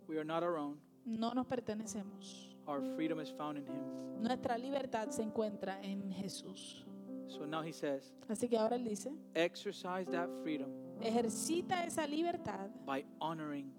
We 0.09 0.16
are 0.16 0.24
not 0.24 0.43
our 0.43 0.57
own. 0.57 0.78
No 1.05 1.32
nos 1.34 1.47
pertenecemos. 1.47 2.57
Our 2.66 2.80
freedom 2.97 3.20
is 3.20 3.30
found 3.30 3.59
in 3.59 3.66
Him. 3.66 4.22
Nuestra 4.22 4.57
libertad 4.57 5.11
se 5.11 5.22
encuentra 5.22 5.78
en 5.82 6.11
Jesús. 6.12 6.86
So 7.28 7.45
now 7.45 7.61
he 7.62 7.72
says, 7.72 8.14
Así 8.30 8.49
que 8.49 8.57
ahora 8.57 8.76
él 8.76 8.84
dice, 8.84 9.11
exercise 9.34 10.07
that 10.11 10.28
freedom 10.43 10.70
ejercita 11.03 11.84
esa 11.84 12.07
libertad 12.07 12.70
by 12.86 13.05
honoring 13.20 13.72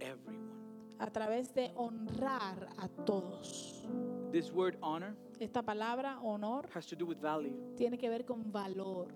everyone. 0.00 0.63
A 0.98 1.10
través 1.10 1.52
de 1.54 1.72
honrar 1.76 2.68
a 2.78 2.88
todos. 2.88 3.84
This 4.32 4.50
word 4.52 4.76
honor 4.82 5.14
Esta 5.40 5.62
palabra 5.62 6.18
honor 6.22 6.68
has 6.74 6.86
to 6.86 6.96
do 6.96 7.06
with 7.06 7.18
value, 7.20 7.56
tiene 7.76 7.98
que 7.98 8.08
ver 8.08 8.24
con 8.24 8.50
valor, 8.52 9.08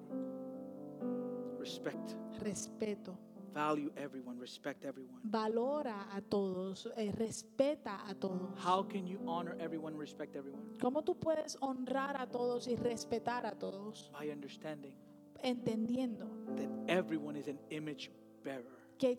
respect. 1.58 2.14
respeto. 2.40 3.16
Value 3.54 3.90
everyone, 3.96 4.38
respect 4.38 4.84
everyone. 4.84 5.20
Valora 5.24 6.06
a 6.14 6.20
todos, 6.20 6.86
eh, 6.96 7.10
respeta 7.12 8.06
a 8.08 8.14
todos. 8.14 8.50
How 8.64 8.82
can 8.86 9.06
you 9.06 9.18
honor 9.26 9.56
everyone, 9.58 9.96
respect 9.96 10.36
everyone? 10.36 10.62
¿Cómo 10.78 11.02
tú 11.02 11.16
puedes 11.18 11.56
honrar 11.60 12.16
a 12.20 12.26
todos 12.28 12.68
y 12.68 12.76
respetar 12.76 13.46
a 13.46 13.52
todos? 13.58 14.10
By 14.12 14.30
understanding 14.30 14.94
Entendiendo 15.42 16.26
that 16.56 16.68
everyone 16.88 17.36
is 17.36 17.48
an 17.48 17.58
image 17.70 18.10
bearer. 18.44 18.66
que 18.98 19.18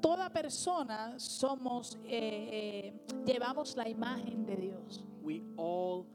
toda 0.00 0.30
persona 0.30 1.18
somos, 1.18 1.96
eh, 2.04 2.48
eh, 2.50 2.92
llevamos 3.24 3.76
la 3.76 3.88
imagen 3.88 4.46
de 4.46 4.56
Dios. 4.56 5.04
We 5.22 5.42
all 5.56 6.06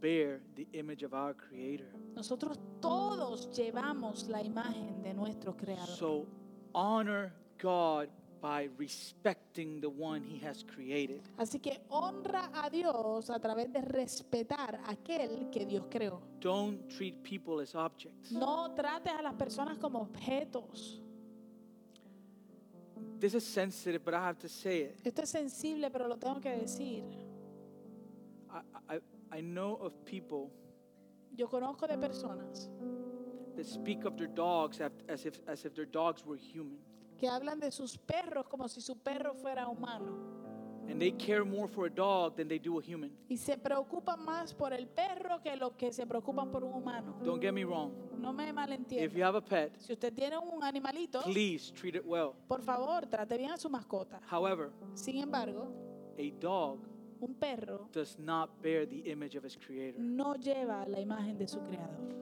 bear 0.00 0.40
the 0.56 0.66
image 0.72 1.02
of 1.02 1.12
our 1.12 1.34
Creator. 1.34 1.88
Nosotros 2.14 2.58
todos 2.80 3.50
llevamos 3.52 4.28
la 4.28 4.42
imagen 4.42 5.02
de 5.02 5.14
nuestro 5.14 5.56
Creador. 5.56 5.86
So 5.86 6.26
honor 6.74 7.32
God 7.58 8.08
by 8.40 8.70
respecting 8.78 9.80
the 9.80 9.88
one 9.88 10.22
He 10.22 10.38
has 10.38 10.64
created. 10.64 11.22
Así 11.36 11.60
que 11.60 11.82
honra 11.90 12.50
a 12.54 12.70
Dios 12.70 13.28
a 13.30 13.38
través 13.38 13.72
de 13.72 13.82
respetar 13.82 14.80
aquel 14.86 15.50
que 15.50 15.66
Dios 15.66 15.86
creó. 15.90 16.22
Don't 16.40 16.88
treat 16.88 17.22
people 17.22 17.62
as 17.62 17.74
objects. 17.74 18.32
No 18.32 18.74
trates 18.74 19.12
a 19.12 19.22
las 19.22 19.34
personas 19.34 19.78
como 19.78 20.00
objetos. 20.00 21.02
This 23.18 23.34
is 23.34 23.44
sensitive, 23.46 24.02
but 24.04 24.14
I 24.14 24.20
have 24.24 24.38
to 24.38 24.48
say 24.48 24.82
it. 24.82 25.00
Esto 25.04 25.22
es 25.22 25.30
sensible, 25.30 25.90
pero 25.90 26.08
lo 26.08 26.16
tengo 26.16 26.40
que 26.40 26.50
decir. 26.50 27.04
I, 28.50 28.94
I, 28.96 29.00
I 29.38 29.40
know 29.42 29.74
of 29.80 29.92
people 30.04 30.50
Yo 31.36 31.46
conozco 31.48 31.86
de 31.86 31.96
personas 31.96 32.68
that 33.56 33.66
speak 33.66 34.04
of 34.04 34.16
their 34.16 34.26
dogs 34.26 34.80
as 35.08 35.24
if, 35.26 35.38
as 35.46 35.64
if 35.64 35.74
their 35.74 35.86
dogs 35.86 36.24
were 36.24 36.36
human. 36.36 36.78
que 37.18 37.28
hablan 37.28 37.60
de 37.60 37.70
sus 37.70 37.98
perros 37.98 38.46
como 38.48 38.66
si 38.68 38.80
su 38.80 38.96
perro 38.96 39.34
fuera 39.34 39.68
humano 39.68 40.16
And 40.90 41.00
they 41.00 41.12
care 41.12 41.44
more 41.44 41.68
for 41.68 41.86
a 41.86 41.90
dog 41.90 42.36
than 42.36 42.48
they 42.48 42.58
do 42.58 42.78
a 42.78 42.82
human. 42.82 43.10
y 43.28 43.36
se 43.36 43.56
preocupan 43.56 44.24
más 44.24 44.52
por 44.52 44.72
el 44.72 44.88
perro 44.88 45.40
que 45.40 45.54
los 45.56 45.72
que 45.74 45.92
se 45.92 46.06
preocupan 46.06 46.50
por 46.50 46.64
un 46.64 46.72
humano. 46.74 47.16
Don't 47.22 47.40
get 47.40 47.52
me 47.52 47.64
wrong. 47.64 47.92
No 48.18 48.32
me 48.32 48.50
If 48.90 49.14
you 49.14 49.24
have 49.24 49.36
a 49.36 49.40
pet, 49.40 49.72
Si 49.78 49.92
usted 49.92 50.12
tiene 50.12 50.36
un 50.36 50.62
animalito, 50.62 51.22
please 51.22 51.72
treat 51.72 51.94
it 51.94 52.02
well. 52.04 52.34
por 52.48 52.60
favor, 52.62 53.06
trate 53.06 53.38
bien 53.38 53.52
a 53.52 53.56
su 53.56 53.70
mascota. 53.70 54.20
However, 54.30 54.70
Sin 54.94 55.16
embargo, 55.18 55.72
a 56.18 56.30
dog 56.40 56.80
un 57.20 57.34
perro 57.34 57.88
does 57.92 58.18
not 58.18 58.60
bear 58.60 58.86
the 58.86 59.10
image 59.10 59.36
of 59.36 59.44
his 59.44 59.56
creator. 59.56 60.00
no 60.00 60.34
lleva 60.34 60.86
la 60.86 61.00
imagen 61.00 61.38
de 61.38 61.46
su 61.46 61.60
creador. 61.62 62.14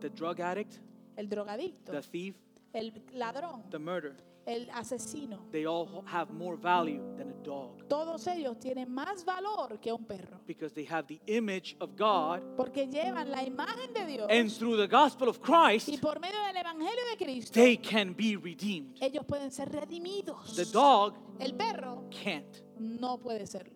The 0.00 0.10
drug 0.10 0.40
addict, 0.40 0.80
El 1.16 1.28
drogadicto, 1.28 1.92
the 1.92 2.02
thief, 2.02 2.34
el 2.72 2.92
ladrón, 3.12 3.70
the 3.70 3.78
murder, 3.78 4.16
el 4.46 4.68
asesino. 4.70 5.46
they 5.50 5.64
all 5.66 6.04
have 6.06 6.30
more 6.32 6.56
value 6.56 7.02
than 7.16 7.30
a 7.30 7.34
dog 7.42 7.86
Todos 7.88 8.26
ellos 8.26 8.58
tienen 8.58 8.90
más 8.92 9.24
valor 9.24 9.78
que 9.80 9.92
un 9.92 10.04
perro. 10.04 10.40
because 10.46 10.72
they 10.74 10.84
have 10.84 11.06
the 11.06 11.20
image 11.26 11.76
of 11.80 11.96
God. 11.96 12.40
Porque 12.56 12.86
llevan 12.86 13.30
la 13.30 13.42
imagen 13.42 13.92
de 13.94 14.04
Dios. 14.06 14.26
And 14.30 14.50
through 14.50 14.76
the 14.76 14.86
gospel 14.88 15.28
of 15.28 15.38
y 15.38 15.40
Christ, 15.78 16.00
por 16.00 16.18
medio 16.20 16.38
del 16.46 16.56
Evangelio 16.56 17.02
de 17.10 17.24
Cristo, 17.24 17.52
they 17.54 17.76
can 17.76 18.14
be 18.14 18.36
redeemed. 18.36 18.96
ellos 19.00 19.24
pueden 19.26 19.50
ser 19.50 19.68
redimidos. 19.70 20.54
The 20.56 20.66
dog 20.66 21.14
El 21.40 21.54
perro 21.54 22.08
can't. 22.10 22.62
no 22.78 23.18
puede 23.18 23.46
serlo. 23.46 23.74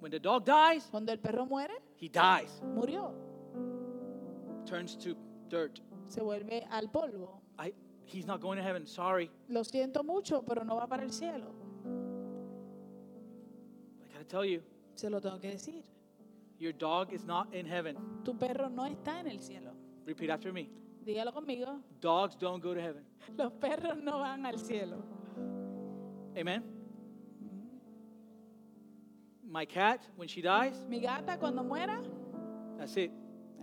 When 0.00 0.10
the 0.12 0.20
dog 0.20 0.44
dies, 0.44 0.86
Cuando 0.90 1.10
el 1.12 1.18
perro 1.18 1.44
muere, 1.46 1.74
he 1.96 2.08
dies, 2.08 2.60
murió. 2.74 3.12
turns 4.64 4.96
to 4.96 5.16
dirt. 5.48 5.80
Se 6.08 6.20
vuelve 6.22 6.66
al 6.70 6.88
polvo. 6.90 7.42
I, 7.58 7.72
he's 8.08 8.26
not 8.26 8.40
going 8.40 8.56
to 8.56 8.62
heaven. 8.62 8.86
Sorry. 8.86 9.30
Lo 9.48 9.62
siento 9.62 10.02
mucho, 10.04 10.42
pero 10.42 10.64
no 10.64 10.76
va 10.76 10.86
para 10.86 11.02
el 11.04 11.10
cielo. 11.10 11.54
I 14.02 14.12
got 14.12 14.18
to 14.20 14.24
tell 14.24 14.44
you, 14.44 14.62
Se 14.94 15.08
lo 15.08 15.20
tengo 15.20 15.38
que 15.40 15.50
decir. 15.50 15.82
your 16.58 16.72
dog 16.72 17.12
is 17.12 17.24
not 17.24 17.52
in 17.54 17.66
heaven. 17.66 17.96
Tu 18.24 18.34
perro 18.34 18.68
no 18.68 18.84
está 18.84 19.20
en 19.20 19.28
el 19.28 19.38
cielo. 19.38 19.72
Repeat 20.06 20.30
after 20.30 20.52
me. 20.52 20.68
Dígalo 21.04 21.32
conmigo. 21.32 21.80
Dogs 22.00 22.34
don't 22.36 22.60
go 22.62 22.74
to 22.74 22.80
heaven. 22.80 23.02
Los 23.36 23.52
perros 23.52 23.96
no 24.02 24.18
van 24.18 24.44
al 24.46 24.58
cielo. 24.58 25.02
Amen. 26.36 26.62
My 29.50 29.64
cat, 29.64 30.06
when 30.16 30.28
she 30.28 30.42
dies, 30.42 30.84
Mi 30.88 31.00
gata 31.00 31.38
cuando 31.38 31.62
muera, 31.62 32.02
that's 32.76 32.96
it. 32.96 33.10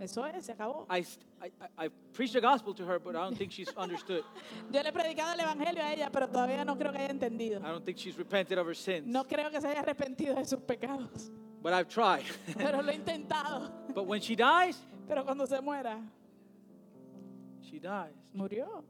Eso 0.00 0.24
es, 0.26 0.44
se 0.46 0.52
acabó. 0.52 0.86
I, 0.90 1.04
I, 1.42 1.50
I 1.86 1.88
preached 2.12 2.34
the 2.34 2.40
gospel 2.40 2.74
to 2.74 2.84
her, 2.84 2.98
but 2.98 3.14
I 3.16 3.20
don't 3.24 3.36
think 3.36 3.50
she's 3.52 3.72
understood. 3.76 4.22
Yo 4.72 4.82
le 4.82 4.88
he 4.88 4.92
predicado 4.92 5.32
el 5.34 5.40
evangelio 5.40 5.82
a 5.82 5.92
ella, 5.92 6.10
pero 6.10 6.28
todavía 6.28 6.64
no 6.64 6.76
creo 6.76 6.92
que 6.92 6.98
haya 6.98 7.10
entendido. 7.10 7.60
I 7.60 7.68
don't 7.70 7.84
think 7.84 7.98
she's 7.98 8.16
repented 8.16 8.58
of 8.58 8.66
her 8.66 8.74
sins. 8.76 9.06
No 9.06 9.24
creo 9.24 9.50
que 9.50 9.60
se 9.60 9.68
haya 9.68 9.80
arrepentido 9.80 10.34
de 10.34 10.44
sus 10.44 10.60
pecados. 10.60 11.30
But 11.62 11.72
I've 11.72 11.88
tried. 11.88 12.24
Pero 12.56 12.80
lo 12.80 12.92
he 12.92 12.94
intentado. 12.96 13.72
but 13.94 14.04
when 14.06 14.20
she 14.20 14.36
dies, 14.36 14.76
Pero 15.08 15.24
cuando 15.24 15.46
se 15.46 15.60
muera, 15.60 15.98
she 17.62 17.78
dies. 17.80 18.14
murió. 18.34 18.84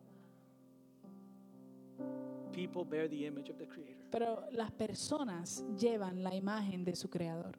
People 2.53 2.85
bear 2.85 3.09
the 3.09 3.27
image 3.27 3.49
of 3.51 3.59
the 3.59 3.67
Creator. 3.67 3.95
Pero 4.11 4.45
las 4.53 4.71
personas 4.73 5.63
llevan 5.79 6.23
la 6.23 6.35
imagen 6.35 6.85
de 6.85 6.95
su 6.97 7.09
creador. 7.09 7.57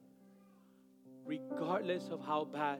regardless 1.25 2.07
of 2.09 2.21
how 2.21 2.45
bad 2.45 2.79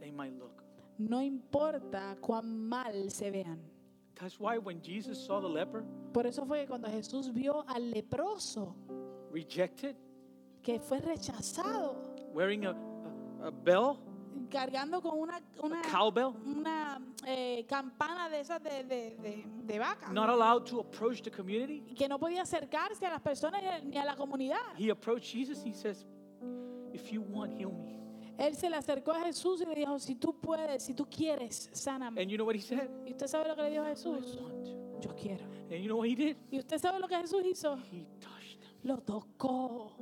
they 0.00 0.10
might 0.10 0.32
look. 0.38 0.62
No 0.98 1.20
importa 1.22 2.16
cuán 2.20 2.44
mal 2.68 3.10
se 3.10 3.30
vean. 3.30 3.58
That's 4.14 4.38
why 4.38 4.58
when 4.58 4.82
Jesus 4.82 5.18
saw 5.24 5.40
the 5.40 5.48
leper 5.48 5.82
Por 6.12 6.26
eso 6.26 6.44
fue 6.44 6.60
que 6.60 6.66
cuando 6.66 6.88
Jesús 6.88 7.32
vio 7.32 7.64
al 7.68 7.90
leproso 7.90 8.74
rejected, 9.32 9.96
que 10.62 10.78
fue 10.78 11.00
rechazado, 11.00 11.96
wearing 12.34 12.66
a, 12.66 12.70
a, 13.42 13.46
a 13.46 13.50
bell, 13.50 13.96
cargando 14.50 15.00
con 15.00 15.18
una, 15.18 15.40
una, 15.62 15.80
a 15.80 15.90
cowbell, 15.90 16.34
una 16.44 17.00
eh, 17.26 17.64
campana 17.66 18.28
de 18.28 18.40
esas 18.40 18.62
de, 18.62 18.84
de, 18.84 19.16
de- 19.16 19.46
de 19.64 19.78
vaca, 19.78 20.12
not 20.12 20.28
allowed 20.28 20.64
to 20.66 20.80
approach 20.80 21.22
the 21.22 21.30
community, 21.30 21.80
que 21.94 22.06
no 22.08 22.18
podía 22.18 22.42
acercarse 22.42 23.06
a 23.06 23.10
las 23.10 23.22
personas 23.22 23.62
ni 23.62 23.68
a- 23.68 23.80
ni 23.80 23.96
a 23.96 24.04
la 24.04 24.16
comunidad. 24.16 24.58
he 24.76 24.90
approached 24.90 25.32
Jesus. 25.32 25.62
He 25.64 25.72
says, 25.72 26.04
If 26.92 27.10
you 27.12 27.22
want, 27.22 27.52
heal 27.54 27.70
me. 27.72 27.98
Él 28.40 28.56
se 28.56 28.70
le 28.70 28.76
acercó 28.76 29.12
a 29.12 29.20
Jesús 29.24 29.60
y 29.60 29.66
le 29.66 29.74
dijo, 29.74 29.98
si 29.98 30.14
tú 30.14 30.34
puedes, 30.40 30.82
si 30.82 30.94
tú 30.94 31.06
quieres, 31.10 31.68
sáname. 31.74 32.22
And 32.22 32.30
you 32.30 32.38
know 32.38 32.46
what 32.46 32.54
he 32.56 32.60
said? 32.62 32.88
¿Y 33.06 33.10
usted 33.10 33.26
sabe 33.26 33.46
lo 33.48 33.54
que 33.54 33.62
le 33.62 33.70
dijo 33.70 33.82
a 33.82 33.88
I 33.88 33.90
Jesús? 33.90 34.38
want 34.40 34.64
to. 34.64 35.00
Yo 35.08 35.14
quiero. 35.14 35.44
And 35.70 35.82
you 35.82 35.88
know 35.88 35.98
what 35.98 36.06
he 36.08 36.14
did? 36.16 36.36
¿Y 36.50 36.58
usted 36.58 36.78
sabe 36.78 36.98
lo 36.98 37.06
que 37.06 37.16
Jesús 37.16 37.44
hizo? 37.44 37.76
He 37.92 38.06
touched 38.18 38.62
him. 38.62 38.70
Lo 38.82 38.96
tocó. 39.02 39.92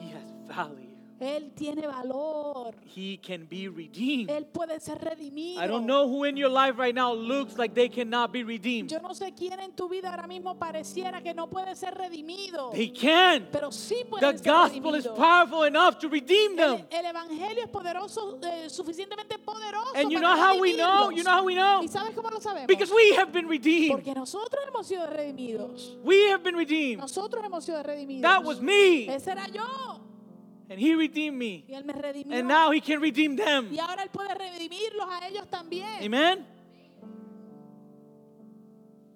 He 0.00 0.10
has 0.12 0.32
value. 0.46 0.93
Él 1.24 1.52
tiene 1.54 1.86
valor. 1.86 2.74
He 2.94 3.18
can 3.18 3.46
be 3.48 3.68
redeemed. 3.68 4.30
Él 4.30 4.46
puede 4.46 4.78
ser 4.80 4.98
redimido. 4.98 5.62
I 5.62 5.66
don't 5.66 5.86
know 5.86 6.06
who 6.06 6.24
in 6.24 6.36
your 6.36 6.50
life 6.50 6.78
right 6.78 6.94
now 6.94 7.12
looks 7.14 7.56
like 7.56 7.74
they 7.74 7.88
cannot 7.88 8.30
be 8.32 8.44
redeemed. 8.44 8.90
Yo 8.90 9.00
no 9.00 9.14
sé 9.14 9.32
quién 9.34 9.58
en 9.60 9.72
tu 9.72 9.88
vida 9.88 10.10
ahora 10.10 10.26
mismo 10.26 10.58
pareciera 10.58 11.22
que 11.22 11.32
no 11.34 11.48
puede 11.48 11.74
ser 11.76 11.94
redimido. 11.94 12.70
They 12.72 12.90
can. 12.92 13.48
Pero 13.50 13.72
sí 13.72 13.96
The 14.00 14.04
puede 14.04 14.38
ser 14.38 14.52
gospel 14.52 14.94
is 14.96 15.04
redimido. 15.04 15.14
powerful 15.16 15.64
enough 15.64 15.98
to 15.98 16.08
redeem 16.08 16.56
them. 16.56 16.84
El, 16.90 16.98
el 17.00 17.06
evangelio 17.06 17.64
es 17.64 17.68
poderoso, 17.70 18.38
eh, 18.42 18.68
suficientemente 18.68 19.38
poderoso. 19.38 19.92
And 19.96 20.10
you 20.10 20.20
para 20.20 20.34
know 20.34 20.36
how 20.42 20.60
we 20.60 20.74
know? 20.74 21.10
You 21.10 21.22
know 21.22 21.32
how 21.32 21.44
we 21.44 21.54
know? 21.54 21.82
¿Y 21.82 21.88
sabes 21.88 22.14
cómo 22.14 22.30
lo 22.30 22.40
sabemos? 22.40 22.66
Because 22.66 22.92
we 22.92 23.14
have 23.16 23.32
been 23.32 23.48
redeemed. 23.48 23.92
Porque 23.92 24.14
nosotros 24.14 24.62
hemos 24.68 24.86
sido 24.86 25.06
redimidos. 25.06 25.96
We 26.04 26.30
have 26.30 26.42
been 26.42 26.56
redeemed. 26.56 27.00
Nosotros 27.00 27.42
hemos 27.44 27.64
sido 27.64 27.82
redimidos. 27.82 28.22
That 28.22 28.44
was 28.44 28.60
me. 28.60 29.06
Ese 29.06 29.30
era 29.32 29.46
yo. 29.48 29.64
And 30.70 30.78
he 30.80 30.94
redeemed 30.94 31.36
me. 31.38 31.64
Y 31.68 31.74
él 31.74 31.84
me 31.84 31.92
redimió. 31.92 32.32
And 32.38 32.48
now 32.48 32.70
he 32.70 32.80
can 32.80 33.00
redeem 33.00 33.36
them. 33.36 33.68
y 33.70 33.78
ahora 33.78 34.02
él 34.02 34.10
puede 34.10 34.34
redimirlos 34.34 35.06
a 35.08 35.28
ellos 35.28 35.46
también. 35.50 36.02
Amen? 36.02 36.46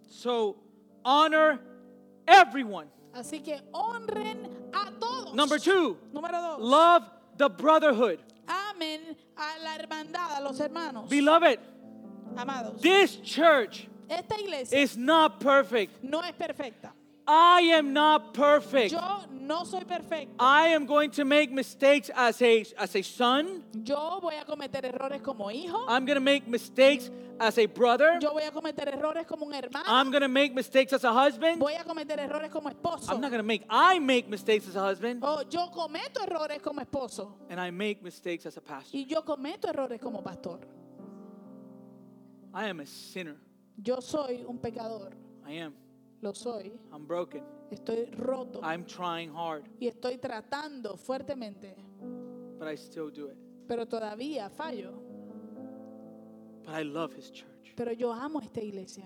So 0.09 0.57
honor 1.05 1.59
everyone. 2.27 2.89
Así 3.15 3.43
que 3.43 3.61
honren 3.73 4.49
a 4.73 4.91
todos. 4.99 5.35
Number 5.35 5.59
two, 5.59 5.97
Número 6.13 6.33
dos. 6.41 6.61
love 6.61 7.05
the 7.37 7.49
brotherhood. 7.49 8.19
Amen 8.49 9.17
a 9.37 9.63
la 9.63 9.75
hermandad, 9.77 10.37
a 10.39 10.41
los 10.43 10.59
hermanos. 10.61 11.09
Beloved, 11.09 11.59
Amados. 12.37 12.81
this 12.81 13.17
church 13.17 13.89
Esta 14.09 14.37
iglesia 14.41 14.79
is 14.79 14.97
not 14.97 15.41
perfect. 15.41 16.03
no 16.03 16.21
es 16.21 16.33
perfecta. 16.33 16.93
I 17.31 17.61
am 17.77 17.93
not 17.93 18.33
perfect. 18.33 18.93
Yo 18.93 19.27
no 19.31 19.65
soy 19.65 19.85
perfecto. 19.85 20.35
I 20.41 20.69
am 20.69 20.87
going 20.87 21.11
to 21.11 21.27
make 21.27 21.53
mistakes 21.53 22.11
as 22.15 22.41
a, 22.41 22.65
as 22.79 22.97
a 22.97 23.03
son. 23.03 23.65
Yo 23.85 24.19
voy 24.21 24.35
a 24.41 24.47
cometer 24.47 24.83
errores 24.83 25.21
como 25.23 25.51
hijo. 25.51 25.85
I'm 25.89 26.07
going 26.07 26.17
to 26.17 26.23
make 26.23 26.49
mistakes 26.49 27.11
as 27.39 27.59
a 27.59 27.67
brother. 27.67 28.19
Yo 28.23 28.33
voy 28.33 28.45
a 28.47 28.51
cometer 28.51 28.89
errores 28.89 29.27
como 29.27 29.45
un 29.45 29.53
hermano. 29.53 29.85
I'm 29.87 30.11
going 30.11 30.23
to 30.23 30.29
make 30.29 30.55
mistakes 30.55 30.95
as 30.95 31.05
a 31.05 31.13
husband. 31.13 31.61
Voy 31.61 31.75
a 31.75 31.85
cometer 31.85 32.19
errores 32.19 32.51
como 32.51 32.71
esposo. 32.71 33.11
I'm 33.11 33.21
not 33.21 33.31
going 33.31 33.43
to 33.43 33.47
make, 33.47 33.65
I 33.69 33.99
make 33.99 34.31
mistakes 34.31 34.67
as 34.67 34.77
a 34.77 34.81
husband. 34.81 35.21
Oh, 35.23 35.43
yo 35.51 35.69
cometo 35.69 36.27
errores 36.27 36.63
como 36.63 36.81
esposo. 36.81 37.33
And 37.51 37.61
I 37.61 37.71
make 37.71 38.03
mistakes 38.03 38.47
as 38.47 38.57
a 38.57 38.63
pastor. 38.63 38.99
Y 38.99 39.05
yo 39.07 39.21
cometo 39.21 39.69
errores 39.69 40.01
como 40.01 40.23
pastor. 40.23 40.61
I 42.55 42.69
am 42.69 42.81
a 42.81 42.87
sinner. 42.87 43.37
Yo 43.83 44.01
soy 44.01 44.45
un 44.49 44.59
pecador. 44.59 45.13
I 45.47 45.53
am. 45.59 45.75
Lo 46.23 46.33
soy. 46.35 46.73
I'm 46.93 47.07
broken. 47.07 47.43
Estoy 47.71 48.11
roto. 48.17 48.61
I'm 48.63 48.85
trying 48.85 49.31
hard, 49.33 49.65
Y 49.81 49.87
estoy 49.89 50.19
tratando 50.19 50.97
fuertemente. 50.97 51.77
but 52.59 52.67
I 52.67 52.75
still 52.77 53.11
do 53.11 53.29
it. 53.29 53.37
Pero 53.69 53.87
todavía 53.87 54.51
fallo. 54.51 54.93
But 56.65 56.75
I 56.75 56.83
love 56.83 57.13
his 57.15 57.31
church. 57.31 57.75
Pero 57.77 57.93
yo 57.93 58.11
amo 58.13 58.41
esta 58.41 58.61
iglesia. 58.61 59.05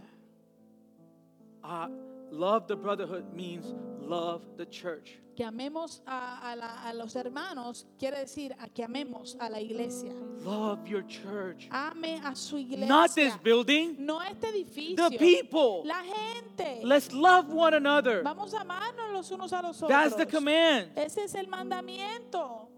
Uh, 1.62 1.88
love 2.30 2.66
the 2.66 2.76
brotherhood 2.76 3.32
means 3.34 3.74
love 4.08 4.42
the 4.56 4.66
church. 4.66 5.18
Que 5.34 5.44
amemos 5.46 6.02
a, 6.06 6.52
a 6.52 6.56
la- 6.56 6.88
a 6.90 6.92
los 6.92 7.14
hermanos 7.16 7.86
quiere 7.98 8.18
decir 8.18 8.52
a 8.60 8.68
que 8.68 8.84
amemos 8.84 9.34
a 9.40 9.48
la 9.48 9.60
iglesia. 9.60 10.12
Love 10.44 10.86
your 10.86 11.02
church. 11.06 11.68
Ame 11.70 12.20
a 12.22 12.34
su 12.36 12.58
iglesia. 12.58 12.86
Not 12.86 13.14
this 13.14 13.34
building, 13.38 13.96
No 13.98 14.20
este 14.20 14.48
edificio. 14.48 15.08
the 15.08 15.16
people. 15.16 15.84
La 15.86 16.02
gente. 16.02 16.80
Let's 16.84 17.12
love 17.14 17.48
one 17.48 17.72
another. 17.74 18.22
Vamos 18.22 18.52
a 18.52 18.60
amarnos 18.60 19.10
los 19.12 19.30
unos 19.30 19.52
a 19.54 19.62
los 19.62 19.80
otros. 19.82 19.88
That's 19.88 20.16
the 20.16 20.26
command. 20.26 20.90
Ese 20.96 21.18
es 21.24 21.34
el 21.34 21.46
mandamiento. 21.46 22.68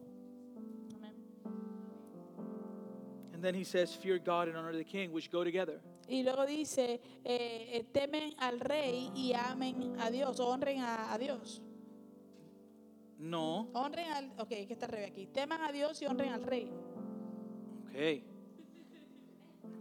And 3.33 3.43
then 3.43 3.55
he 3.55 3.65
says, 3.65 3.93
Fear 3.95 4.21
God 4.21 4.47
and 4.49 4.57
honor 4.57 4.73
the 4.77 4.85
king, 4.85 5.11
which 5.13 5.29
go 5.31 5.43
together. 5.43 5.81
Y 6.09 6.23
luego 6.23 6.47
dice, 6.47 7.01
eh, 7.25 7.71
eh, 7.73 7.85
temen 7.93 8.35
al 8.39 8.61
rey 8.61 9.11
y 9.15 9.33
amen 9.33 9.97
a 9.99 10.11
Dios, 10.11 10.39
honren 10.41 10.81
a, 10.81 11.13
a 11.13 11.19
Dios. 11.19 11.63
No. 13.19 13.71
Honren 13.73 14.11
al, 14.13 14.33
ok, 14.39 14.49
que 14.49 14.73
está 14.73 14.87
al 14.87 14.93
revés 14.93 15.11
aquí. 15.11 15.27
Teman 15.27 15.63
a 15.63 15.73
Dios 15.73 16.01
y 16.03 16.07
honren 16.07 16.33
al 16.33 16.43
rey. 16.43 16.71
Okay. 17.89 18.25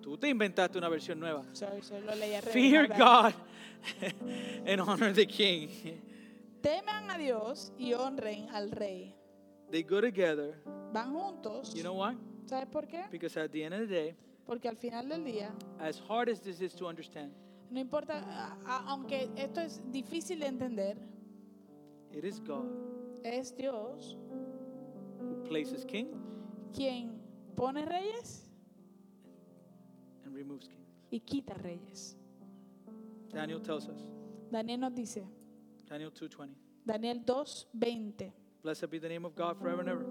Tú 0.01 0.17
te 0.17 0.29
inventaste 0.29 0.77
una 0.77 0.89
versión 0.89 1.19
nueva. 1.19 1.43
Sorry, 1.53 1.81
sorry, 1.81 2.05
lo 2.05 2.15
leí 2.15 2.33
al 2.33 2.43
revés. 2.43 2.53
Fear. 2.53 2.87
God 2.87 3.33
and 4.67 4.81
honor 4.81 5.13
the 5.13 5.25
king. 5.25 5.69
Teman 6.61 7.09
a 7.09 7.17
Dios 7.17 7.73
y 7.77 7.93
honren 7.93 8.49
al 8.49 8.71
rey. 8.71 9.15
They 9.71 9.83
go 9.83 9.99
together. 9.99 10.61
Van 10.93 11.13
juntos. 11.13 11.73
You 11.73 11.81
know 11.81 11.95
why? 11.95 12.15
¿Sabes 12.45 12.67
por 12.67 12.87
qué? 12.87 13.05
Because 13.11 13.35
at 13.37 13.51
the 13.51 13.63
end 13.63 13.73
of 13.73 13.79
the 13.81 13.87
day, 13.87 14.15
Porque 14.45 14.67
al 14.67 14.75
final 14.75 15.07
del 15.09 15.23
día, 15.23 15.51
as 15.79 15.99
hard 16.09 16.29
as 16.29 16.41
this 16.41 16.59
is 16.61 16.73
to 16.75 16.87
understand, 16.87 17.31
no 17.69 17.79
importa, 17.79 18.19
a- 18.19 18.57
a- 18.65 18.83
aunque 18.91 19.29
esto 19.35 19.61
es 19.61 19.81
difícil 19.91 20.39
de 20.39 20.47
entender, 20.47 20.97
it 22.11 22.23
is 22.25 22.39
God 22.41 22.65
es 23.23 23.55
Dios 23.55 24.17
who 25.19 25.43
places 25.43 25.85
king 25.85 26.09
quien 26.73 27.19
pone 27.55 27.85
reyes 27.85 28.49
and 30.25 30.35
removes 30.35 30.67
kings. 30.67 30.87
y 31.11 31.19
quita 31.19 31.53
reyes. 31.55 32.17
Daniel 33.31 33.61
tells 33.61 33.87
us. 33.87 34.11
Daniel 34.51 34.79
nos 34.79 34.93
dice, 34.93 35.23
Daniel 35.87 36.11
2:20. 36.11 36.53
Daniel 36.85 37.23
2, 37.23 37.53
20. 37.79 38.31
Blessed 38.61 38.89
be 38.89 38.99
the 38.99 39.07
name 39.09 39.25
of 39.25 39.35
God 39.35 39.57
forever 39.57 39.79
and 39.81 39.89
ever, 39.89 40.05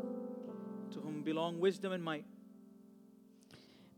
to 0.90 1.00
whom 1.00 1.22
belong 1.22 1.60
wisdom 1.60 1.92
and 1.92 2.02
might. 2.02 2.24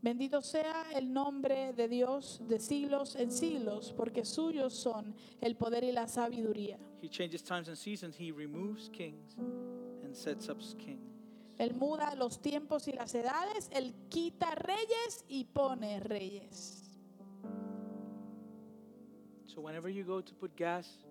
Bendito 0.05 0.39
sea 0.43 0.91
el 0.93 1.11
nombre 1.11 1.73
de 1.73 1.87
Dios 1.87 2.39
de 2.47 2.59
siglos 2.59 3.15
en 3.15 3.31
siglos, 3.31 3.91
porque 3.97 4.23
suyos 4.23 4.75
son 4.75 5.15
el 5.41 5.55
poder 5.55 5.83
y 5.83 5.91
la 5.91 6.07
sabiduría. 6.07 6.77
He 7.01 7.09
changes 7.09 7.41
times 7.41 7.69
and 7.69 7.75
seasons. 7.75 8.15
He 8.15 8.31
removes 8.31 8.87
kings 8.91 9.35
and 10.03 10.13
sets 10.13 10.47
up 10.47 10.59
kings. 10.77 11.01
Él 11.57 11.73
muda 11.73 12.13
los 12.13 12.39
tiempos 12.39 12.87
y 12.87 12.91
las 12.91 13.15
edades, 13.15 13.67
Él 13.71 13.95
quita 14.07 14.53
reyes 14.53 15.25
y 15.27 15.45
pone 15.45 15.99
reyes. 16.01 16.87
So 19.47 19.59
whenever 19.59 19.89
you 19.89 20.03
go 20.03 20.21
to 20.21 20.35
put 20.35 20.55
gas 20.55 21.03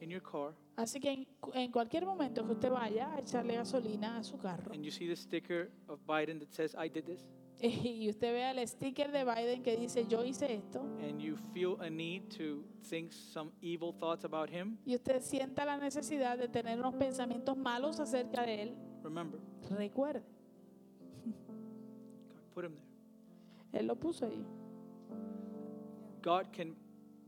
in 0.00 0.08
your 0.08 0.22
car 0.22 0.54
Así 0.76 1.00
que 1.00 1.10
en, 1.10 1.26
en 1.52 1.72
cualquier 1.72 2.06
momento 2.06 2.46
que 2.46 2.52
usted 2.52 2.70
vaya 2.70 3.12
a 3.12 3.18
echarle 3.18 3.56
gasolina 3.56 4.18
a 4.18 4.22
su 4.22 4.38
carro 4.38 4.72
and 4.72 4.84
you 4.84 4.92
see 4.92 5.08
the 5.08 5.16
sticker 5.16 5.68
of 5.88 5.98
Biden 6.06 6.38
that 6.38 6.54
says 6.54 6.76
I 6.76 6.88
did 6.88 7.06
this 7.06 7.24
y 7.60 8.08
usted 8.10 8.32
vea 8.32 8.50
el 8.50 8.66
sticker 8.68 9.10
de 9.12 9.24
Biden 9.24 9.62
que 9.62 9.76
dice 9.76 10.06
yo 10.06 10.24
hice 10.24 10.52
esto 10.54 10.80
and 11.00 11.20
you 11.20 11.36
feel 11.54 11.76
a 11.80 11.88
need 11.88 12.28
to 12.28 12.62
think 12.88 13.12
some 13.12 13.50
evil 13.62 13.92
thoughts 13.98 14.24
about 14.24 14.50
him, 14.50 14.76
y 14.84 14.94
usted 14.94 15.20
sienta 15.22 15.64
la 15.64 15.78
necesidad 15.78 16.36
de 16.38 16.48
tener 16.48 16.78
unos 16.78 16.94
pensamientos 16.94 17.56
malos 17.56 17.98
acerca 17.98 18.42
de 18.42 18.62
él, 18.62 18.74
remember, 19.02 19.40
recuerde, 19.70 20.22
God 21.24 22.54
put 22.54 22.64
him 22.64 22.74
there. 22.74 23.80
él 23.80 23.86
lo 23.86 23.96
puso 23.96 24.26
ahí. 24.26 24.44
God 26.22 26.46
can 26.52 26.76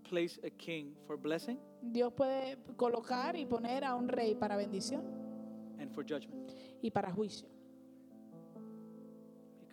place 0.08 0.40
a 0.44 0.50
king 0.50 0.94
for 1.06 1.16
blessing 1.16 1.58
Dios 1.82 2.12
puede 2.12 2.58
colocar 2.76 3.36
y 3.36 3.46
poner 3.46 3.84
a 3.84 3.94
un 3.94 4.08
rey 4.08 4.34
para 4.34 4.56
bendición 4.56 5.02
and 5.78 5.90
for 5.92 6.04
judgment. 6.04 6.52
y 6.82 6.90
para 6.90 7.12
juicio, 7.12 7.48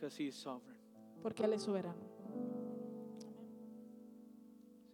because 0.06 0.18
he 0.18 0.28
is 0.28 0.36
sovereign. 0.36 0.78
porque 1.24 1.44
Él 1.44 1.54
es 1.54 1.64
soberano. 1.64 2.14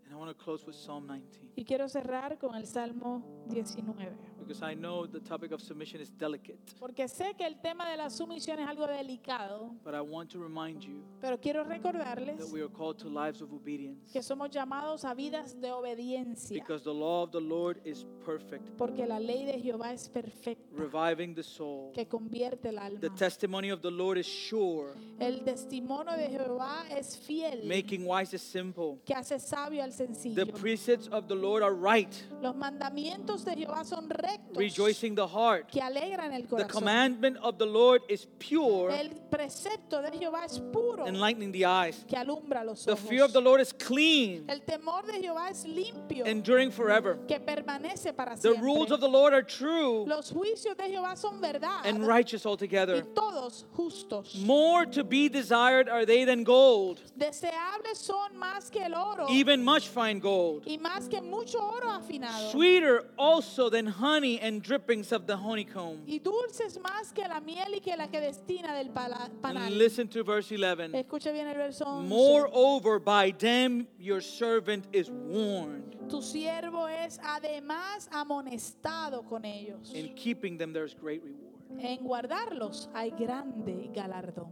And 0.05 0.13
I 0.13 0.15
want 0.17 0.29
to 0.37 0.43
close 0.43 0.65
with 0.65 0.75
Psalm 0.75 1.05
19 1.07 1.51
Y 1.55 1.63
quiero 1.65 1.87
cerrar 1.89 2.37
con 2.37 2.55
el 2.55 2.65
Salmo 2.65 3.21
19. 3.49 4.17
because 4.39 4.61
I 4.63 4.73
know 4.73 5.05
the 5.05 5.19
topic 5.21 5.51
of 5.51 5.61
submission 5.61 6.01
is 6.01 6.09
delicate, 6.17 6.57
Porque 6.79 7.07
sé 7.07 7.33
que 7.37 7.45
el 7.45 7.59
tema 7.61 7.89
de 7.89 7.95
la 7.97 8.09
sumisión 8.09 8.59
es 8.59 8.67
algo 8.67 8.87
delicado, 8.87 9.75
but 9.83 9.93
I 9.93 10.01
want 10.01 10.29
to 10.31 10.39
remind 10.39 10.81
you 10.81 11.03
pero 11.21 11.37
quiero 11.39 11.63
recordarles 11.63 12.37
that 12.39 12.49
we 12.51 12.61
are 12.61 12.69
called 12.71 12.97
to 12.99 13.09
lives 13.09 13.41
of 13.41 13.53
obedience 13.53 14.11
que 14.11 14.21
somos 14.21 14.49
llamados 14.49 15.05
a 15.05 15.13
vidas 15.13 15.59
de 15.59 15.71
obediencia, 15.71 16.55
because 16.61 16.83
the 16.83 16.93
law 16.93 17.23
of 17.23 17.31
the 17.31 17.39
Lord 17.41 17.79
is 17.85 18.05
perfect, 18.25 18.69
porque 18.77 19.05
la 19.05 19.19
ley 19.19 19.45
de 19.45 19.59
Jehová 19.61 19.93
es 19.93 20.09
perfecta, 20.09 20.70
reviving 20.73 21.33
the 21.35 21.43
soul. 21.43 21.91
que 21.93 22.07
convierte 22.07 22.69
el 22.69 22.77
alma. 22.79 22.99
The 22.99 23.09
testimony 23.11 23.69
of 23.71 23.81
the 23.81 23.91
Lord 23.91 24.17
is 24.17 24.25
sure, 24.25 24.93
El 25.19 25.41
testimonio 25.43 26.15
de 26.17 26.29
Jehová 26.29 26.85
es 26.89 27.17
fiel, 27.17 27.63
making 27.65 28.05
wise 28.05 28.31
the 28.31 28.37
simple. 28.37 28.99
que 29.05 29.13
hace 29.13 29.39
sabio 29.39 29.83
al 29.83 29.91
The 29.91 30.45
precepts 30.45 31.07
of 31.09 31.27
the 31.27 31.35
Lord 31.35 31.61
are 31.63 31.73
right, 31.73 32.13
Los 32.41 32.55
mandamientos 32.55 33.43
de 33.43 33.55
Jehová 33.55 33.83
son 33.83 34.09
rectos, 34.09 34.57
rejoicing 34.57 35.15
the 35.15 35.27
heart. 35.27 35.67
que 35.69 35.81
alegran 35.81 36.31
el 36.33 36.43
The 36.43 36.47
corazón. 36.47 36.69
commandment 36.69 37.37
of 37.43 37.57
the 37.57 37.65
Lord 37.65 38.01
is 38.09 38.25
pure, 38.39 38.91
El 38.91 39.09
precepto 39.29 40.01
de 40.01 40.11
Jehová 40.17 40.45
es 40.45 40.59
puro, 40.71 41.05
enlightening 41.05 41.51
the 41.51 41.65
eyes. 41.65 42.05
que 42.07 42.15
alumbra 42.17 42.63
los 42.63 42.85
The 42.85 42.93
ojos. 42.93 43.07
fear 43.09 43.23
of 43.25 43.33
the 43.33 43.41
Lord 43.41 43.59
is 43.61 43.73
clean, 43.73 44.45
El 44.49 44.61
temor 44.61 45.05
de 45.05 45.21
Jehová 45.21 45.49
es 45.49 45.65
limpio, 45.65 46.25
enduring 46.25 46.71
forever. 46.71 47.17
que 47.27 47.39
permanece 47.39 48.13
para 48.15 48.35
The 48.35 48.41
siempre. 48.53 48.63
rules 48.63 48.91
of 48.91 49.01
the 49.01 49.09
Lord 49.09 49.33
are 49.33 49.43
true 49.43 50.05
Los 50.07 50.31
juicios 50.31 50.60
de 50.69 50.89
Jehová 50.89 51.17
son 51.17 51.41
verdad 51.41 51.85
and 51.85 52.05
righteous 52.05 52.45
y 52.45 52.49
altogether. 52.49 53.01
todos 53.13 53.65
justos. 53.75 54.35
More 54.45 54.85
to 54.85 55.03
be 55.03 55.27
desired 55.29 55.89
are 55.89 56.05
they 56.05 56.23
than 56.25 56.43
gold, 56.43 57.01
Deseables 57.17 57.95
son 57.97 58.37
más 58.37 58.69
que 58.71 58.83
el 58.83 58.93
oro 58.93 59.27
even 59.29 59.63
much 59.63 59.87
fine 59.87 60.19
gold. 60.19 60.63
y 60.67 60.77
más 60.77 61.09
que 61.09 61.21
mucho 61.21 61.57
oro 61.59 61.89
afinado. 61.89 62.51
Sweeter 62.51 63.05
also 63.17 63.69
than 63.69 63.87
honey 63.87 64.39
and 64.39 64.61
drippings 64.61 65.11
of 65.11 65.25
the 65.27 65.35
honeycomb. 65.35 66.03
Y 66.07 66.19
dulces 66.19 66.79
más 66.79 67.13
que 67.13 67.27
la 67.27 67.39
miel 67.39 67.73
y 67.75 67.79
que 67.79 67.95
la 67.97 68.07
que 68.07 68.19
destina 68.19 68.75
del 68.75 68.89
panal. 68.91 69.29
And 69.43 69.77
listen 69.77 70.07
to 70.09 70.23
verse 70.23 70.51
11. 70.51 70.93
Escuche 70.93 71.31
bien 71.31 71.47
el 71.47 71.55
verso 71.55 71.85
11. 71.85 72.09
Moreover, 72.09 72.99
by 72.99 73.31
them 73.31 73.87
your 73.99 74.21
servant 74.21 74.85
is 74.93 75.09
warned. 75.09 75.97
Tu 76.09 76.21
siervo 76.21 76.87
es 76.89 77.19
además 77.23 78.09
amonestado 78.11 79.23
con 79.27 79.45
ellos. 79.45 79.93
In 79.93 80.13
keeping 80.15 80.50
them, 80.57 80.73
there's 80.73 80.93
great 80.95 81.23
reward. 81.23 81.61
En 81.79 82.03
guardarlos 82.03 82.89
hay 82.93 83.11
grande 83.11 83.89
galardón. 83.93 84.51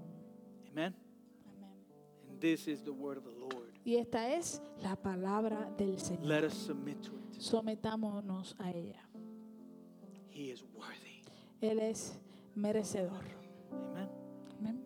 Amen. 0.71 0.95
Amén. 1.45 1.69
And 2.29 2.39
this 2.39 2.67
is 2.67 2.81
the 2.83 2.91
word 2.93 3.17
of 3.17 3.25
the 3.25 3.31
Lord. 3.31 3.73
Y 3.85 3.95
esta 3.95 4.33
es 4.35 4.61
la 4.81 4.95
palabra 4.95 5.69
del 5.77 5.99
Señor. 5.99 6.25
Let 6.25 6.43
us 6.43 6.53
submit 6.53 7.01
to 7.01 7.11
it. 7.17 7.41
Sometámonos 7.41 8.55
a 8.59 8.71
ella. 8.71 9.01
He 10.29 10.51
is 10.51 10.63
worthy. 10.73 11.23
Él 11.61 11.79
es 11.79 12.17
merecedor. 12.55 13.23
Amen. 13.71 14.09
Amén. 14.57 14.83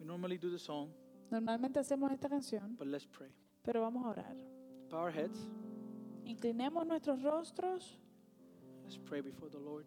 We 0.00 0.04
normally 0.06 0.38
do 0.38 0.50
the 0.50 0.58
song, 0.58 0.88
Normalmente 1.30 1.78
hacemos 1.80 2.12
esta 2.12 2.28
canción, 2.28 2.76
but 2.76 2.86
let's 2.86 3.06
pray. 3.06 3.30
pero 3.62 3.80
vamos 3.80 4.04
a 4.04 4.08
orar. 4.10 4.36
Bow 4.90 4.98
our 4.98 5.12
heads. 5.12 5.48
Inclinemos 6.24 6.86
nuestros 6.86 7.22
rostros 7.22 7.98
Let's 8.84 8.98
pray 8.98 9.20
before 9.22 9.48
the 9.50 9.58
Lord. 9.58 9.86